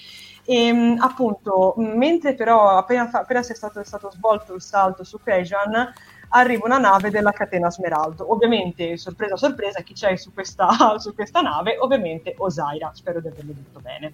[0.44, 5.18] E ehm, appunto, mentre però appena, appena sia stato, è stato svolto il salto su
[5.22, 5.92] Pejan,
[6.34, 8.30] arriva una nave della catena Smeraldo.
[8.32, 10.68] Ovviamente, sorpresa sorpresa, chi c'è su questa,
[10.98, 11.76] su questa nave?
[11.78, 14.12] Ovviamente Osaira, spero di averlo detto bene.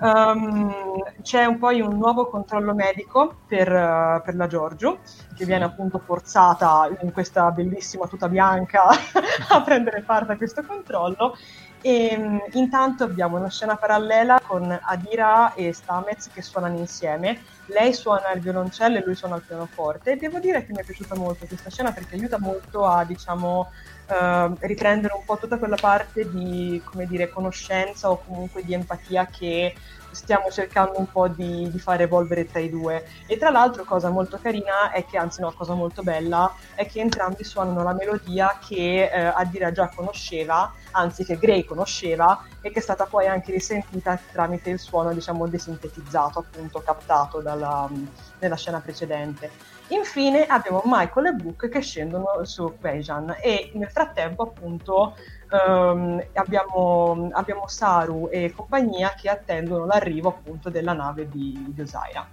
[0.00, 5.00] Um, c'è un poi un nuovo controllo medico per, uh, per la Giorgio,
[5.34, 8.88] che viene appunto forzata in questa bellissima tuta bianca
[9.50, 11.36] a prendere parte a questo controllo
[11.80, 17.40] e um, intanto abbiamo una scena parallela con Adira e Stamez che suonano insieme.
[17.66, 20.12] Lei suona il violoncello e lui suona il pianoforte.
[20.12, 23.70] E devo dire che mi è piaciuta molto questa scena perché aiuta molto a, diciamo,
[24.08, 29.74] uh, riprendere un po' tutta quella parte di, dire, conoscenza o comunque di empatia che
[30.10, 33.06] stiamo cercando un po' di, di, fare evolvere tra i due.
[33.26, 37.00] E tra l'altro, cosa molto carina è che, anzi, no, cosa molto bella è che
[37.00, 42.78] entrambi suonano la melodia che eh, Adira già conosceva, anzi, che Gray conosceva e che
[42.78, 47.88] è stata poi anche risentita tramite il suono, diciamo, desintetizzato, appunto, captato dalla,
[48.40, 49.76] nella scena precedente.
[49.88, 55.16] Infine abbiamo Michael e Book che scendono su Bejan e nel frattempo appunto
[55.50, 62.28] ehm, abbiamo, abbiamo, Saru e compagnia che attendono l'arrivo appunto della nave di, di Osaira.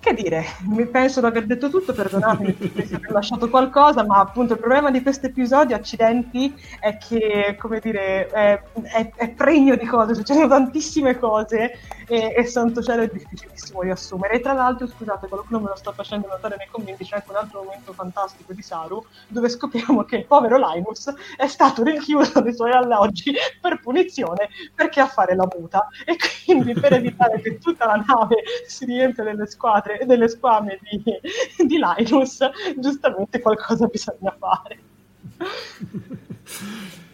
[0.00, 4.54] Che dire, mi penso di aver detto tutto, perdonatemi se aver lasciato qualcosa, ma appunto
[4.54, 9.84] il problema di questo episodio, accidenti, è che, come dire, è, è, è pregno di
[9.84, 14.36] cose, succedono tantissime cose e, e santo cielo è difficilissimo riassumere.
[14.36, 17.36] E tra l'altro, scusate, qualcuno me lo sta facendo notare nei commenti, c'è anche un
[17.36, 22.54] altro momento fantastico di Saru, dove scopriamo che il povero Linus è stato rinchiuso nei
[22.54, 25.88] suoi alloggi per punizione perché a fare la muta.
[26.06, 28.36] E quindi per evitare che tutta la nave
[28.66, 31.02] si riempia delle squadre squadre, delle squame di,
[31.66, 32.38] di Linus,
[32.76, 34.78] giustamente qualcosa bisogna fare.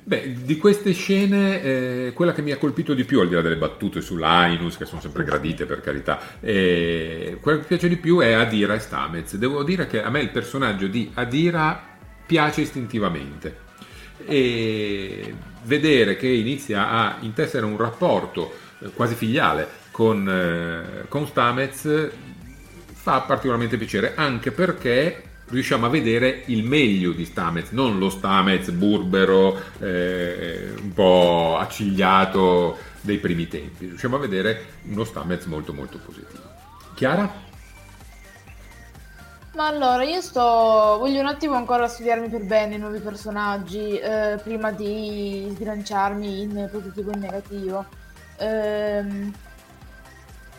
[0.03, 3.41] Beh, di queste scene, eh, quella che mi ha colpito di più, al di là
[3.41, 7.97] delle battute su Linus, che sono sempre gradite per carità, eh, quella che piace di
[7.97, 9.35] più è Adira e Stamez.
[9.35, 11.95] Devo dire che a me il personaggio di Adira
[12.25, 13.65] piace istintivamente.
[14.25, 15.35] E
[15.65, 22.11] vedere che inizia a intessere un rapporto eh, quasi filiale con, eh, con Stamez
[23.07, 28.71] fa particolarmente piacere anche perché riusciamo a vedere il meglio di Stamez, non lo Stamez
[28.71, 36.01] burbero, eh, un po' accigliato dei primi tempi, riusciamo a vedere uno Stamez molto molto
[36.05, 36.43] positivo.
[36.97, 37.33] Chiara?
[39.55, 40.97] Ma allora, io sto.
[40.99, 46.69] Voglio un attimo ancora studiarmi per bene i nuovi personaggi eh, prima di sbilanciarmi in
[46.73, 47.87] positivo e in negativo.
[48.39, 49.33] Ehm,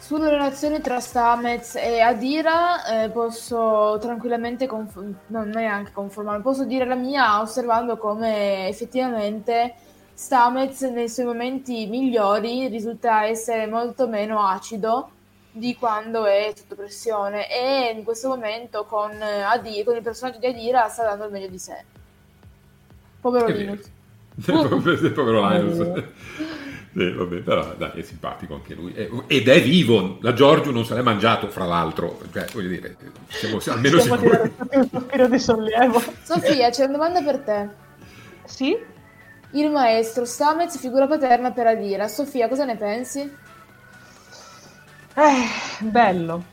[0.07, 6.85] sulla relazione tra Stamez e Adira eh, posso tranquillamente, conf- non neanche conformarmi, posso dire
[6.85, 9.73] la mia osservando come effettivamente
[10.13, 15.09] Stamez nei suoi momenti migliori risulta essere molto meno acido
[15.51, 20.47] di quando è sotto pressione e in questo momento con, Adira, con il personaggio di
[20.47, 21.83] Adira sta dando il meglio di sé.
[23.19, 23.91] Povero Linus.
[25.13, 26.03] Povero Linus.
[26.97, 28.91] Sì, vabbè, però dai, è simpatico anche lui.
[29.27, 32.19] Ed è vivo, la Giorgio non se l'è mangiato, fra l'altro.
[32.33, 32.97] Cioè, voglio dire,
[33.27, 34.51] siamo almeno sicuri.
[34.71, 36.01] un sospiro di sollievo.
[36.23, 37.69] Sofia, c'è una domanda per te.
[38.45, 38.75] Sì?
[39.51, 42.07] Il maestro Stamez, figura paterna per Adira.
[42.07, 43.19] Sofia, cosa ne pensi?
[45.13, 46.43] Eh, bello.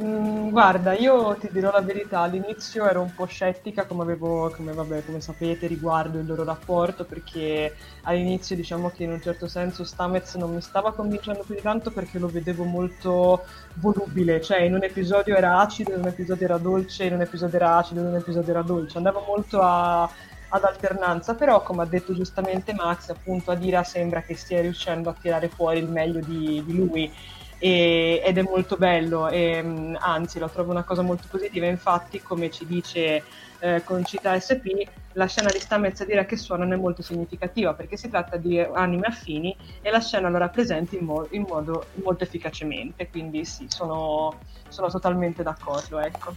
[0.00, 4.72] Mm, guarda, io ti dirò la verità, all'inizio ero un po' scettica, come, avevo, come,
[4.72, 9.82] vabbè, come sapete, riguardo il loro rapporto, perché all'inizio diciamo che in un certo senso
[9.84, 13.44] Stamez non mi stava convincendo più di tanto perché lo vedevo molto
[13.74, 17.56] volubile, cioè in un episodio era acido, in un episodio era dolce, in un episodio
[17.58, 21.86] era acido, in un episodio era dolce, andava molto a, ad alternanza, però come ha
[21.86, 26.62] detto giustamente Max, appunto Adira sembra che stia riuscendo a tirare fuori il meglio di,
[26.64, 27.12] di lui
[27.58, 31.66] e, ed è molto bello e mm, anzi lo trovo una cosa molto positiva.
[31.66, 33.22] Infatti come ci dice
[33.60, 37.74] eh, Concita SP la scena di Stamez a dire che suona non è molto significativa
[37.74, 41.86] perché si tratta di anime affini e la scena lo rappresenta in, mo- in modo
[42.04, 43.08] molto efficacemente.
[43.10, 46.34] Quindi sì sono, sono totalmente d'accordo ecco.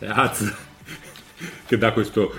[0.00, 0.70] Az
[1.66, 2.32] che dà questo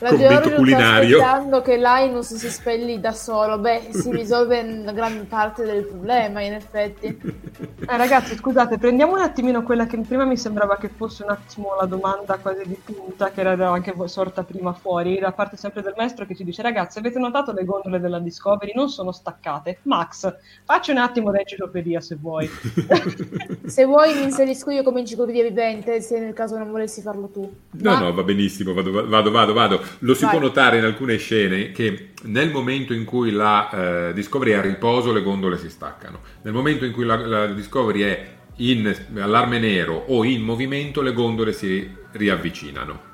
[0.00, 1.18] la commento culinario.
[1.18, 3.58] Sta aspettando che Linus si spelli da solo.
[3.58, 7.48] Beh, si risolve una gran parte del problema, in effetti.
[7.80, 11.74] Eh, ragazzi, scusate, prendiamo un attimino quella che prima mi sembrava che fosse un attimo
[11.78, 15.94] la domanda quasi di punta, che era anche sorta prima fuori, da parte sempre del
[15.96, 18.72] maestro che ci dice: Ragazzi, avete notato le gondole della Discovery?
[18.74, 19.78] Non sono staccate.
[19.82, 20.32] Max,
[20.64, 22.48] facci un attimo d'enciclopedia se vuoi.
[23.66, 27.40] se vuoi, mi inserisco io come enciclopedia vivente, se nel caso non volessi farlo tu.
[27.70, 27.98] No, Ma...
[27.98, 29.52] no, va benissimo, vado, vado, vado.
[29.52, 29.80] vado.
[29.98, 30.30] Lo si Vai.
[30.32, 34.60] può notare in alcune scene che nel momento in cui la eh, Discovery è a
[34.62, 39.58] riposo le gondole si staccano, nel momento in cui la, la Discovery è in allarme
[39.58, 43.08] nero o in movimento le gondole si riavvicinano.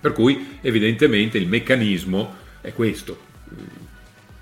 [0.00, 3.26] Per cui evidentemente il meccanismo è questo.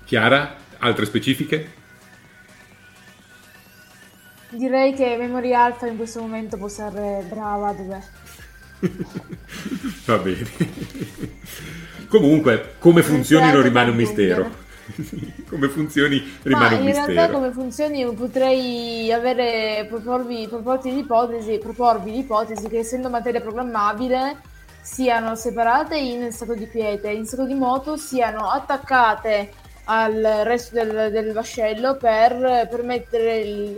[0.05, 1.75] Chiara, altre specifiche?
[4.49, 8.01] Direi che Memory Alpha in questo momento può essere brava dov'è.
[10.05, 10.47] Va bene.
[12.07, 14.65] Comunque, come funzioni non rimane un mistero.
[15.49, 17.09] come funzioni rimane Ma un mistero.
[17.09, 24.37] In realtà come funzioni potrei avere, proporvi, proporti l'ipotesi, proporvi l'ipotesi che essendo materia programmabile
[24.81, 29.51] siano separate in stato di quiete, in stato di moto siano attaccate
[29.89, 33.77] al resto del, del vascello per permettere,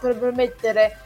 [0.00, 0.96] per permettere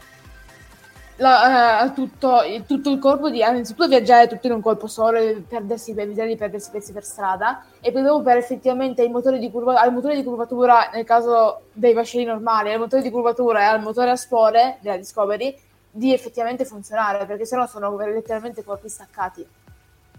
[1.17, 5.43] la, uh, tutto, tutto, il corpo di innanzitutto viaggiare tutto in un colpo solo e
[5.47, 9.93] perdersi, evitare di perdersi pezzi per strada e poi dopo per effettivamente motore curva, al
[9.93, 14.09] motore di curvatura nel caso dei vascelli normali al motore di curvatura e al motore
[14.09, 15.55] a spore della Discovery
[15.95, 19.45] di effettivamente funzionare, perché sennò sono letteralmente corpi staccati,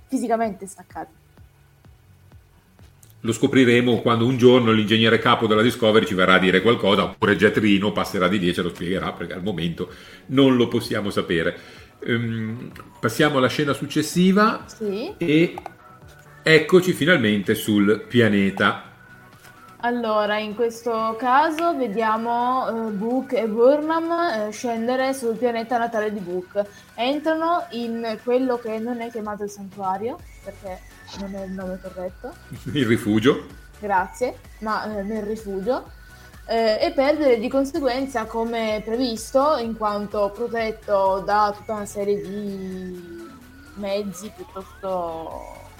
[0.06, 1.23] fisicamente staccati.
[3.24, 7.36] Lo scopriremo quando un giorno l'ingegnere capo della Discovery ci verrà a dire qualcosa, oppure
[7.36, 9.88] Jet Reno passerà di lì e ce lo spiegherà, perché al momento
[10.26, 11.56] non lo possiamo sapere.
[12.04, 12.70] Ehm,
[13.00, 15.14] passiamo alla scena successiva Sì.
[15.16, 15.54] e
[16.42, 18.90] eccoci finalmente sul pianeta.
[19.80, 26.20] Allora, in questo caso vediamo eh, Book e Burnham eh, scendere sul pianeta natale di
[26.20, 26.62] Book.
[26.94, 30.78] Entrano in quello che non è chiamato il santuario, perché
[31.20, 32.34] non è il nome corretto,
[32.72, 33.46] Il rifugio.
[33.78, 35.90] grazie, ma eh, nel rifugio.
[36.46, 43.32] eh, e perdere di conseguenza come previsto, in quanto protetto da tutta una serie di
[43.76, 45.70] mezzi piuttosto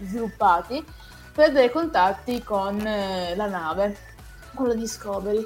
[0.00, 0.84] sviluppati,
[1.32, 3.96] perdere contatti con eh, la nave,
[4.54, 5.42] con la Discovery.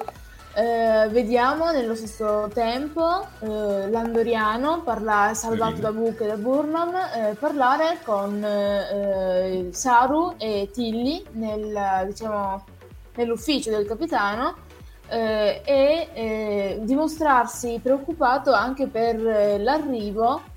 [0.59, 7.35] Eh, vediamo nello stesso tempo eh, l'Andoriano, parla- salvato da Book e da Burnham, eh,
[7.39, 12.65] parlare con eh, Saru e Tilly nel, diciamo,
[13.17, 14.55] nell'ufficio del capitano
[15.09, 20.55] eh, e eh, dimostrarsi preoccupato anche per l'arrivo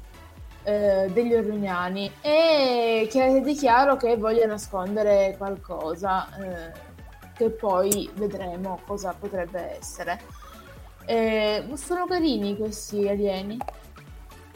[0.62, 6.28] degli orruniani e che è chiaro che voglia nascondere qualcosa
[7.40, 10.20] che poi vedremo cosa potrebbe essere.
[11.06, 13.56] Eh, sono carini questi alieni.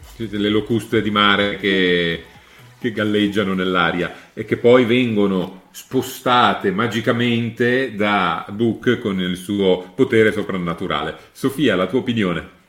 [0.02, 2.22] Siete le locuste di mare che,
[2.78, 10.30] che galleggiano nell'aria e che poi vengono spostate magicamente da Book con il suo potere
[10.30, 11.16] soprannaturale.
[11.32, 12.62] Sofia, la tua opinione?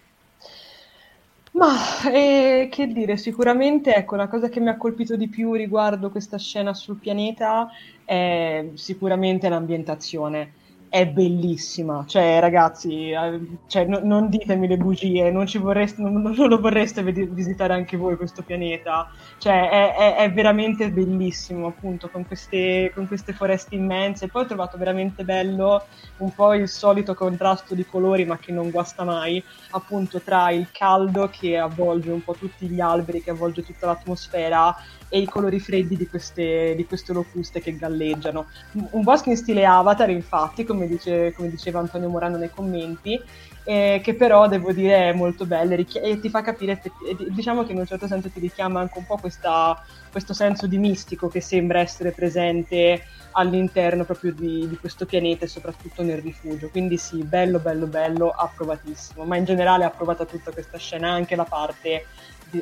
[1.51, 1.73] Ma
[2.11, 6.37] eh, che dire, sicuramente ecco, la cosa che mi ha colpito di più riguardo questa
[6.37, 7.69] scena sul pianeta
[8.05, 10.53] è sicuramente l'ambientazione.
[10.87, 16.33] È bellissima, cioè ragazzi, eh, cioè, no- non ditemi le bugie, non, vorreste, non, non
[16.47, 19.05] lo vorreste visitare anche voi questo pianeta,
[19.37, 24.29] cioè è, è- è veramente bellissimo appunto con queste, con queste foreste immense.
[24.29, 25.87] Poi ho trovato veramente bello
[26.17, 30.69] un po' il solito contrasto di colori, ma che non guasta mai, appunto tra il
[30.71, 34.73] caldo che avvolge un po' tutti gli alberi, che avvolge tutta l'atmosfera,
[35.07, 38.47] e i colori freddi di queste, di queste locuste che galleggiano.
[38.91, 43.21] Un bosco in stile Avatar, infatti, come, dice- come diceva Antonio Morano nei commenti,
[43.63, 46.81] eh, che però devo dire è molto bello richia- e ti fa capire,
[47.29, 49.77] diciamo che in un certo senso ti richiama anche un po' questa-
[50.09, 55.47] questo senso di mistico che sembra essere presente all'interno proprio di, di questo pianeta e
[55.49, 56.69] soprattutto nel rifugio.
[56.69, 59.25] Quindi sì, bello, bello, bello, approvatissimo.
[59.25, 62.05] Ma in generale approvata tutta questa scena, anche la parte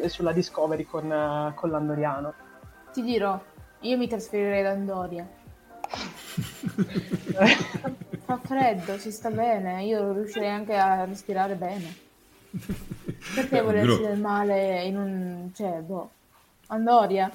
[0.07, 2.34] sulla Discovery con, eh, con l'Andoriano.
[2.91, 3.41] Ti dirò,
[3.82, 5.28] io mi trasferirei da Andoria.
[8.26, 11.94] Fa freddo, si sta bene, io riuscirei anche a respirare bene.
[13.36, 15.52] Perché volersi del male in un...
[15.53, 16.10] cioè, boh,
[16.68, 17.32] Andoria?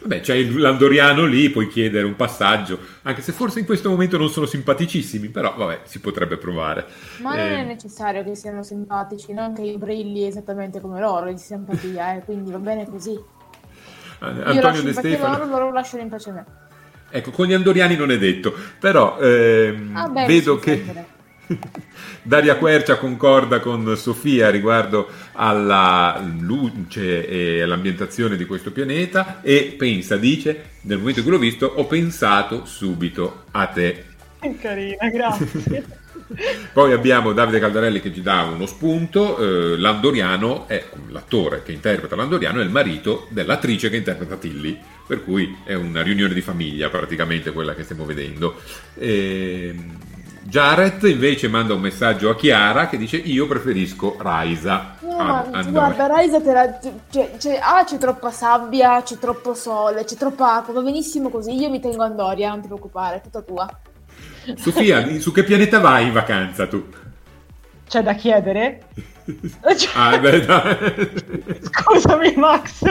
[0.00, 4.16] Vabbè, c'è il- l'andoriano lì, puoi chiedere un passaggio, anche se forse in questo momento
[4.18, 6.86] non sono simpaticissimi, però vabbè, si potrebbe provare.
[7.18, 11.30] Ma non Eh, è necessario che siano simpatici, non che io brilli esattamente come loro
[11.30, 13.10] di simpatia, eh, quindi va bene così.
[13.10, 13.28] Io
[14.20, 15.36] Antonio lascio De Stefano.
[15.38, 16.44] loro, loro lasciano in pace me.
[17.10, 20.94] Ecco, con gli andoriani non è detto, però ehm, Ah, beh, vedo che.
[22.24, 30.16] Daria Quercia concorda con Sofia riguardo alla luce e all'ambientazione di questo pianeta e pensa,
[30.16, 34.04] dice, nel momento in cui l'ho visto, ho pensato subito a te.
[34.60, 36.00] Carina, grazie.
[36.72, 42.16] Poi abbiamo Davide Caldarelli che ci dà uno spunto, eh, l'Andoriano è l'attore che interpreta
[42.16, 46.88] l'Andoriano è il marito dell'attrice che interpreta Tilly, per cui è una riunione di famiglia
[46.88, 48.60] praticamente quella che stiamo vedendo.
[48.98, 49.98] Ehm,
[50.44, 54.96] Jared invece manda un messaggio a Chiara che dice io preferisco Raisa.
[55.00, 56.78] No, a ma Andor." guarda, Raisa te la...
[57.10, 61.54] Cioè, cioè, ah, c'è troppa sabbia, c'è troppo sole, c'è troppa acqua, va benissimo così,
[61.54, 63.68] io mi tengo Andoria, non ti preoccupare, è tutta tua.
[64.56, 66.84] Sofia, su che pianeta vai in vacanza tu?
[67.88, 68.80] C'è da chiedere?
[69.76, 71.10] Cioè, Ah, beh.
[71.62, 72.82] Scusami, Max.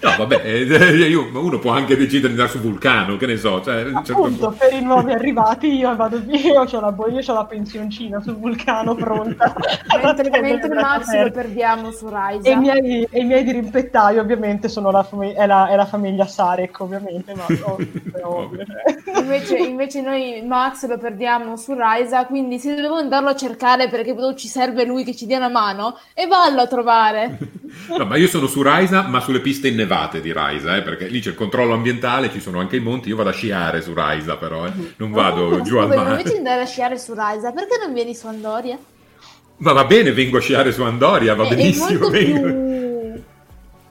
[0.00, 0.62] No, vabbè, eh,
[1.08, 3.62] io- uno può anche decidere di andare su Vulcano, che ne so.
[3.62, 7.20] Cioè, certo Appunto, punto- per i nuovi arrivati io vado via, io ho la, io
[7.20, 9.54] c'ho la pensioncina sul vulcano pronta.
[10.02, 12.48] Mentre, mentre Max lo perdiamo su Raisa.
[12.48, 15.86] E i miei, e i miei dirimpettai ovviamente sono la, fami- è la, è la
[15.86, 17.78] famiglia Sarek ovviamente, ma oh,
[18.22, 18.64] ovvio.
[18.64, 19.20] cioè.
[19.20, 24.14] Invece, invece noi Max lo perdiamo su Raisa, quindi se devo andarlo a cercare perché
[24.14, 27.38] poi ci serve lui che ci dia una mano, e vallo a trovare.
[27.88, 31.20] No, ma io sono su Raisa, ma sulle piste innevate di Raisa, eh, perché lì
[31.20, 33.08] c'è il controllo ambientale, ci sono anche i monti.
[33.08, 36.10] Io vado a sciare su Raisa, però, eh, non vado Oh, giù al mare.
[36.10, 38.78] Invece di andare a sciare su Raisa, perché non vieni su Andoria?
[39.58, 41.86] Ma va bene, vengo a sciare su Andoria, va È- è benissimo.
[41.88, 42.42] molto vengo.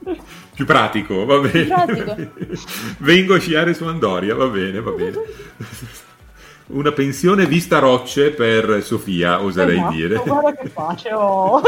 [0.03, 0.21] più...
[0.53, 1.65] Più pratico, va bene.
[1.65, 2.15] pratico.
[2.99, 5.13] vengo a sciare su Andoria, va bene, va bene.
[6.67, 10.15] Una pensione vista rocce per Sofia, oserei Esatto, dire.
[10.25, 11.61] Guarda che pace, oh.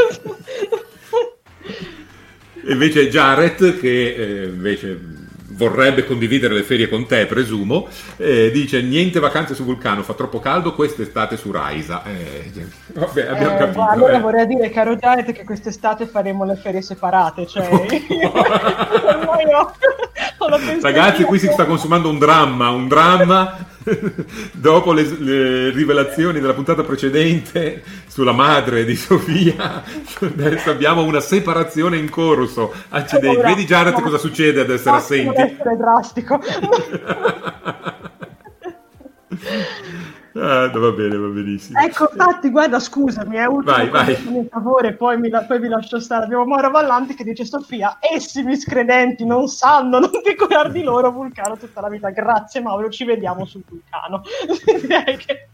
[2.68, 4.98] Invece Jared, che eh, invece
[5.56, 7.88] vorrebbe condividere le ferie con te, presumo,
[8.18, 12.02] eh, dice niente vacanze su Vulcano, fa troppo caldo, quest'estate su Raisa.
[12.04, 12.50] Eh,
[12.92, 13.86] vabbè, abbiamo Eh, capito.
[13.88, 14.20] allora eh.
[14.20, 17.46] vorrei dire, caro Jared, che quest'estate faremo le ferie separate.
[17.46, 17.68] Cioè,
[20.80, 23.74] Ragazzi, qui si sta consumando un dramma, un dramma
[24.52, 29.82] dopo le, le rivelazioni della puntata precedente sulla madre di Sofia.
[30.20, 32.72] Adesso abbiamo una separazione in corso.
[32.88, 35.40] Accidenti, vedi no, cosa succede ad essere assenti?
[35.40, 36.40] essere drastico.
[40.38, 41.78] Ah, no, va bene, va benissimo.
[41.80, 44.14] ecco, infatti, guarda, scusami, è ultimo Vai, vai.
[44.14, 46.24] per favore, poi, mi, la- poi vi lascio stare.
[46.24, 51.10] Abbiamo Mauro Vallanti che dice Sofia, essi miscredenti non sanno, non ti curar di loro,
[51.10, 52.10] Vulcano tutta la vita.
[52.10, 54.22] Grazie Mauro, ci vediamo sul Vulcano.
[55.26, 55.48] Che...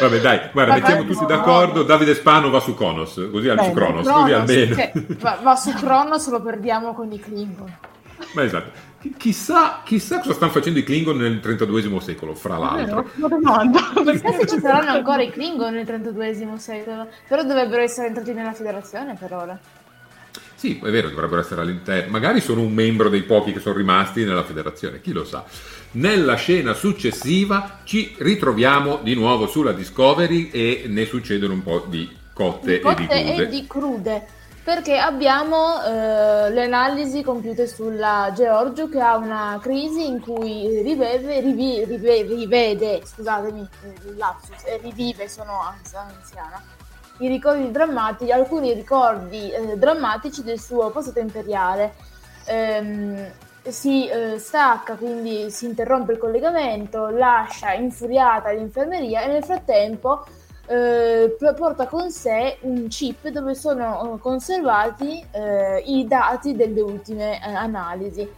[0.00, 1.26] Vabbè, dai, guarda, Vabbè, mettiamo tutti no.
[1.26, 1.82] d'accordo.
[1.82, 4.74] Davide Spano va su Conos, così su Bene, Cronos, così Cronos, almeno.
[4.74, 7.76] che va, va su Cronos lo perdiamo con i Klingon.
[8.34, 8.88] Ma esatto.
[9.00, 13.08] Chi- Chissà, chissà cosa stanno facendo i Klingon nel 32 secolo, fra l'altro.
[13.16, 13.80] Una domanda.
[14.04, 18.52] Chissà se ci saranno ancora i Klingon nel 32 secolo, però dovrebbero essere entrati nella
[18.52, 19.58] federazione per ora.
[20.54, 22.10] Sì, è vero, dovrebbero essere all'interno.
[22.10, 25.44] Magari sono un membro dei pochi che sono rimasti nella federazione, chi lo sa.
[25.92, 32.06] Nella scena successiva ci ritroviamo di nuovo sulla Discovery e ne succedono un po' di
[32.34, 33.42] cotte, Di cotte e di crude.
[33.42, 34.26] e di crude,
[34.70, 41.40] perché abbiamo eh, le analisi compiute sulla Georgiou che ha una crisi in cui riveve,
[41.40, 43.68] rivi- rive- rivede, scusatemi,
[44.16, 46.62] lapsus, rivive, sono anziana,
[47.18, 51.94] i ricordi drammatici, alcuni ricordi eh, drammatici del suo passato imperiale.
[52.44, 53.28] Ehm,
[53.66, 60.24] si eh, stacca, quindi si interrompe il collegamento, lascia infuriata l'infermeria e nel frattempo
[60.70, 67.44] eh, porta con sé un chip dove sono eh, conservati eh, i dati delle ultime
[67.44, 68.28] eh, analisi.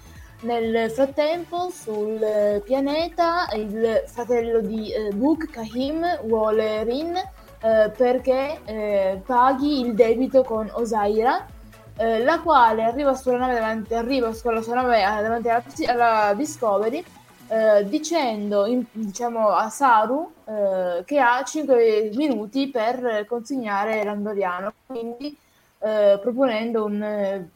[0.40, 9.80] Nel frattempo sul pianeta il fratello di eh, Book, Kahim, vuole Rin eh, perché paghi
[9.80, 11.46] il debito con Osaira,
[11.94, 17.04] la quale arriva sulla nave davanti, arriva sulla sua nave davanti alla, alla Discovery
[17.52, 25.36] eh, dicendo in- diciamo, a Saru eh, che ha 5 minuti per consegnare l'Andoriano, quindi
[25.80, 27.50] eh, proponendo un eh,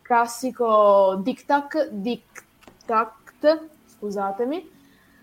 [0.00, 3.64] classico diktat, diktat,
[3.96, 4.70] scusatemi,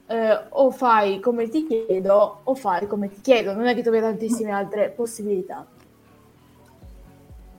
[0.08, 3.88] eh, o fai come ti chiedo o fai come ti chiedo, non è che tu
[3.88, 5.66] abbia tantissime altre possibilità.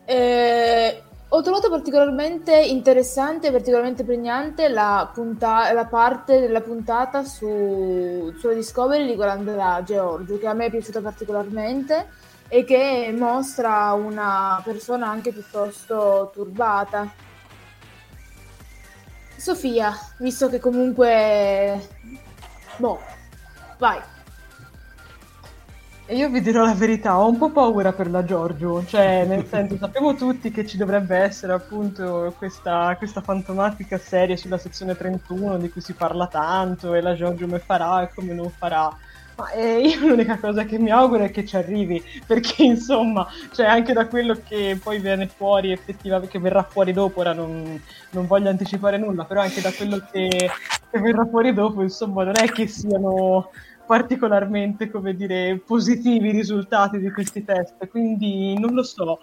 [0.04, 1.02] Eh,
[1.36, 9.04] ho trovato particolarmente interessante particolarmente pregnante la, punta- la parte della puntata su, sulla Discovery
[9.04, 12.08] riguardante la Georgiou, che a me è piaciuta particolarmente
[12.46, 17.12] e che mostra una persona anche piuttosto turbata.
[19.36, 21.88] Sofia, visto che comunque...
[22.76, 23.00] Boh,
[23.78, 24.00] vai.
[26.06, 29.46] E io vi dirò la verità, ho un po' paura per la Giorgio, cioè nel
[29.48, 35.56] senso sappiamo tutti che ci dovrebbe essere appunto questa, questa fantomatica serie sulla sezione 31
[35.56, 38.94] di cui si parla tanto e la Giorgio come farà e come non farà.
[39.36, 43.64] Ma eh, io l'unica cosa che mi auguro è che ci arrivi, perché insomma, cioè
[43.64, 48.26] anche da quello che poi viene fuori effettivamente, che verrà fuori dopo, ora non, non
[48.26, 52.46] voglio anticipare nulla, però anche da quello che, che verrà fuori dopo, insomma, non è
[52.50, 53.50] che siano
[53.86, 59.18] particolarmente, come dire, positivi i risultati di questi test, quindi non lo so.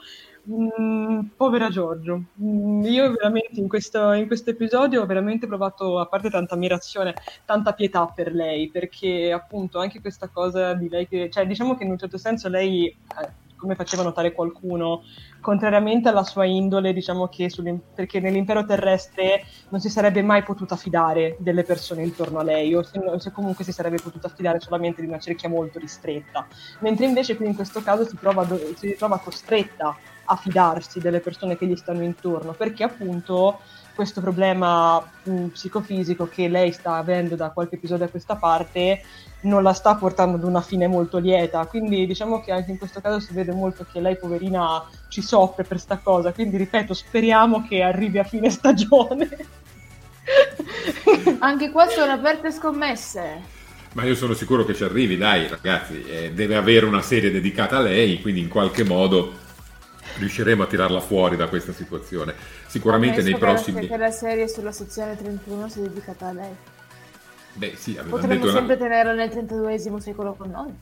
[0.49, 6.07] Mm, povera Giorgio, Mm, io veramente in questo, in questo episodio ho veramente provato, a
[6.07, 7.13] parte tanta ammirazione,
[7.45, 11.83] tanta pietà per lei, perché appunto anche questa cosa di lei che, cioè diciamo che
[11.83, 13.29] in un certo senso lei, eh,
[13.61, 15.03] come faceva notare qualcuno,
[15.39, 17.49] contrariamente alla sua indole, diciamo che
[17.93, 22.81] perché nell'impero terrestre non si sarebbe mai potuta fidare delle persone intorno a lei, o
[22.81, 26.47] se, o se comunque si sarebbe potuta fidare solamente di una cerchia molto ristretta,
[26.79, 31.57] mentre invece qui in questo caso si trova, si ritrova costretta a fidarsi delle persone
[31.57, 33.59] che gli stanno intorno, perché appunto
[34.01, 39.03] questo problema mh, psicofisico che lei sta avendo da qualche episodio a questa parte
[39.41, 41.63] non la sta portando ad una fine molto lieta.
[41.67, 45.65] Quindi diciamo che anche in questo caso si vede molto che lei, poverina, ci soffre
[45.65, 46.33] per sta cosa.
[46.33, 49.29] Quindi ripeto, speriamo che arrivi a fine stagione.
[51.37, 53.59] Anche qua sono aperte scommesse.
[53.93, 57.77] Ma io sono sicuro che ci arrivi, dai ragazzi, eh, deve avere una serie dedicata
[57.77, 59.33] a lei, quindi in qualche modo
[60.17, 62.33] riusciremo a tirarla fuori da questa situazione.
[62.67, 63.87] Sicuramente nei prossimi...
[63.87, 66.55] Che la serie sulla sezione 31 sia dedicata a lei.
[67.53, 68.83] Beh sì, Potremmo sempre una...
[68.87, 70.73] tenerla nel 32 secolo con noi.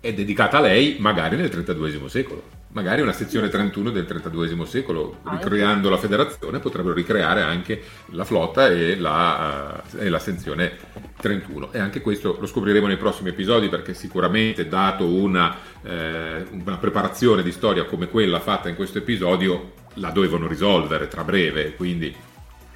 [0.00, 5.18] È dedicata a lei magari nel 32 secolo magari una sezione 31 del XXXII secolo,
[5.24, 10.76] ricreando la federazione, potrebbero ricreare anche la flotta e la, uh, e la, sezione
[11.20, 11.72] 31.
[11.72, 17.42] E anche questo lo scopriremo nei prossimi episodi perché sicuramente, dato una, eh, una preparazione
[17.42, 22.14] di storia come quella fatta in questo episodio, la dovevano risolvere tra breve, quindi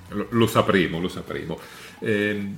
[0.09, 1.59] lo, lo sapremo, lo sapremo.
[2.01, 2.51] Eh,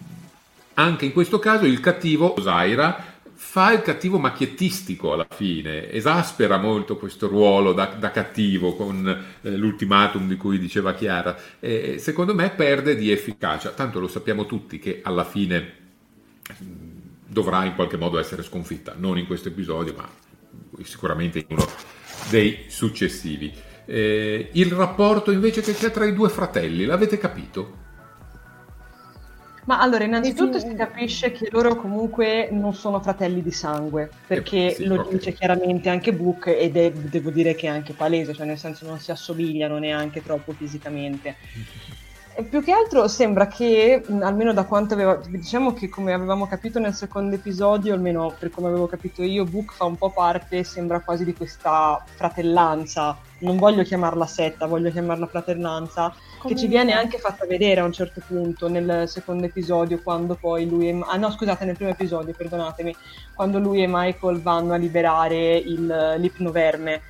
[0.75, 3.08] anche in questo caso il cattivo Osaira
[3.41, 9.07] fa il cattivo macchiettistico alla fine, esaspera molto questo ruolo da, da cattivo con
[9.41, 14.45] eh, l'ultimatum di cui diceva Chiara e secondo me perde di efficacia, tanto lo sappiamo
[14.45, 15.73] tutti che alla fine
[17.29, 20.11] dovrà in qualche modo essere sconfitta, non in questo episodio ma
[20.83, 21.65] sicuramente in uno
[22.31, 23.55] dei successivi.
[23.85, 27.87] Eh, il rapporto invece che c'è tra i due fratelli, l'avete capito?
[29.69, 34.75] Ma allora, innanzitutto si capisce che loro comunque non sono fratelli di sangue, perché eh,
[34.77, 38.47] sì, lo dice chiaramente anche Book ed è, devo dire che è anche palese, cioè
[38.47, 41.37] nel senso non si assomigliano neanche troppo fisicamente.
[42.35, 46.79] E più che altro sembra che, almeno da quanto aveva, diciamo che come avevamo capito
[46.79, 51.01] nel secondo episodio, almeno per come avevo capito io, Book fa un po' parte, sembra
[51.01, 56.15] quasi di questa fratellanza, non voglio chiamarla setta, voglio chiamarla fratellanza,
[56.47, 60.69] che ci viene anche fatta vedere a un certo punto nel secondo episodio, quando poi
[60.69, 61.01] lui e...
[61.07, 62.95] Ah no, scusate, nel primo episodio, perdonatemi,
[63.35, 67.03] quando lui e Michael vanno a liberare il, l'ipnoverme.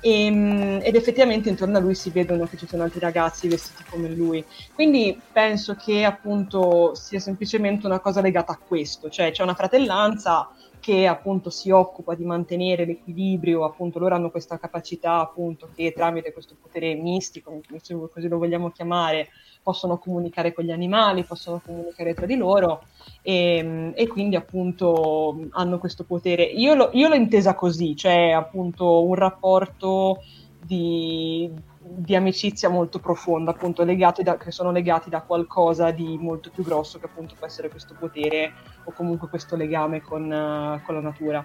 [0.00, 3.84] E, ehm, ed effettivamente intorno a lui si vedono che ci sono altri ragazzi vestiti
[3.88, 4.44] come lui.
[4.74, 10.50] Quindi penso che appunto sia semplicemente una cosa legata a questo, cioè c'è una fratellanza
[10.82, 16.32] che appunto si occupa di mantenere l'equilibrio, appunto loro hanno questa capacità appunto che tramite
[16.32, 19.28] questo potere mistico, se così lo vogliamo chiamare,
[19.62, 22.82] possono comunicare con gli animali, possono comunicare tra di loro
[23.22, 26.42] e, e quindi appunto hanno questo potere.
[26.42, 30.20] Io, lo, io l'ho intesa così, cioè appunto un rapporto
[30.60, 31.48] di,
[31.94, 36.64] di amicizia molto profonda, appunto, legati da, che sono legati da qualcosa di molto più
[36.64, 38.52] grosso che appunto può essere questo potere
[38.84, 41.44] o comunque questo legame con, uh, con la natura.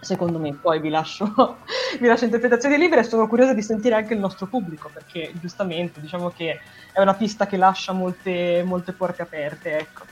[0.00, 1.26] Secondo me, poi vi lascio,
[2.00, 6.00] vi lascio interpretazioni libere e sono curiosa di sentire anche il nostro pubblico perché giustamente
[6.00, 6.60] diciamo che
[6.92, 9.78] è una pista che lascia molte, molte porte aperte.
[9.78, 10.04] Ecco.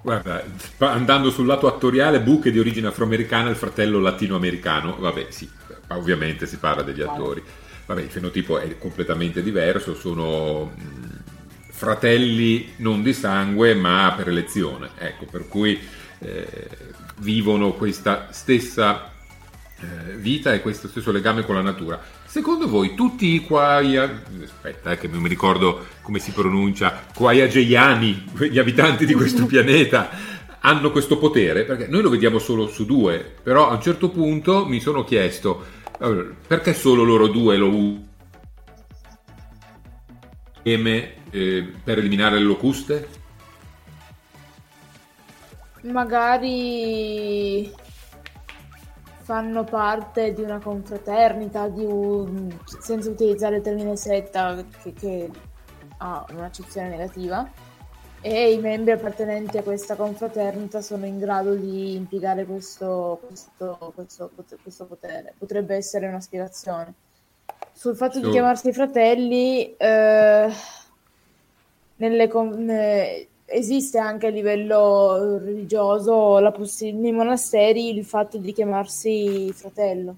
[0.00, 0.42] Guarda,
[0.78, 5.48] andando sul lato attoriale, Book è di origine afroamericana, il fratello latinoamericano, vabbè sì,
[5.88, 7.42] ovviamente si parla degli attori.
[7.88, 10.74] Vabbè, il fenotipo è completamente diverso, sono
[11.70, 15.80] fratelli non di sangue ma per elezione, ecco, per cui
[16.18, 16.46] eh,
[17.20, 19.10] vivono questa stessa
[19.80, 21.98] eh, vita e questo stesso legame con la natura.
[22.26, 28.32] Secondo voi tutti i Quaia, aspetta eh, che non mi ricordo come si pronuncia, Quaiageiani,
[28.50, 30.10] gli abitanti di questo pianeta,
[30.60, 31.64] hanno questo potere?
[31.64, 35.76] Perché noi lo vediamo solo su due, però a un certo punto mi sono chiesto
[35.98, 38.06] perché solo loro due lo usano
[41.30, 43.08] eh, per eliminare le locuste?
[45.82, 47.72] Magari
[49.22, 52.56] fanno parte di una confraternita, di un...
[52.80, 55.30] senza utilizzare il termine setta che, che
[55.98, 57.48] ha un'accezione negativa
[58.20, 64.30] e i membri appartenenti a questa confraternita sono in grado di impiegare questo, questo, questo,
[64.62, 65.34] questo potere.
[65.38, 66.94] Potrebbe essere una spiegazione.
[67.72, 68.26] Sul fatto so.
[68.26, 70.52] di chiamarsi fratelli, eh,
[71.96, 80.16] nelle, ne, esiste anche a livello religioso poss- nei monasteri il fatto di chiamarsi fratello.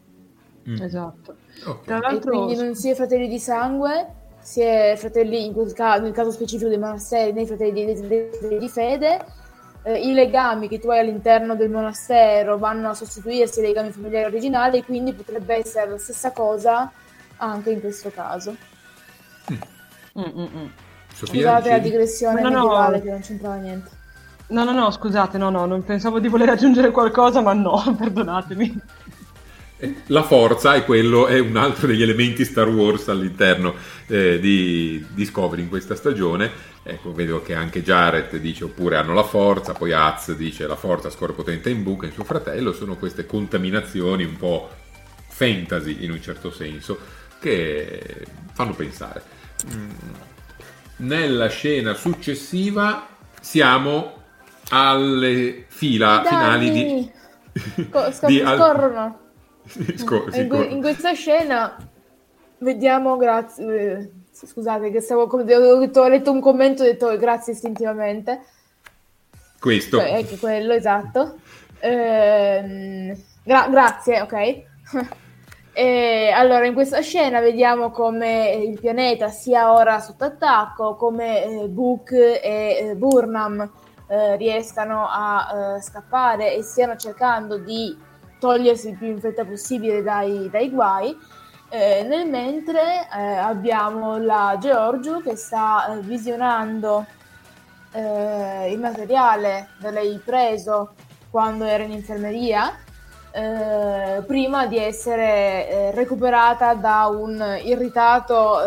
[0.69, 0.83] Mm.
[0.83, 1.37] Esatto.
[1.65, 1.85] Okay.
[1.85, 4.20] Tra l'altro, e quindi non si è fratelli di sangue,
[4.51, 8.59] si è fratelli, in quel caso, nel caso specifico dei monasteri, nei fratelli di, di,
[8.59, 9.25] di fede,
[9.85, 14.25] eh, i legami che tu hai all'interno del monastero vanno a sostituirsi ai legami familiari
[14.25, 16.91] originali, quindi potrebbe essere la stessa cosa
[17.37, 18.57] anche in questo caso.
[19.53, 20.21] Mm.
[20.21, 20.73] Mm-mm.
[21.15, 23.03] Scusate la digressione no, medievale no.
[23.05, 23.91] che non c'entrava niente.
[24.49, 28.83] No, no, no, scusate, no, no, non pensavo di voler aggiungere qualcosa, ma no, perdonatemi.
[30.07, 33.75] La forza è, quello, è un altro degli elementi Star Wars all'interno
[34.07, 36.51] eh, di Discovery in questa stagione.
[36.83, 41.11] Ecco, vedo che anche Jared dice oppure hanno la forza, poi Az dice la forza
[41.11, 42.73] scorre potente in buca in suo fratello.
[42.73, 44.69] Sono queste contaminazioni un po'
[45.29, 46.99] fantasy in un certo senso
[47.39, 49.23] che fanno pensare.
[49.75, 49.91] Mm.
[50.97, 53.07] Nella scena successiva
[53.41, 54.17] siamo
[54.71, 57.11] alle fila I finali di...
[57.91, 59.09] co- sc- di al- scorrono.
[59.09, 59.29] Sco-
[59.71, 61.77] sì, in, que- in questa scena
[62.59, 63.65] vediamo, grazie,
[63.99, 67.53] eh, scusate che stavo, come ho, detto, ho letto un commento e ho detto grazie
[67.53, 68.41] istintivamente,
[69.59, 69.99] questo.
[69.99, 71.37] Cioè, ecco quello, esatto.
[71.81, 73.15] Ehm,
[73.45, 74.63] gra- grazie, ok.
[75.73, 81.69] E allora, in questa scena vediamo come il pianeta sia ora sotto attacco, come eh,
[81.69, 83.71] Book e eh, Burnham
[84.09, 87.97] eh, riescano a eh, scappare e stiano cercando di
[88.41, 91.17] togliersi il più in fretta possibile dai, dai guai.
[91.69, 97.07] Eh, nel mentre eh, abbiamo la Giorgio che sta eh, visionando
[97.93, 100.95] eh, il materiale da lei preso
[101.31, 102.77] quando era in infermeria
[103.33, 108.59] eh, prima di essere eh, recuperata da un irritato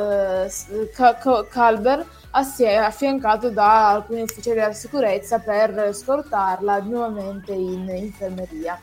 [1.50, 8.80] Calber assie- affiancato da alcuni ufficiali della sicurezza per scortarla nuovamente in infermeria.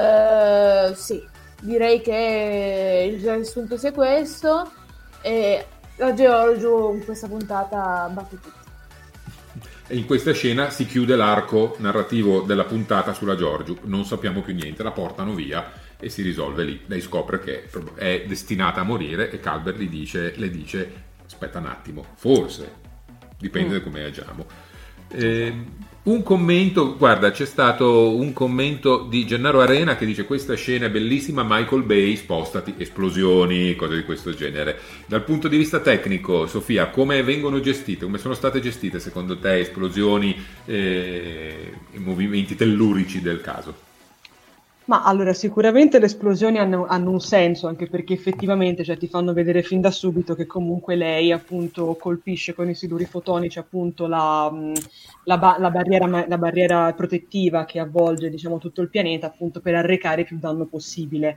[0.00, 1.22] Eh, sì,
[1.60, 4.70] direi che il riassunto sia questo
[5.20, 5.66] e
[5.96, 8.58] la Georgiou in questa puntata batte tutti.
[9.86, 13.76] E in questa scena si chiude l'arco narrativo della puntata sulla Giorgio.
[13.82, 16.80] Non sappiamo più niente, la portano via e si risolve lì.
[16.86, 21.66] Lei scopre che è destinata a morire e Calvert gli dice, le dice aspetta un
[21.66, 22.72] attimo, forse,
[23.38, 24.46] dipende da come agiamo.
[25.08, 25.54] Eh,
[26.02, 30.90] un commento, guarda, c'è stato un commento di Gennaro Arena che dice questa scena è
[30.90, 34.78] bellissima, Michael Bay, spostati, esplosioni, cose di questo genere.
[35.06, 39.58] Dal punto di vista tecnico, Sofia, come vengono gestite, come sono state gestite secondo te
[39.58, 43.89] esplosioni eh, e movimenti tellurici del caso?
[44.86, 49.32] Ma allora, sicuramente le esplosioni hanno, hanno un senso, anche perché effettivamente cioè, ti fanno
[49.32, 54.50] vedere fin da subito che comunque lei appunto colpisce con i siluri fotonici appunto la,
[55.24, 59.76] la, ba- la barriera, la barriera protettiva che avvolge diciamo, tutto il pianeta appunto per
[59.76, 61.36] arrecare più danno possibile.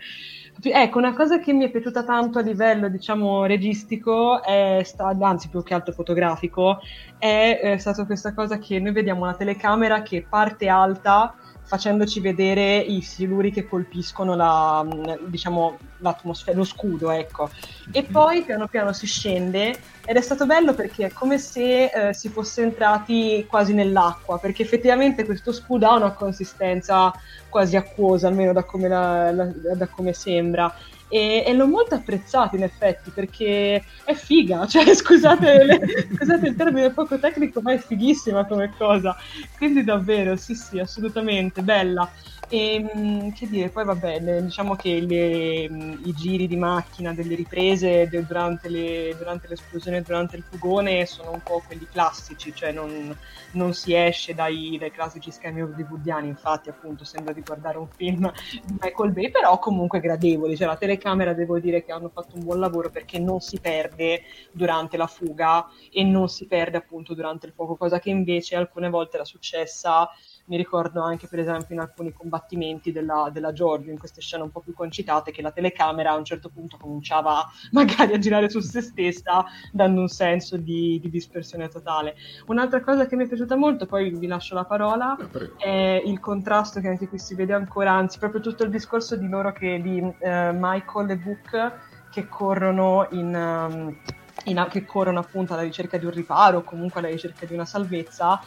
[0.61, 4.39] Ecco, una cosa che mi è piaciuta tanto a livello diciamo registico,
[4.83, 6.79] sta- anzi più che altro fotografico,
[7.19, 12.77] è, è stata questa cosa che noi vediamo una telecamera che parte alta facendoci vedere
[12.77, 14.85] i siluri che colpiscono la,
[15.25, 17.49] diciamo, l'atmosfera, lo scudo, ecco.
[17.91, 22.13] E poi piano piano si scende ed è stato bello perché è come se eh,
[22.13, 27.11] si fosse entrati quasi nell'acqua, perché effettivamente questo scudo ha una consistenza
[27.49, 29.45] quasi acquosa, almeno da come, la, la,
[29.75, 30.73] da come sembra.
[31.13, 36.55] E, e, l'ho molto apprezzato in effetti perché è figa, cioè scusate, le, scusate il
[36.55, 39.15] termine poco tecnico, ma è fighissima come cosa.
[39.55, 42.09] Quindi davvero, sì, sì, assolutamente, bella.
[42.49, 48.07] E che dire, poi vabbè, le, diciamo che le, i giri di macchina delle riprese
[48.07, 53.15] de, durante, le, durante, l'esplosione, durante il fugone sono un po' quelli classici, cioè non,
[53.53, 58.31] non si esce dai, dai, classici schemi hollywoodiani, infatti appunto sembra di guardare un film
[58.63, 62.45] di Michael Bay, però comunque gradevoli, cioè la telecamera devo dire che hanno fatto un
[62.45, 67.45] buon lavoro perché non si perde durante la fuga e non si perde appunto durante
[67.45, 70.09] il fuoco, cosa che invece alcune volte era successa
[70.45, 74.51] mi ricordo anche per esempio in alcuni combattimenti della, della Giorgio, in queste scene un
[74.51, 78.59] po' più concitate, che la telecamera a un certo punto cominciava magari a girare su
[78.59, 82.15] se stessa, dando un senso di, di dispersione totale.
[82.47, 85.17] Un'altra cosa che mi è piaciuta molto, poi vi lascio la parola,
[85.57, 89.29] è il contrasto che anche qui si vede ancora, anzi proprio tutto il discorso di
[89.29, 91.73] loro che di uh, Michael e Book
[92.11, 93.35] che corrono in...
[93.35, 93.97] Um,
[94.45, 97.65] in, che corrono appunto alla ricerca di un riparo o comunque alla ricerca di una
[97.65, 98.41] salvezza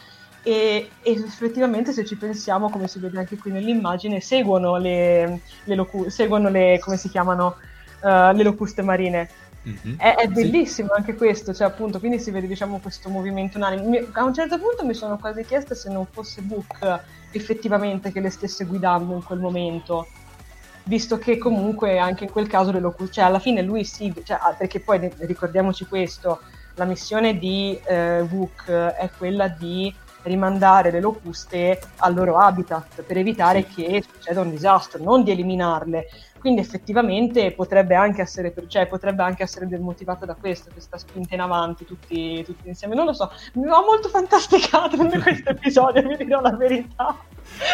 [0.47, 5.75] e, e, effettivamente se ci pensiamo, come si vede anche qui nell'immagine, seguono le, le,
[5.75, 7.57] locu- seguono le come si chiamano,
[8.01, 9.29] uh, le locuste marine.
[9.67, 9.97] Mm-hmm.
[9.97, 10.99] È, è, bellissimo sì.
[10.99, 14.07] anche questo, cioè appunto, quindi si vede diciamo questo movimento unanime.
[14.13, 17.01] A un certo punto mi sono quasi chiesta se non fosse Book
[17.31, 20.07] effettivamente che le stesse guidando in quel momento,
[20.83, 24.39] visto che comunque anche in quel caso le locuste, cioè alla fine lui sì, cioè,
[24.57, 26.39] perché poi ricordiamoci questo,
[26.75, 29.93] la missione di eh, Book è quella di
[30.27, 36.07] rimandare le locuste al loro habitat per evitare che succeda un disastro, non di eliminarle.
[36.39, 41.41] Quindi effettivamente potrebbe anche essere, cioè, potrebbe anche essere demotivata da questo, questa spinta in
[41.41, 42.95] avanti tutti, tutti insieme.
[42.95, 47.17] Non lo so, mi ha molto fantasticato in questo episodio, vi dirò la verità.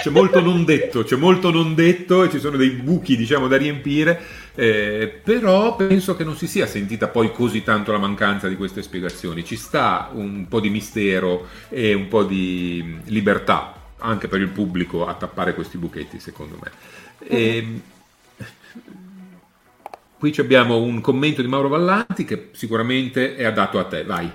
[0.01, 3.57] C'è molto non detto, c'è molto non detto e ci sono dei buchi, diciamo, da
[3.57, 4.22] riempire,
[4.55, 8.81] eh, però penso che non si sia sentita poi così tanto la mancanza di queste
[8.81, 9.43] spiegazioni.
[9.43, 15.07] Ci sta un po' di mistero e un po' di libertà anche per il pubblico
[15.07, 16.72] a tappare questi buchetti, secondo me.
[17.19, 17.81] E,
[20.18, 24.31] qui abbiamo un commento di Mauro Vallanti che sicuramente è adatto a te, vai.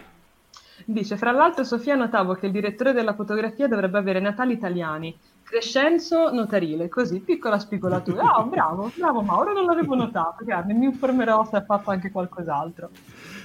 [0.84, 5.14] Dice, fra l'altro Sofia notavo che il direttore della fotografia dovrebbe avere natali italiani,
[5.48, 8.34] Crescenzo notarile, così, piccola spigolatura.
[8.34, 12.90] Ah, bravo, bravo Mauro, non l'avevo notato, guarda, mi informerò se ha fatto anche qualcos'altro.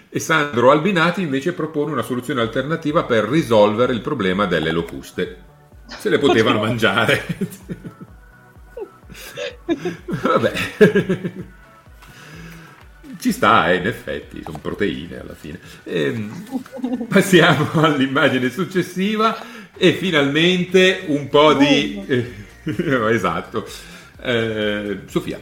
[0.09, 5.43] E Sandro Albinati invece propone una soluzione alternativa per risolvere il problema delle locuste.
[5.85, 7.25] Se le potevano mangiare.
[10.23, 10.51] Vabbè.
[13.17, 15.57] Ci sta, eh, in effetti, sono proteine alla fine.
[15.83, 22.03] Ehm, passiamo all'immagine successiva e finalmente un po' di...
[22.07, 22.33] Eh,
[23.13, 23.65] esatto.
[24.21, 25.39] Eh, Sofia.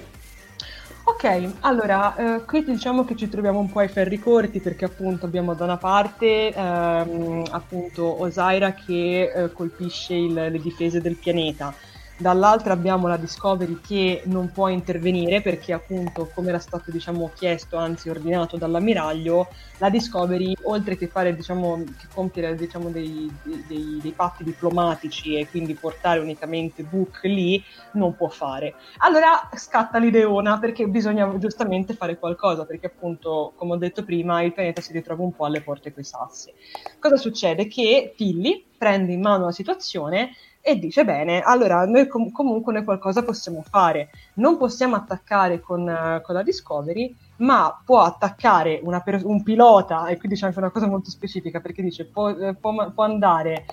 [1.04, 5.26] Ok, allora, eh, qui diciamo che ci troviamo un po' ai ferri corti perché appunto
[5.26, 11.76] abbiamo da una parte ehm, appunto Osaira che eh, colpisce il, le difese del pianeta,
[12.22, 17.78] dall'altra abbiamo la Discovery che non può intervenire perché appunto come era stato diciamo chiesto
[17.78, 19.48] anzi ordinato dall'ammiraglio
[19.80, 25.50] la Discovery oltre che fare diciamo che compiere diciamo dei, dei, dei patti diplomatici e
[25.50, 27.62] quindi portare unicamente Book lì
[27.94, 33.78] non può fare allora scatta l'ideona perché bisogna giustamente fare qualcosa perché appunto come ho
[33.78, 36.54] detto prima il pianeta si ritrova un po' alle porte coi sassi
[37.00, 37.68] cosa succede?
[37.68, 40.32] che Tilly prende in mano la situazione
[40.62, 45.82] e dice bene, allora noi com- comunque noi qualcosa possiamo fare, non possiamo attaccare con,
[45.82, 50.70] uh, con la Discovery, ma può attaccare per- un pilota, e qui dice anche una
[50.70, 53.66] cosa molto specifica, perché dice può, eh, può, può andare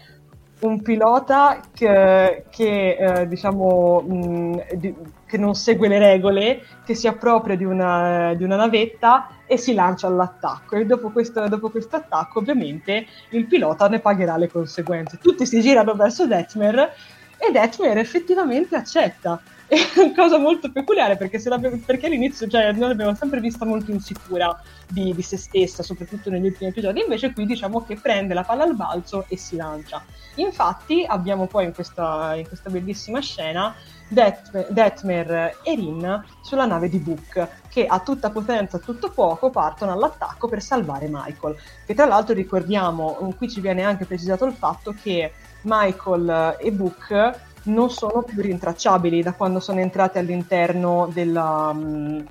[0.61, 4.95] un pilota che, che eh, diciamo mh, di,
[5.29, 9.75] che non segue le regole, che si appropria di una, di una navetta e si
[9.75, 10.77] lancia all'attacco.
[10.77, 15.19] E dopo questo, dopo questo attacco, ovviamente, il pilota ne pagherà le conseguenze.
[15.19, 16.95] Tutti si girano verso Detmer
[17.37, 19.41] e Detmer effettivamente accetta.
[19.69, 21.39] È una cosa molto peculiare perché,
[21.85, 24.59] perché all'inizio cioè, noi l'abbiamo sempre vista molto insicura
[24.89, 27.03] di, di, se stessa, soprattutto negli ultimi episodi.
[27.03, 30.03] Invece qui diciamo che prende la palla al balzo e si lancia.
[30.37, 33.75] Infatti abbiamo poi in questa, in questa bellissima scena
[34.09, 39.51] Det- Detmer e Rin sulla nave di Book, che a tutta potenza, a tutto poco,
[39.51, 41.57] partono all'attacco per salvare Michael.
[41.85, 45.31] Che tra l'altro ricordiamo, qui ci viene anche precisato il fatto che
[45.63, 51.71] Michael e Book non sono più rintracciabili da quando sono entrati all'interno della...
[51.75, 52.25] Um,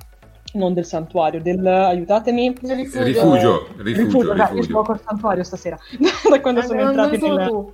[0.53, 3.03] non del santuario, del aiutatemi del rifugio.
[3.03, 4.33] Rifugio, rifugio, rifugio.
[4.33, 4.71] rifugio.
[4.71, 5.77] Io al santuario stasera.
[6.29, 7.73] da quando eh, sono entrati nel,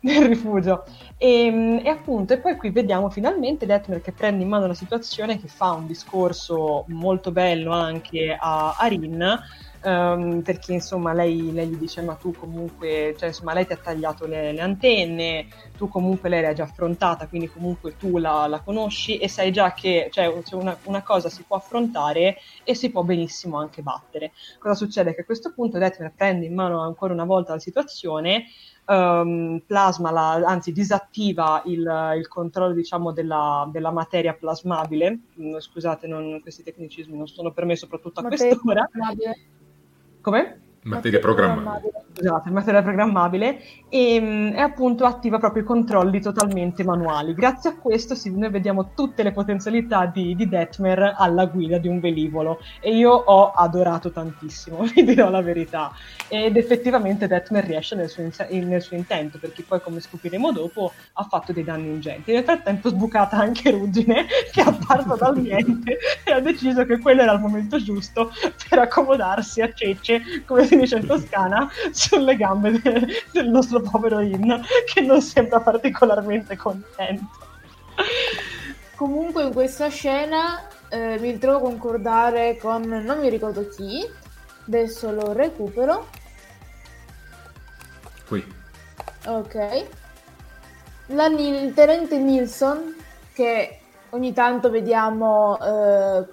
[0.00, 0.84] nel, rifugio.
[1.18, 4.74] E, ehm, e, appunto, e poi qui vediamo finalmente Detmer che prende in mano la
[4.74, 9.40] situazione, che fa un discorso molto bello anche a, a Rin
[9.84, 13.76] um, perché insomma lei, lei, gli dice ma tu comunque, cioè insomma lei ti ha
[13.76, 15.46] tagliato le, le antenne,
[15.76, 19.72] tu comunque lei l'hai già affrontata, quindi comunque tu la, la conosci e sai già
[19.72, 24.32] che cioè, una, una, cosa si può affrontare e si può benissimo anche battere.
[24.58, 25.14] Cosa succede?
[25.14, 28.46] Che a questo punto Detmer prende in mano ancora una volta la situazione,
[28.86, 35.18] um, plasma, la, anzi disattiva il, il controllo diciamo, della, della, materia plasmabile.
[35.40, 38.88] Mm, scusate, non, questi tecnicismi non sono per me, soprattutto a materia quest'ora.
[38.90, 39.34] Plasmabile.
[40.24, 40.63] Come?
[40.84, 42.04] Materia programmabile.
[42.16, 47.34] Esatto, materia programmabile e, mm, e, appunto attiva proprio i controlli totalmente manuali.
[47.34, 51.88] Grazie a questo sì, noi vediamo tutte le potenzialità di, di Detmer alla guida di
[51.88, 55.90] un velivolo e io ho adorato tantissimo, vi dirò la verità.
[56.28, 60.92] Ed effettivamente Detmer riesce nel suo, in, nel suo intento perché poi come scopriremo dopo
[61.14, 62.32] ha fatto dei danni ingenti.
[62.32, 67.22] Nel frattempo sbucata anche Ruggine che è apparsa dal niente e ha deciso che quello
[67.22, 68.30] era il momento giusto
[68.68, 74.20] per accomodarsi a cece, come si dice in Toscana, sulle gambe de- del nostro povero
[74.20, 77.42] In, che non sembra particolarmente contento.
[78.96, 84.04] Comunque in questa scena eh, mi ritrovo a concordare con non mi ricordo chi,
[84.66, 86.06] adesso lo recupero.
[88.26, 88.44] Qui.
[89.26, 89.86] Ok.
[91.08, 92.94] La, il tenente Nilsson,
[93.32, 93.80] che
[94.10, 96.24] ogni tanto vediamo eh,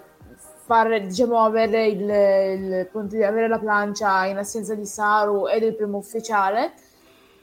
[0.71, 5.97] fare, diciamo, avere, il, il, avere la plancia in assenza di Saru e del primo
[5.97, 6.71] ufficiale,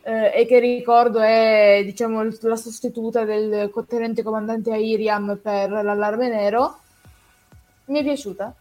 [0.00, 6.78] eh, e che ricordo è diciamo, la sostituta del tenente comandante Airiam per l'allarme nero,
[7.86, 8.54] mi è piaciuta.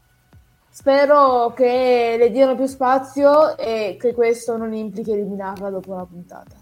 [0.70, 6.56] Spero che le diano più spazio e che questo non implichi eliminarla dopo una puntata.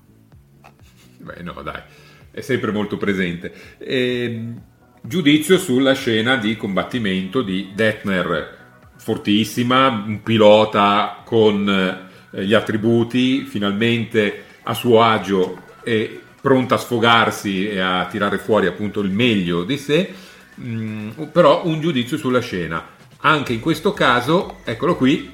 [1.18, 1.82] Beh, no, dai,
[2.30, 3.52] è sempre molto presente.
[3.80, 4.62] E ehm,
[5.08, 8.58] giudizio sulla scena di combattimento di Detmer,
[8.98, 17.68] fortissima, un pilota con eh, gli attributi, finalmente a suo agio e pronta a sfogarsi
[17.68, 20.14] e a tirare fuori appunto il meglio di sé,
[20.60, 22.94] mm, però un giudizio sulla scena.
[23.20, 25.34] Anche in questo caso, eccolo qui,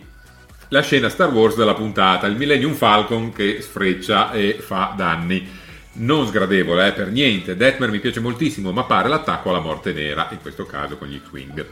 [0.69, 5.45] la scena Star Wars della puntata, il Millennium Falcon che sfreccia e fa danni.
[5.93, 7.55] Non sgradevole, eh, per niente.
[7.55, 11.19] Detmer mi piace moltissimo, ma pare l'attacco alla morte nera, in questo caso con gli
[11.19, 11.65] X-Wing.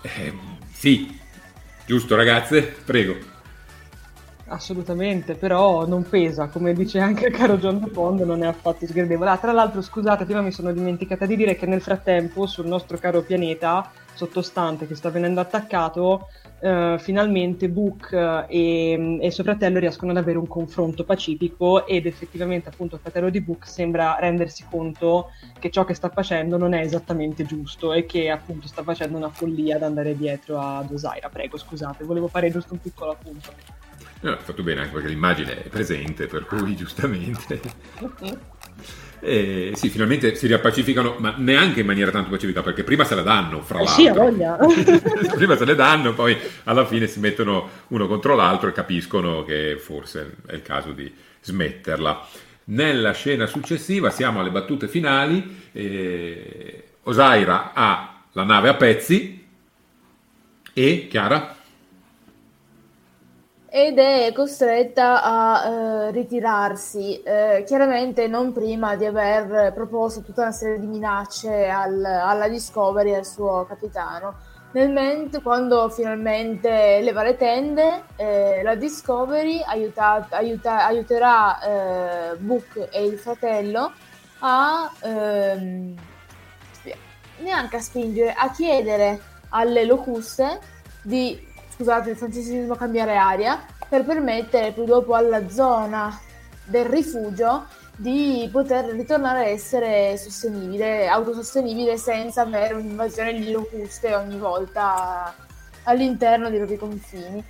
[0.00, 0.32] Eh,
[0.72, 1.18] sì,
[1.84, 2.62] giusto ragazze?
[2.62, 3.36] Prego.
[4.46, 9.28] Assolutamente, però non pesa, come dice anche il caro John Pond, non è affatto sgradevole.
[9.28, 12.96] Ah, tra l'altro, scusate, prima mi sono dimenticata di dire che nel frattempo sul nostro
[12.96, 16.28] caro pianeta sottostante che sta venendo attaccato,
[16.60, 21.86] eh, finalmente Book eh, e, e, il suo fratello riescono ad avere un confronto pacifico
[21.86, 26.56] ed effettivamente appunto il fratello di Book sembra rendersi conto che ciò che sta facendo
[26.56, 30.90] non è esattamente giusto e che appunto sta facendo una follia ad andare dietro ad
[30.90, 31.28] Osaira.
[31.28, 33.52] Prego, scusate, volevo fare giusto un piccolo appunto.
[34.20, 37.60] No, fatto bene anche perché l'immagine è presente, per cui giustamente.
[39.20, 43.22] Eh, sì, finalmente si riappacificano, ma neanche in maniera tanto pacifica, perché prima se la
[43.22, 43.94] danno, fra l'altro.
[43.94, 44.56] Sì, voglia.
[45.34, 49.76] prima se le danno, poi alla fine si mettono uno contro l'altro e capiscono che
[49.78, 52.26] forse è il caso di smetterla.
[52.64, 55.68] Nella scena successiva siamo alle battute finali.
[55.72, 59.46] Eh, Osaira ha la nave a pezzi
[60.72, 61.56] e Chiara?
[63.70, 70.52] Ed è costretta a eh, ritirarsi, eh, chiaramente non prima di aver proposto tutta una
[70.52, 74.56] serie di minacce al, alla Discovery e al suo capitano.
[74.70, 82.88] Nel momento quando finalmente leva le tende, eh, la Discovery aiuta, aiuta, aiuterà eh, Book
[82.90, 83.92] e il fratello
[84.40, 85.94] a ehm,
[87.38, 89.20] neanche a spingere, a chiedere
[89.50, 90.60] alle locuste
[91.02, 91.47] di
[91.78, 96.20] scusate il francesismo cambiare aria per permettere più dopo alla zona
[96.64, 104.38] del rifugio di poter ritornare a essere sostenibile, autosostenibile senza avere un'invasione di locuste ogni
[104.38, 105.32] volta
[105.84, 107.44] all'interno dei propri confini.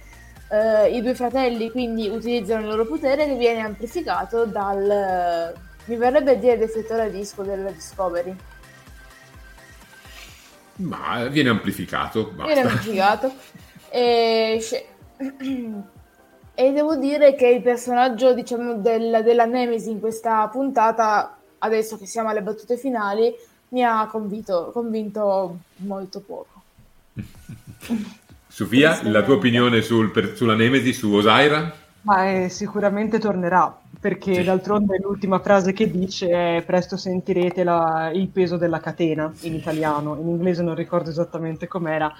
[0.49, 5.55] Uh, I due fratelli quindi utilizzano il loro potere che viene amplificato dal,
[5.87, 8.37] mi verrebbe dire, deflettore a disco della Discovery.
[10.77, 12.31] Ma viene amplificato.
[12.31, 12.53] Basta.
[12.53, 13.33] Viene amplificato.
[13.91, 14.61] E,
[16.55, 22.07] e devo dire che il personaggio diciamo, del, della Nemesi in questa puntata, adesso che
[22.07, 23.33] siamo alle battute finali,
[23.69, 26.63] mi ha convinto, convinto molto poco.
[28.59, 31.73] Sofia, la tua opinione sul, per, sulla Nemesi, su Osaira?
[32.03, 34.43] Ma eh, sicuramente tornerà, perché sì.
[34.43, 40.17] d'altronde l'ultima frase che dice è presto sentirete la, il peso della catena in italiano,
[40.19, 42.13] in inglese non ricordo esattamente com'era,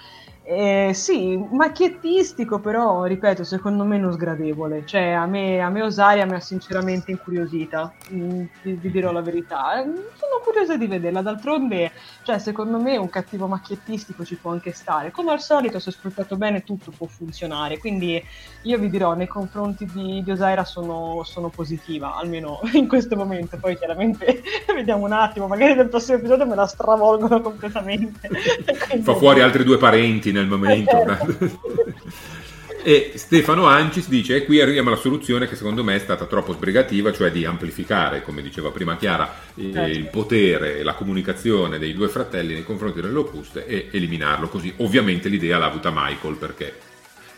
[0.51, 4.81] eh, sì, macchiettistico, però ripeto, secondo me non sgradevole.
[4.83, 9.21] Cioè, a me, a me Osaria mi ha sinceramente incuriosita, mm, vi, vi, dirò la
[9.21, 9.79] verità.
[9.79, 11.21] Eh, sono curiosa di vederla.
[11.21, 11.91] D'altronde,
[12.23, 15.11] cioè, secondo me un cattivo macchiettistico ci può anche stare.
[15.11, 17.77] Come al solito, se sfruttato bene, tutto può funzionare.
[17.77, 18.19] Quindi
[18.63, 23.57] io vi dirò, nei confronti di, di Osaira sono, sono positiva, almeno in questo momento.
[23.57, 24.41] Poi chiaramente
[24.73, 28.27] vediamo un attimo, magari nel prossimo episodio me la stravolgono completamente.
[28.27, 29.03] Quindi...
[29.05, 31.05] Fa fuori altri due parenti nel momento.
[32.83, 36.53] e Stefano Ancis dice: E qui arriviamo alla soluzione che secondo me è stata troppo
[36.53, 39.81] sbrigativa, cioè di amplificare, come diceva prima Chiara, certo.
[39.89, 44.73] il potere e la comunicazione dei due fratelli nei confronti delle locuste e eliminarlo così.
[44.77, 46.87] Ovviamente l'idea l'ha avuta Michael perché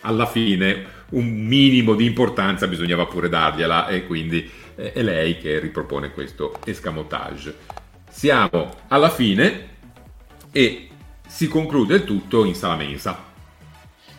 [0.02, 6.12] alla fine un minimo di importanza bisognava pure dargliela e quindi è lei che ripropone
[6.12, 7.56] questo escamotage.
[8.10, 9.70] Siamo alla fine
[10.52, 10.90] e
[11.42, 13.18] si conclude il tutto in sala mensa.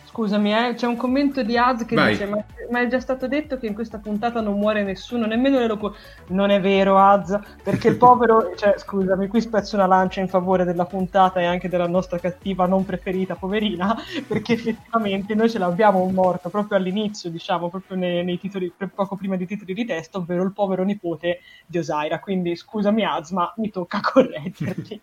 [0.03, 2.11] Scusami, eh, c'è un commento di Az che Vai.
[2.11, 5.57] dice: ma, ma, è già stato detto che in questa puntata non muore nessuno, nemmeno
[5.57, 5.95] le locure.
[6.27, 8.53] Non è vero, Az, perché il povero.
[8.57, 12.65] cioè, scusami, qui spezzo una lancia in favore della puntata e anche della nostra cattiva
[12.65, 13.95] non preferita, poverina,
[14.27, 19.15] perché effettivamente noi ce l'abbiamo un morto proprio all'inizio, diciamo, proprio nei, nei titoli, poco
[19.15, 22.19] prima dei titoli di testo, ovvero il povero nipote di Osaira.
[22.19, 24.99] Quindi scusami, Az, ma mi tocca correggerti.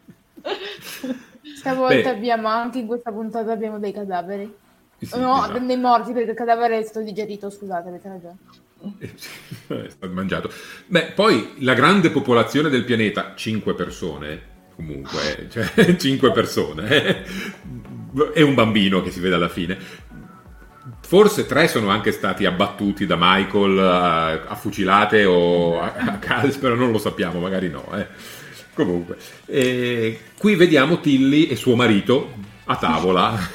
[1.57, 2.09] Stavolta Beh.
[2.09, 4.55] abbiamo anche in questa puntata abbiamo dei cadaveri.
[4.99, 5.59] Sì, no, esatto.
[5.59, 8.37] dei morti perché il cadavere è stato digerito, scusate, avete ragione.
[9.87, 10.51] è stato mangiato.
[10.87, 14.43] Beh, poi la grande popolazione del pianeta, 5 persone,
[14.75, 17.25] comunque, cioè 5 persone, eh,
[18.35, 19.79] e un bambino che si vede alla fine.
[21.03, 26.59] Forse tre sono anche stati abbattuti da Michael a, a fucilate o a, a calci,
[26.59, 27.85] però non lo sappiamo, magari no.
[27.97, 28.07] Eh.
[28.75, 29.17] Comunque,
[29.47, 32.33] eh, qui vediamo Tilly e suo marito
[32.65, 33.39] a tavola.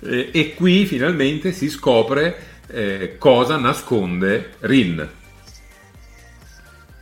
[0.00, 2.36] e, e, qui finalmente si scopre
[2.68, 5.08] eh, cosa nasconde Rin.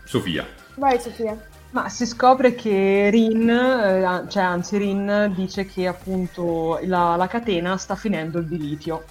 [0.04, 0.46] Sofia.
[0.76, 1.36] Vai Sofia.
[1.70, 7.76] Ma si scopre che Rin, eh, cioè anzi Rin dice che appunto la, la catena
[7.76, 9.04] sta finendo il di litio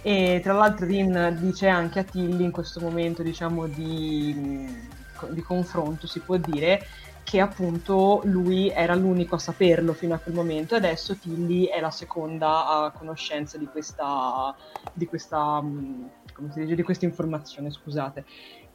[0.00, 4.34] E tra l'altro Rin dice anche a Tilly in questo momento diciamo di,
[5.30, 6.82] di confronto, si può dire,
[7.22, 11.78] che appunto lui era l'unico a saperlo fino a quel momento e adesso Tilly è
[11.78, 14.56] la seconda a conoscenza di questa,
[14.92, 18.24] di questa, come si dice, di questa informazione, scusate.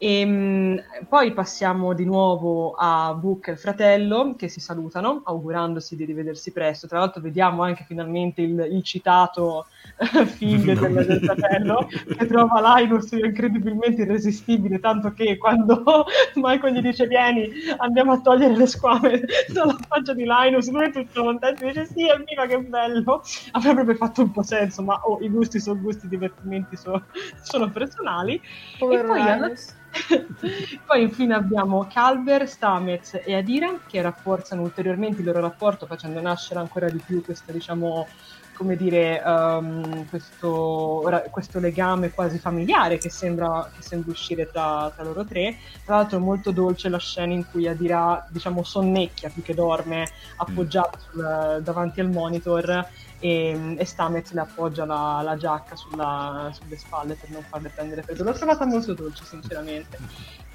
[0.03, 5.95] E, ehm, poi passiamo di nuovo a Book e il fratello che si salutano, augurandosi
[5.95, 6.87] di rivedersi presto.
[6.87, 9.67] Tra l'altro vediamo anche finalmente il, il citato
[9.97, 16.05] eh, figlio del, del, fratello che trova Linus incredibilmente irresistibile, tanto che quando
[16.35, 19.21] Michael gli dice vieni andiamo a togliere le squame
[19.53, 23.21] dalla faccia di Linus, lui è tutto contento, dice sì, amica che bello.
[23.51, 27.05] Avrebbe fatto un po' senso, ma oh, i gusti sono gusti, i divertimenti sono,
[27.41, 28.41] sono personali.
[28.77, 29.81] Povero e poi Linus.
[30.85, 36.59] Poi infine abbiamo Calver, Stamez e Adira che rafforzano ulteriormente il loro rapporto facendo nascere
[36.59, 38.07] ancora di più questa diciamo
[38.53, 45.03] come dire, um, questo, questo, legame quasi familiare che sembra, che sembra uscire tra, tra,
[45.03, 45.57] loro tre.
[45.83, 50.07] Tra l'altro è molto dolce la scena in cui Adira, diciamo, sonnecchia più che dorme
[50.37, 52.87] appoggiata sul, davanti al monitor
[53.23, 58.01] e, e Stamez le appoggia la, la giacca sulla, sulle spalle per non farle prendere
[58.03, 58.25] freddo.
[58.25, 59.97] L'ho trovata molto dolce, sinceramente.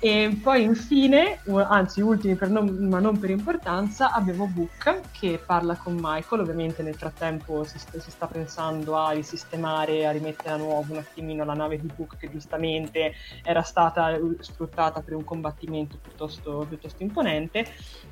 [0.00, 5.96] E poi infine, anzi ultimi non, ma non per importanza, abbiamo Book che parla con
[5.98, 10.92] Michael, ovviamente nel frattempo si, st- si, sta pensando a risistemare, a rimettere a nuovo
[10.92, 13.12] un attimino la nave di Book che giustamente
[13.42, 17.66] era stata sfruttata per un combattimento piuttosto, piuttosto imponente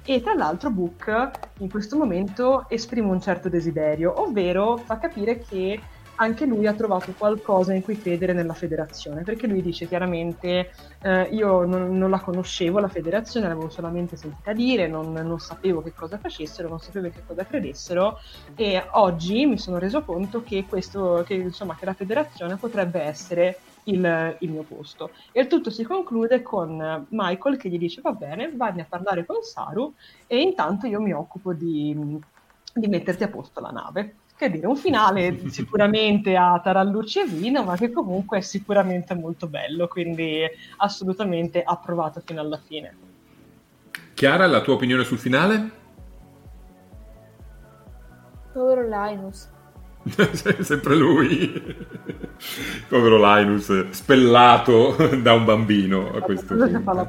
[0.04, 4.45] e tra l'altro Book in questo momento esprime un certo desiderio, ovvero
[4.85, 5.81] fa capire che
[6.16, 11.23] anche lui ha trovato qualcosa in cui credere nella federazione, perché lui dice chiaramente eh,
[11.32, 15.93] io non, non, la conoscevo la federazione, l'avevo solamente sentita dire, non, non, sapevo che
[15.93, 18.18] cosa facessero, non sapevo che cosa credessero
[18.55, 23.59] e oggi mi sono reso conto che, questo, che, insomma, che la federazione potrebbe essere
[23.85, 25.10] il, il, mio posto.
[25.32, 29.27] E il tutto si conclude con Michael che gli dice va bene, vai a parlare
[29.27, 29.94] con Saru
[30.27, 32.18] e intanto io mi occupo di,
[32.74, 37.64] di metterti a posto la nave che dire, un finale sicuramente a tarallucci e vino,
[37.64, 40.42] ma che comunque è sicuramente molto bello, quindi
[40.76, 42.96] assolutamente approvato fino alla fine.
[44.14, 45.70] Chiara, la tua opinione sul finale?
[48.52, 49.54] Povero Linus.
[50.60, 51.76] Sempre lui,
[52.88, 56.94] povero Linus, spellato da un bambino a questo punto.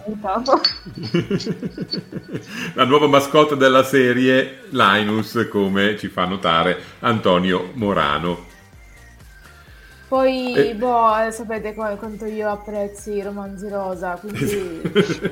[2.74, 8.46] La, nuova mascotte della serie, Linus, come ci fa notare Antonio Morano.
[10.08, 14.82] Poi, boh, eh, sapete quanto io apprezzi i romanzi rosa, quindi...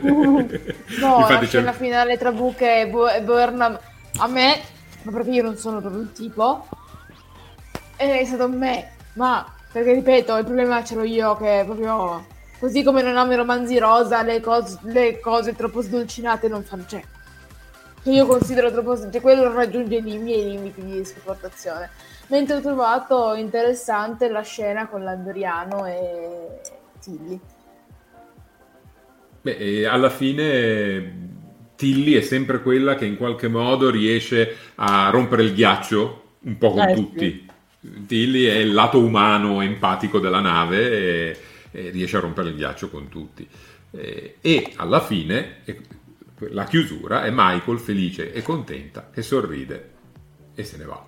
[1.00, 1.78] no, la scena c'è...
[1.78, 3.80] finale tra Buche e, Bo- e Burnham,
[4.18, 4.60] a me,
[5.04, 6.68] ma perché io non sono proprio il tipo
[7.96, 12.26] è stato me, ma perché ripeto, il problema ce l'ho io che proprio
[12.60, 16.86] così come non amo i romanzi rosa, le cose, le cose troppo sdolcinate non fanno
[16.86, 17.04] cioè
[18.06, 21.90] che io considero troppo cioè quello raggiunge i miei limiti di sopportazione.
[22.28, 26.62] Mentre ho trovato interessante la scena con l'Andriano e
[27.02, 27.40] Tilly.
[29.42, 31.30] Beh, alla fine
[31.76, 36.72] Tilly è sempre quella che in qualche modo riesce a rompere il ghiaccio un po'
[36.72, 37.20] con eh, tutti.
[37.20, 37.45] Sì.
[38.08, 41.40] Tilly è il lato umano empatico della nave e,
[41.72, 43.48] e riesce a rompere il ghiaccio con tutti.
[43.92, 45.62] E, e alla fine
[46.50, 49.92] la chiusura è Michael felice e contenta che sorride
[50.54, 51.06] e se ne va.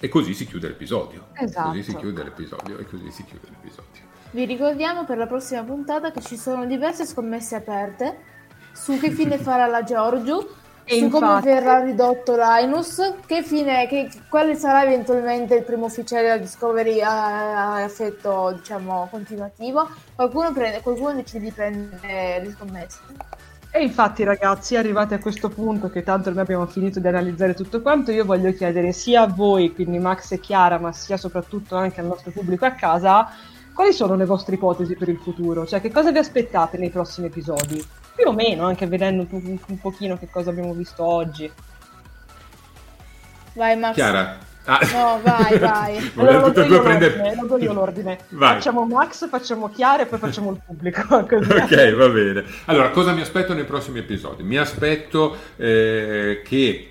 [0.00, 1.28] E così si chiude l'episodio.
[1.34, 1.70] Esatto.
[1.70, 4.06] Così si chiude l'episodio e così si chiude l'episodio.
[4.30, 8.36] Vi ricordiamo per la prossima puntata che ci sono diverse scommesse aperte
[8.72, 10.57] su che fine farà la Giorgio
[10.88, 16.22] e su come verrà ridotto Linus, che fine, che, quale sarà eventualmente il primo ufficiale
[16.22, 22.98] della Discovery a, a effetto diciamo continuativo, qualcuno, prende, qualcuno decide di prendere le scommesse.
[23.70, 27.82] E infatti ragazzi, arrivati a questo punto che tanto noi abbiamo finito di analizzare tutto
[27.82, 32.00] quanto, io voglio chiedere sia a voi, quindi Max e Chiara, ma sia soprattutto anche
[32.00, 33.28] al nostro pubblico a casa,
[33.74, 35.66] quali sono le vostre ipotesi per il futuro?
[35.66, 37.86] Cioè che cosa vi aspettate nei prossimi episodi?
[38.18, 41.48] Più o meno, anche vedendo un, un pochino che cosa abbiamo visto oggi.
[43.54, 43.94] Vai Max.
[43.94, 44.38] Chiara.
[44.64, 44.80] Ah.
[44.92, 46.12] No, vai, vai.
[46.16, 47.36] allora, lo do, io prendere...
[47.36, 48.18] lo do io l'ordine.
[48.30, 48.54] Vai.
[48.54, 51.02] Facciamo Max, facciamo Chiara e poi facciamo il pubblico.
[51.14, 52.44] ok, va bene.
[52.64, 54.42] Allora, cosa mi aspetto nei prossimi episodi?
[54.42, 56.90] Mi aspetto eh, che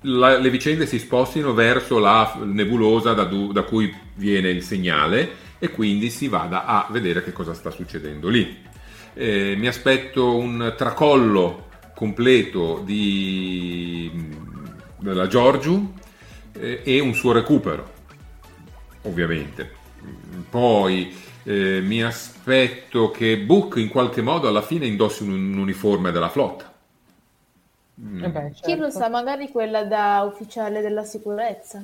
[0.00, 5.68] la, le vicende si spostino verso la nebulosa da, da cui viene il segnale e
[5.68, 8.72] quindi si vada a vedere che cosa sta succedendo lì
[9.14, 14.10] eh, mi aspetto un tracollo completo di,
[14.98, 15.92] della Giorgiu
[16.52, 17.90] eh, e un suo recupero,
[19.02, 19.82] ovviamente.
[20.50, 21.14] Poi
[21.44, 26.28] eh, mi aspetto che Book in qualche modo alla fine indossi un, un uniforme della
[26.28, 26.72] flotta.
[27.96, 28.98] Eh beh, Chi lo certo.
[28.98, 31.82] sa, magari quella da ufficiale della sicurezza.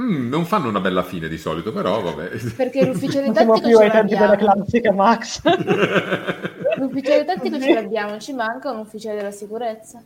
[0.00, 2.28] Mm, non fanno una bella fine di solito, però vabbè.
[2.56, 5.42] Perché l'ufficiale Non siamo tattico più ce ai tempi della classica Max.
[6.78, 10.02] L'ufficiale tattico ce l'abbiamo, ci manca un ufficiale della sicurezza.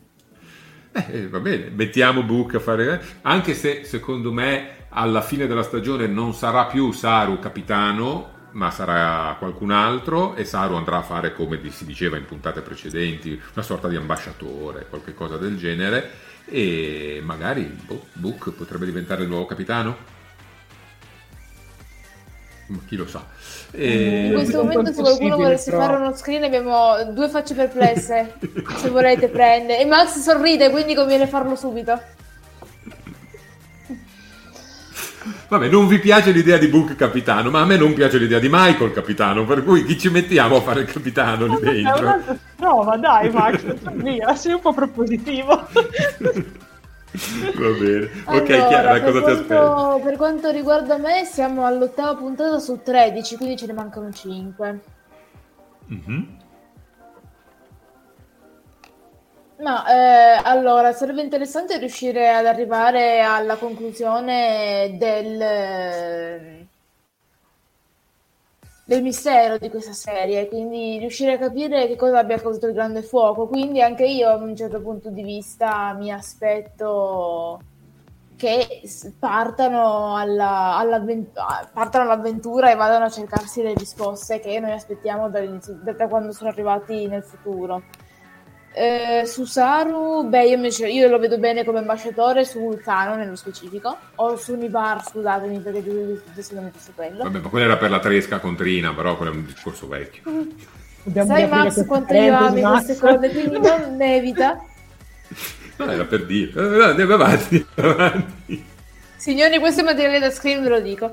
[0.90, 3.00] Eh, va bene, mettiamo Book a fare...
[3.22, 9.36] Anche se secondo me alla fine della stagione non sarà più Saru capitano, ma sarà
[9.38, 13.88] qualcun altro e Saru andrà a fare, come si diceva in puntate precedenti, una sorta
[13.88, 16.10] di ambasciatore, qualche cosa del genere,
[16.46, 20.12] e magari boh, Book potrebbe diventare il nuovo capitano?
[22.86, 23.24] Chi lo sa.
[23.72, 25.82] E- In questo momento, se qualcuno volesse però.
[25.84, 28.34] fare uno screen, abbiamo due facce perplesse.
[28.76, 29.78] se volete, prende.
[29.78, 32.00] E Max sorride, quindi conviene farlo subito.
[35.48, 38.48] Vabbè, non vi piace l'idea di Book capitano, ma a me non piace l'idea di
[38.50, 42.00] Michael capitano, per cui chi ci mettiamo a fare il capitano lì dentro?
[42.02, 43.62] un'altra prova, dai Max,
[43.94, 45.68] via, sei un po' propositivo.
[47.54, 48.10] Va bene.
[48.24, 49.46] ok, Allora, Chiara, per cosa ti aspetti?
[49.46, 54.80] quanto, per quanto riguarda me, siamo all'ottava puntata su 13, quindi ce ne mancano 5.
[55.86, 56.42] Mhm.
[59.64, 66.68] Ma eh, allora sarebbe interessante riuscire ad arrivare alla conclusione del,
[68.86, 73.02] del mistero di questa serie, quindi riuscire a capire che cosa abbia causato il grande
[73.02, 73.46] fuoco.
[73.48, 77.60] Quindi anche io, da un certo punto di vista, mi aspetto
[78.36, 78.82] che
[79.18, 85.30] partano, alla- all'avvent- ah, partano all'avventura e vadano a cercarsi le risposte che noi aspettiamo
[85.30, 87.82] da quando sono arrivati nel futuro.
[88.76, 93.36] Eh, su Saru, beh, io, invece- io lo vedo bene come ambasciatore su Vulcano nello
[93.36, 97.22] specifico, o su Nibar, scusatemi perché giù adesso non mi su quello.
[97.22, 100.22] Vabbè, ma quella era per la tresca con Trina, però quello è un discorso vecchio.
[101.04, 104.60] Dobbiamo Sai Max quanto io ami queste cose, quindi non ne evita.
[105.76, 106.50] No, era per dire.
[106.60, 108.64] Eh, Andiamo avanti, andiamo avanti.
[109.16, 111.12] Signori, questo è materiale da screen, ve lo dico.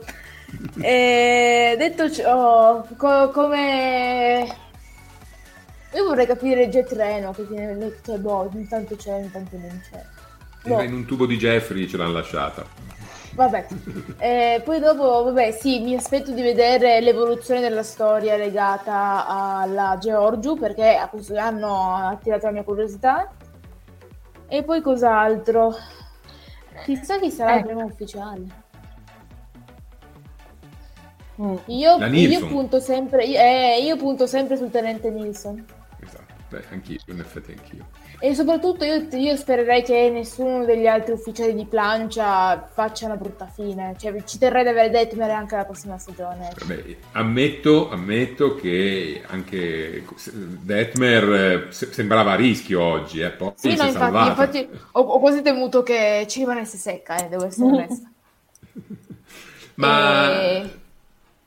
[0.81, 4.47] E detto ciò, co- come...
[5.93, 10.03] Io vorrei capire Jet Reno, che tiene che boh, intanto c'è, intanto non c'è.
[10.63, 10.73] Boh.
[10.73, 12.63] Era in un tubo di Jeffrey ce l'hanno lasciata.
[13.33, 13.67] Vabbè,
[14.19, 20.57] Eh, poi dopo, vabbè, sì, mi aspetto di vedere l'evoluzione della storia legata alla Georgiou
[20.57, 23.31] perché a questo anno ha attirato la mia curiosità.
[24.47, 25.75] E poi cos'altro?
[26.83, 27.65] Chissà chi sarà il Eh.
[27.65, 28.41] primo ufficiale.
[31.41, 31.55] Mm.
[31.67, 35.65] Io, io punto sempre, eh, io punto sempre sul tenente Nilsson.
[36.51, 37.85] Beh, anch'io, in effetti anch'io.
[38.19, 43.47] E soprattutto io, io spererei che nessuno degli altri ufficiali di plancia faccia una brutta
[43.47, 43.95] fine.
[43.97, 46.49] Cioè, ci terrei ad avere Detmer anche la prossima stagione.
[46.59, 50.03] Vabbè, ammetto, ammetto che anche
[50.33, 55.19] Detmer eh, se- sembrava a rischio oggi, eh, poi Sì, no, infatti, infatti ho, ho
[55.19, 58.11] quasi temuto che ci rimanesse secca, eh, devo essere onesta.
[59.75, 60.79] Ma E-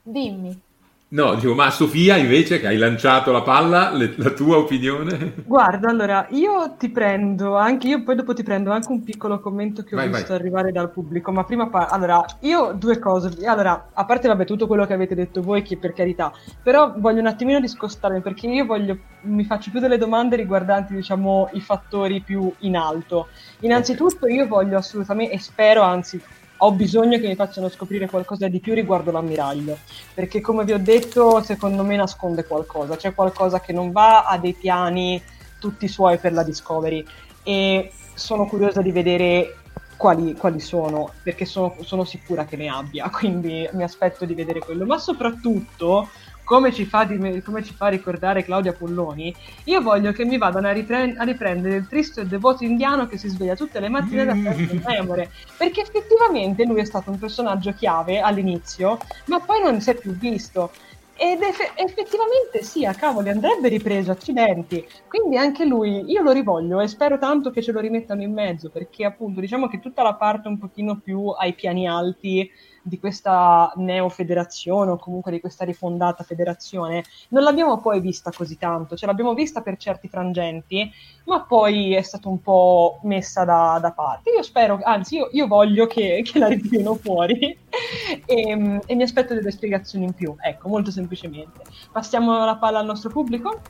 [0.03, 0.64] Dimmi.
[1.09, 5.33] No, dicevo, ma Sofia invece che hai lanciato la palla, le- la tua opinione?
[5.47, 9.83] Guarda, allora, io ti prendo anche, io poi dopo ti prendo anche un piccolo commento
[9.83, 10.39] che ho Vai, visto vai.
[10.41, 14.65] arrivare dal pubblico, ma prima, pa- allora, io due cose, allora, a parte vabbè tutto
[14.65, 16.33] quello che avete detto voi, che per carità,
[16.63, 21.49] però voglio un attimino discostarmi, perché io voglio, mi faccio più delle domande riguardanti, diciamo,
[21.53, 23.27] i fattori più in alto.
[23.59, 26.19] Innanzitutto io voglio assolutamente, e spero, anzi,
[26.65, 29.77] ho bisogno che mi facciano scoprire qualcosa di più riguardo l'ammiraglio,
[30.13, 34.37] perché come vi ho detto, secondo me nasconde qualcosa, c'è qualcosa che non va, ha
[34.37, 35.21] dei piani
[35.59, 37.05] tutti suoi per la Discovery
[37.43, 39.57] e sono curiosa di vedere
[39.95, 44.59] quali, quali sono, perché sono, sono sicura che ne abbia, quindi mi aspetto di vedere
[44.59, 46.09] quello, ma soprattutto
[46.45, 49.35] come ci fa, di- come ci fa ricordare Claudia Polloni,
[49.65, 53.17] io voglio che mi vadano a, ripren- a riprendere il tristo e devoto indiano che
[53.17, 57.19] si sveglia tutte le mattine da festa in memore, perché effettivamente lui è stato un
[57.19, 60.71] personaggio chiave all'inizio, ma poi non si è più visto.
[61.17, 64.85] Ed eff- effettivamente sì, a cavoli, andrebbe ripreso, accidenti.
[65.07, 68.69] Quindi anche lui, io lo rivoglio e spero tanto che ce lo rimettano in mezzo,
[68.69, 72.51] perché appunto diciamo che tutta la parte un pochino più ai piani alti
[72.87, 78.95] di questa neofederazione o comunque di questa rifondata federazione non l'abbiamo poi vista così tanto,
[78.95, 80.91] ce l'abbiamo vista per certi frangenti,
[81.25, 84.29] ma poi è stata un po' messa da, da parte.
[84.29, 87.57] Io spero, anzi io, io voglio che, che la ritirino fuori
[88.23, 91.63] e, e mi aspetto delle spiegazioni in più, ecco, molto semplicemente.
[91.91, 93.61] Passiamo la palla al nostro pubblico.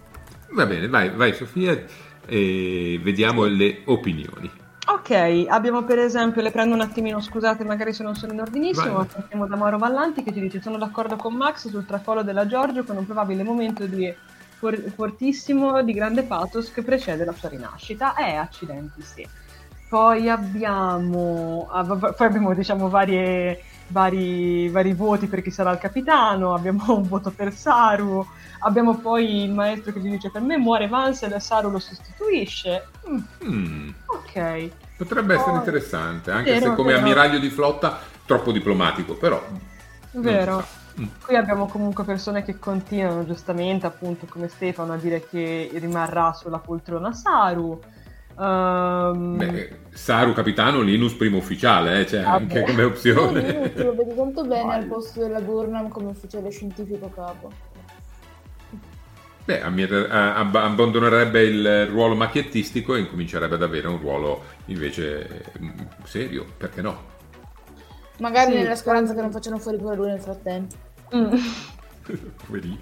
[0.51, 1.81] Va bene, vai, vai Sofia
[2.27, 4.63] e vediamo le opinioni.
[4.87, 8.97] Ok, abbiamo per esempio, le prendo un attimino, scusate magari se non sono in ordinissimo,
[8.97, 9.05] Vai.
[9.05, 12.83] partiamo da Mauro Vallanti che ci dice sono d'accordo con Max sul tracollo della Giorgio
[12.83, 14.13] con un probabile momento di
[14.59, 18.13] for- fortissimo di grande pathos che precede la sua rinascita.
[18.15, 19.27] Eh, accidenti, sì.
[19.89, 26.53] Poi abbiamo, ah, poi abbiamo diciamo varie, vari, vari voti per chi sarà il capitano,
[26.53, 28.25] abbiamo un voto per Saru,
[28.59, 32.87] abbiamo poi il maestro che ci dice per me muore Vance e Saru lo sostituisce.
[33.09, 33.17] Mm,
[33.47, 34.69] Mm, ok.
[34.97, 37.03] potrebbe essere Poi- interessante, anche Vero, se come vero.
[37.05, 39.41] ammiraglio di flotta troppo diplomatico, però...
[40.11, 40.63] Vero.
[40.99, 41.05] Mm.
[41.25, 46.59] Qui abbiamo comunque persone che continuano giustamente, appunto come Stefano, a dire che rimarrà sulla
[46.59, 47.81] poltrona Saru.
[48.39, 52.35] Ehm, Beh, Saru capitano, Linus primo ufficiale, eh, c'è Vabbè.
[52.35, 53.71] anche come Tu opzione.
[53.75, 54.83] lo vedi tanto bene Vale.
[54.83, 57.51] al posto della Burnham come ufficiale scientifico capo.
[59.45, 65.43] Beh, ammir- eh, ab- abbandonerebbe il ruolo macchiettistico e incomincerebbe ad avere un ruolo invece
[65.61, 65.69] mm,
[66.03, 67.13] serio, perché no?
[68.19, 68.57] Magari Sì.
[68.57, 70.75] nella speranza che non facciano fuori pure lui nel frattempo.
[71.15, 71.35] mm.
[72.45, 72.77] Poverino.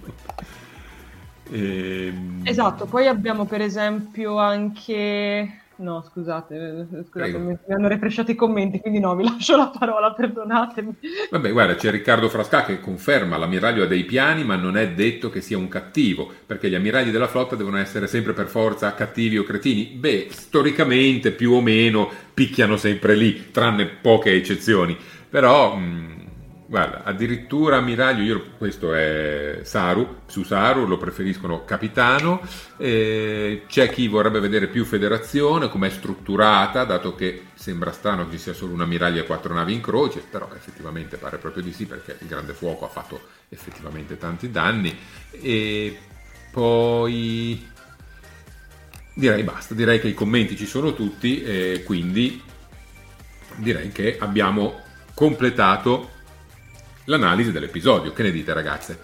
[1.53, 5.59] Ehm, Esatto, poi abbiamo per esempio anche...
[5.75, 10.13] No, scusate, scusate mi, mi hanno refresciato i commenti, quindi no, vi lascio la parola,
[10.13, 10.97] perdonatemi.
[11.29, 15.29] Vabbè, guarda, c'è Riccardo Frasca che conferma l'ammiraglio ha dei piani, ma non è detto
[15.31, 19.37] che sia un cattivo, perché gli ammiragli della flotta devono essere sempre per forza cattivi
[19.39, 19.85] o cretini.
[19.87, 24.95] Beh, storicamente più o meno picchiano sempre lì, tranne poche eccezioni.
[25.27, 26.22] Però, mh,
[26.73, 32.41] guarda, addirittura ammiraglio, io, questo è Saru, su Saru lo preferiscono capitano,
[32.77, 38.37] eh, c'è chi vorrebbe vedere più federazione, com'è strutturata, dato che sembra strano che ci
[38.39, 41.85] sia solo un ammiraglio e quattro navi in croce, però effettivamente pare proprio di sì
[41.85, 44.97] perché il grande fuoco ha fatto effettivamente tanti danni.
[45.29, 45.95] E
[46.51, 47.69] poi
[49.13, 52.41] direi basta, direi che i commenti ci sono tutti e quindi
[53.57, 54.81] direi che abbiamo
[55.13, 56.12] completato
[57.05, 58.13] l'analisi dell'episodio.
[58.13, 58.99] Che ne dite ragazze?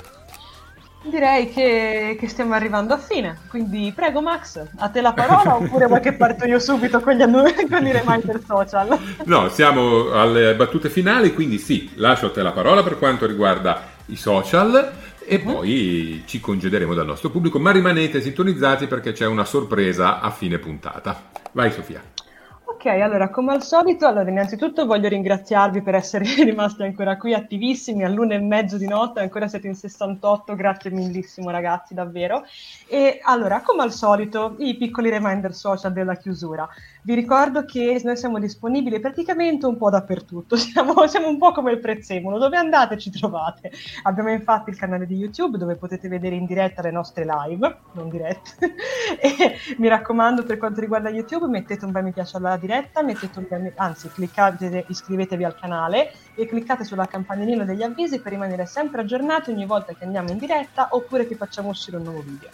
[1.01, 5.88] Direi che, che stiamo arrivando a fine, quindi prego Max, a te la parola oppure
[5.88, 8.99] vuoi che parto io subito con gli, annu- con i reminder social?
[9.23, 13.81] No, siamo alle battute finali, quindi sì, lascio a te la parola per quanto riguarda
[14.07, 14.91] i social
[15.23, 20.31] e poi ci congederemo dal nostro pubblico, ma rimanete sintonizzati perché c'è una sorpresa a
[20.31, 21.30] fine puntata.
[21.53, 22.01] Vai Sofia.
[22.80, 28.06] Ok, allora come al solito, allora innanzitutto voglio ringraziarvi per essere rimasti ancora qui attivissimi
[28.06, 32.45] all'una e mezzo di notte, ancora siete in 68, grazie millissimo ragazzi, davvero.
[32.88, 36.69] E allora, come al solito, i piccoli reminder social della chiusura.
[37.01, 41.72] Vi ricordo che noi siamo disponibili praticamente un po' dappertutto, siamo, siamo un po' come
[41.72, 43.72] il prezzemolo, dove andate ci trovate.
[44.03, 48.10] Abbiamo infatti il canale di YouTube dove potete vedere in diretta le nostre live, non
[48.10, 48.51] dirette,
[49.19, 52.68] e mi raccomando per quanto riguarda YouTube mettete un bel mi piace alla diretta,
[53.03, 58.65] mettete un anzi cliccate, iscrivetevi al canale e cliccate sulla campanellina degli avvisi per rimanere
[58.65, 62.49] sempre aggiornati ogni volta che andiamo in diretta oppure che facciamo uscire un nuovo video.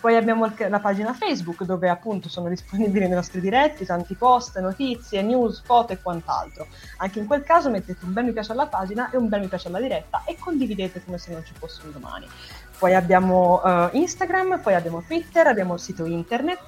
[0.00, 5.22] Poi abbiamo la pagina Facebook dove appunto sono disponibili le nostre dirette, tanti post, notizie,
[5.22, 6.68] news, foto e quant'altro.
[6.98, 9.48] Anche in quel caso mettete un bel mi piace alla pagina e un bel mi
[9.48, 12.28] piace alla diretta e condividete come se non ci fosse un domani.
[12.78, 16.66] Poi abbiamo eh, Instagram, poi abbiamo Twitter, abbiamo il sito internet,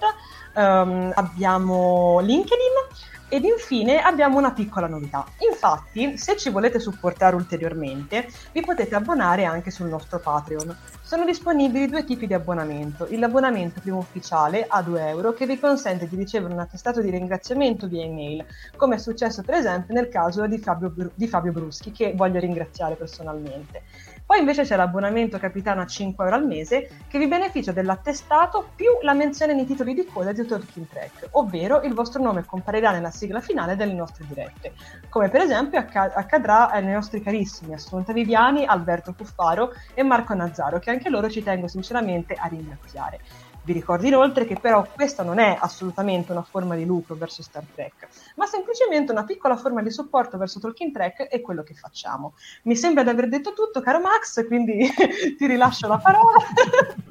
[0.55, 5.25] ehm, abbiamo LinkedIn ed infine abbiamo una piccola novità.
[5.49, 10.77] Infatti, se ci volete supportare ulteriormente, vi potete abbonare anche sul nostro Patreon.
[11.01, 13.07] Sono disponibili due tipi di abbonamento.
[13.11, 17.87] L'abbonamento primo ufficiale a 2 euro che vi consente di ricevere un attestato di ringraziamento
[17.87, 18.45] via email,
[18.77, 22.97] come è successo per esempio nel caso di Fabio, di Fabio Bruschi, che voglio ringraziare
[22.97, 23.83] personalmente.
[24.31, 28.87] Poi invece c'è l'abbonamento capitano a 5 euro al mese che vi beneficia dell'attestato più
[29.03, 33.11] la menzione nei titoli di coda di Talking Track, ovvero il vostro nome comparirà nella
[33.11, 34.75] sigla finale delle nostre dirette,
[35.09, 40.79] come per esempio acca- accadrà ai nostri carissimi Assunta Viviani, Alberto Cuffaro e Marco Nazzaro,
[40.79, 43.19] che anche loro ci tengo sinceramente a ringraziare.
[43.63, 47.65] Vi ricordo inoltre che però questa non è assolutamente una forma di lucro verso Star
[47.75, 48.09] Trek,
[48.41, 52.37] ma semplicemente una piccola forma di supporto verso Talking Trek e quello che facciamo.
[52.63, 54.89] Mi sembra di aver detto tutto, caro Max, quindi
[55.37, 56.39] ti rilascio la parola.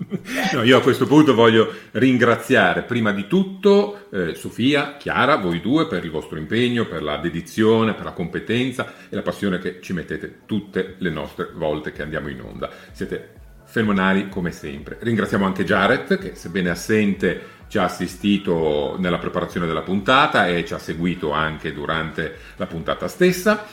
[0.54, 5.86] No, io a questo punto voglio ringraziare prima di tutto eh, Sofia, Chiara, voi due
[5.86, 9.94] per il vostro impegno, per la dedizione, per la competenza e la passione che ci
[9.94, 12.72] mettete tutte le nostre volte che andiamo in onda.
[12.92, 13.36] Siete
[13.66, 14.98] fenomenali come sempre.
[15.00, 20.74] Ringraziamo anche Jared che sebbene assente ci ha assistito nella preparazione della puntata e ci
[20.74, 23.66] ha seguito anche durante la puntata stessa.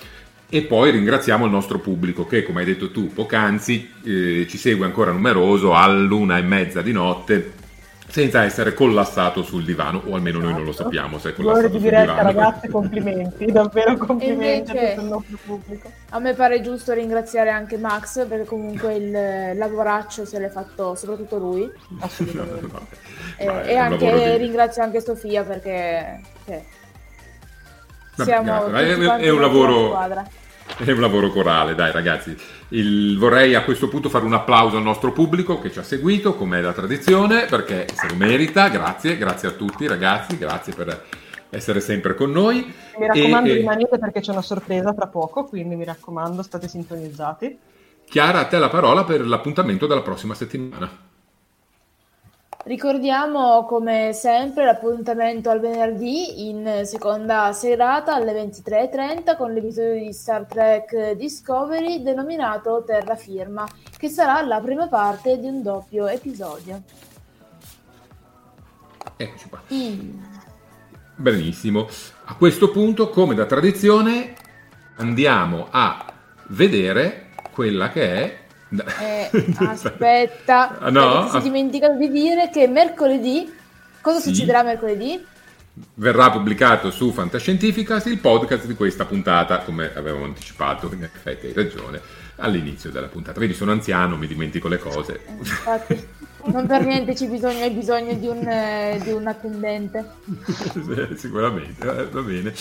[0.49, 4.87] E poi ringraziamo il nostro pubblico che, come hai detto tu poc'anzi, eh, ci segue
[4.87, 7.56] ancora numeroso all'una e mezza di notte
[8.09, 11.73] senza essere collassato sul divano, o almeno noi non lo sappiamo se è collassato di
[11.73, 12.23] sul diretta, divano.
[12.23, 15.91] ragazzi, complimenti, davvero complimenti invece- a tutto il nostro pubblico.
[16.11, 19.11] A me pare giusto ringraziare anche Max perché comunque il
[19.59, 21.71] lavoraccio se l'è fatto soprattutto lui.
[22.01, 22.67] Assolutamente.
[22.67, 22.85] Vabbè.
[23.39, 26.63] E, Ma è e anche di- ringrazio anche Sofia perché cioè,
[28.17, 30.27] Vabbè, siamo È- quanti è un lavoro- squadra.
[30.79, 32.37] È un lavoro corale, dai ragazzi.
[32.71, 36.35] Il- vorrei a questo punto fare un applauso al nostro pubblico che ci ha seguito,
[36.35, 38.69] come è la tradizione, perché se lo merita.
[38.69, 41.05] Grazie, grazie a tutti ragazzi, grazie per
[41.51, 42.73] essere sempre con noi.
[42.99, 47.59] Mi raccomando, E- rimanete perché c'è una sorpresa tra poco, quindi mi raccomando, state sintonizzati.
[48.09, 51.06] Chiara, a te la parola per l'appuntamento della prossima settimana.
[52.67, 60.47] Ricordiamo come sempre l'appuntamento al venerdì in seconda serata alle 23.30 con l'episodio di Star
[60.47, 66.83] Trek Discovery denominato Terrafirma, che sarà la prima parte di un doppio episodio.
[69.17, 69.63] Eccoci qua.
[69.73, 70.23] Mm.
[71.15, 71.87] Benissimo.
[72.25, 74.35] A questo punto, come da tradizione,
[74.97, 76.05] andiamo a
[76.49, 78.46] vedere quella che è.
[79.01, 81.29] Eh, aspetta, Ah, no?
[81.31, 83.53] sei dimenticato di dire che mercoledì,
[84.01, 84.31] cosa Sì.
[84.31, 85.25] succederà mercoledì?
[85.95, 91.53] Verrà pubblicato su Fantascientificast il podcast di questa puntata, come avevamo anticipato, in effetti hai
[91.53, 92.01] ragione,
[92.37, 93.39] all'inizio della puntata.
[93.39, 95.21] Vedi, sono anziano, mi dimentico le cose.
[95.39, 96.09] Infatti,
[96.47, 100.05] non per niente c'è bisogno, hai bisogno di un, eh, di un attendente.
[100.97, 102.55] Eh, Sicuramente, eh, va bene.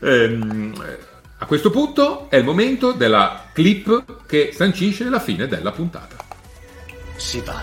[0.00, 0.98] Ehm, eh,
[1.42, 6.14] a questo punto è il momento della clip che sancisce la fine della puntata.
[7.16, 7.60] Si va.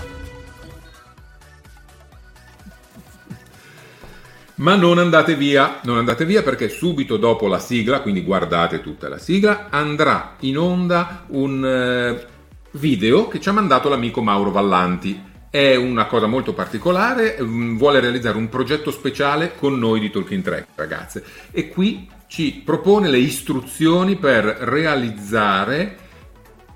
[4.56, 9.08] Ma non andate via, non andate via perché subito dopo la sigla, quindi guardate tutta
[9.08, 12.28] la sigla, andrà in onda un eh,
[12.72, 15.24] video che ci ha mandato l'amico Mauro Vallanti.
[15.50, 20.44] È una cosa molto particolare, mm, vuole realizzare un progetto speciale con noi di Talking
[20.44, 21.24] Track, ragazze.
[21.52, 25.98] E qui ci propone le istruzioni per realizzare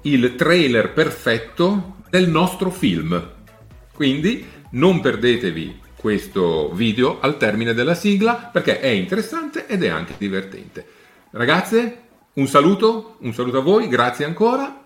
[0.01, 3.31] il trailer perfetto del nostro film.
[3.93, 10.15] Quindi non perdetevi questo video al termine della sigla perché è interessante ed è anche
[10.17, 10.85] divertente.
[11.29, 12.01] Ragazze,
[12.33, 14.81] un saluto, un saluto a voi, grazie ancora.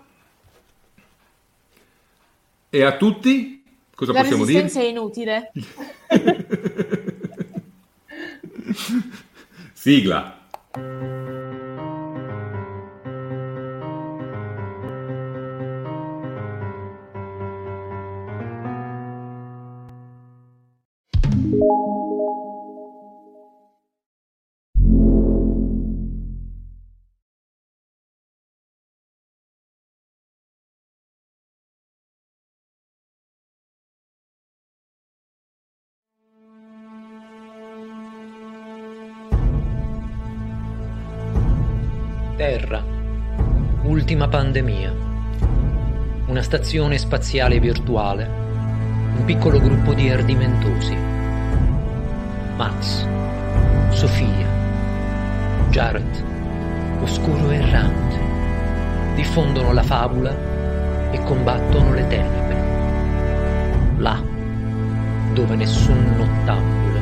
[2.68, 3.64] E a tutti,
[3.94, 4.60] cosa La possiamo dire?
[4.60, 5.50] resistenza è inutile.
[9.72, 10.37] Sigla.
[10.78, 11.37] Terra.
[44.18, 44.92] Ultima pandemia.
[46.26, 48.28] Una stazione spaziale virtuale.
[49.16, 50.96] Un piccolo gruppo di ardimentosi.
[52.56, 53.06] Max.
[53.90, 54.48] Sofia.
[55.70, 56.24] Jared.
[57.00, 58.18] Oscuro errante.
[59.14, 60.34] Diffondono la fabula
[61.12, 62.56] e combattono le tenebre.
[63.98, 64.20] Là,
[65.32, 66.98] dove nessun nottambulo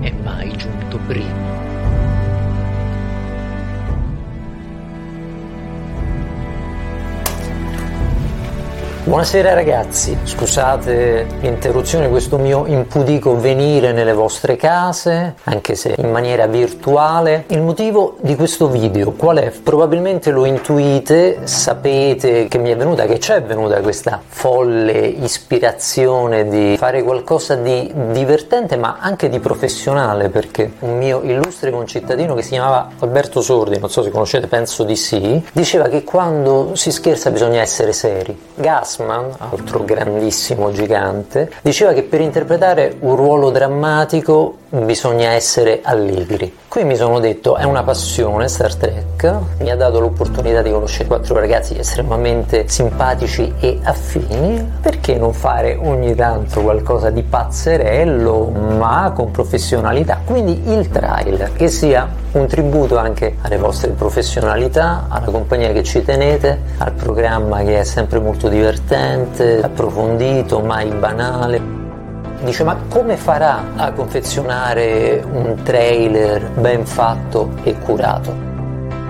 [0.00, 1.59] è mai giunto prima.
[9.02, 16.46] Buonasera ragazzi, scusate l'interruzione questo mio impudico venire nelle vostre case, anche se in maniera
[16.46, 17.44] virtuale.
[17.48, 19.50] Il motivo di questo video qual è?
[19.50, 26.76] Probabilmente lo intuite, sapete che mi è venuta, che c'è venuta questa folle ispirazione di
[26.76, 32.50] fare qualcosa di divertente ma anche di professionale perché un mio illustre concittadino che si
[32.50, 37.30] chiamava Alberto Sordi, non so se conoscete, penso di sì, diceva che quando si scherza
[37.30, 38.38] bisogna essere seri.
[38.90, 46.56] Gassman, altro grandissimo gigante, diceva che per interpretare un ruolo drammatico bisogna essere allegri.
[46.66, 51.06] Qui mi sono detto è una passione Star Trek, mi ha dato l'opportunità di conoscere
[51.06, 59.12] quattro ragazzi estremamente simpatici e affini, perché non fare ogni tanto qualcosa di pazzerello ma
[59.14, 60.20] con professionalità?
[60.24, 66.02] Quindi il trailer che sia un tributo anche alle vostre professionalità, alla compagnia che ci
[66.02, 71.78] tenete, al programma che è sempre molto divertente, approfondito, mai banale.
[72.42, 78.49] Dice ma come farà a confezionare un trailer ben fatto e curato?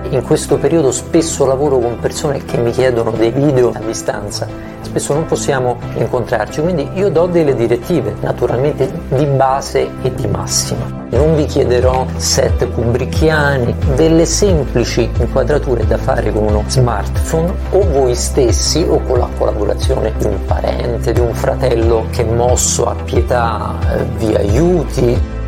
[0.09, 4.45] In questo periodo spesso lavoro con persone che mi chiedono dei video a distanza,
[4.81, 10.99] spesso non possiamo incontrarci, quindi io do delle direttive, naturalmente di base e di massima.
[11.11, 18.15] Non vi chiederò set kubrickiani, delle semplici inquadrature da fare con uno smartphone o voi
[18.15, 23.75] stessi o con la collaborazione di un parente, di un fratello che mosso a pietà
[23.93, 25.39] eh, vi aiuti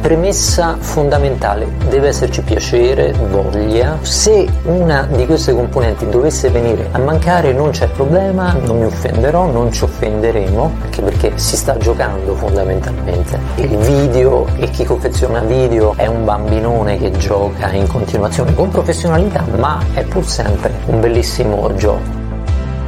[0.00, 3.98] Premessa fondamentale, deve esserci piacere, voglia.
[4.00, 9.44] Se una di queste componenti dovesse venire a mancare non c'è problema, non mi offenderò,
[9.50, 13.38] non ci offenderemo, anche perché si sta giocando fondamentalmente.
[13.56, 19.44] Il video e chi confeziona video è un bambinone che gioca in continuazione con professionalità,
[19.58, 22.18] ma è pur sempre un bellissimo gioco.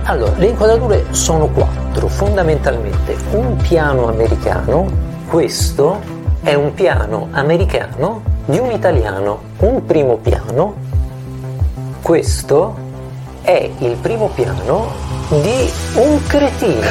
[0.04, 8.58] Allora, le inquadrature sono quattro, fondamentalmente un piano americano, questo è un piano americano di
[8.58, 10.74] un italiano, un primo piano.
[12.02, 12.74] Questo
[13.42, 14.90] è il primo piano
[15.28, 16.86] di un cretino.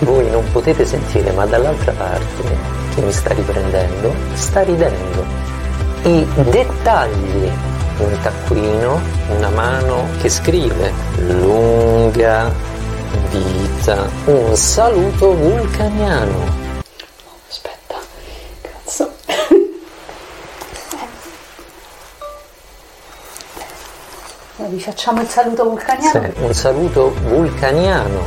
[0.00, 2.58] Voi non potete sentire, ma dall'altra parte,
[2.94, 5.24] chi mi sta riprendendo, sta ridendo.
[6.02, 7.50] I dettagli,
[7.98, 9.00] un taccuino,
[9.38, 10.92] una mano che scrive
[11.28, 12.52] lunga
[13.30, 16.65] vita, un saluto vulcaniano
[24.76, 26.22] vi facciamo il saluto vulcaniano?
[26.22, 28.20] Sì, un saluto vulcaniano,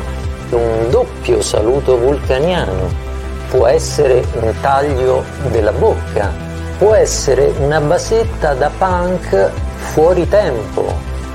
[0.49, 3.07] un doppio saluto vulcaniano.
[3.51, 6.31] Può essere un taglio della bocca,
[6.79, 10.91] può essere una basetta da punk fuori tempo,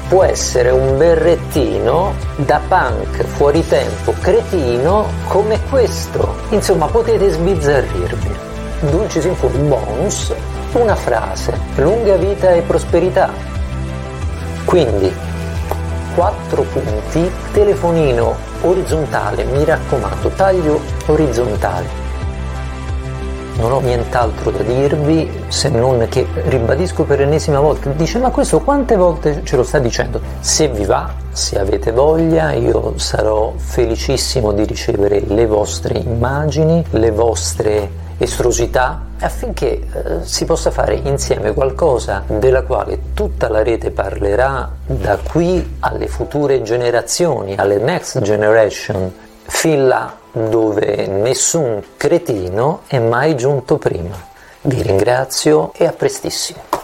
[0.09, 6.35] può essere un berrettino da punk fuori tempo cretino come questo.
[6.49, 8.53] Insomma, potete sbizzarrirvi.
[8.91, 9.36] Dulcis in
[9.69, 10.35] bonus,
[10.73, 13.31] una frase, lunga vita e prosperità,
[14.75, 15.09] quindi
[16.17, 21.87] 4 punti, telefonino orizzontale, mi raccomando, taglio orizzontale.
[23.59, 27.91] Non ho nient'altro da dirvi se non che ribadisco per l'ennesima volta.
[27.91, 30.21] Dice ma questo quante volte ce lo sta dicendo?
[30.41, 37.13] Se vi va, se avete voglia, io sarò felicissimo di ricevere le vostre immagini, le
[37.13, 44.70] vostre estrosità affinché eh, si possa fare insieme qualcosa della quale tutta la rete parlerà
[44.86, 49.12] da qui alle future generazioni, alle next generation,
[49.47, 54.32] fin là dove nessun cretino è mai giunto prima.
[54.62, 56.84] Vi ringrazio e a prestissimo.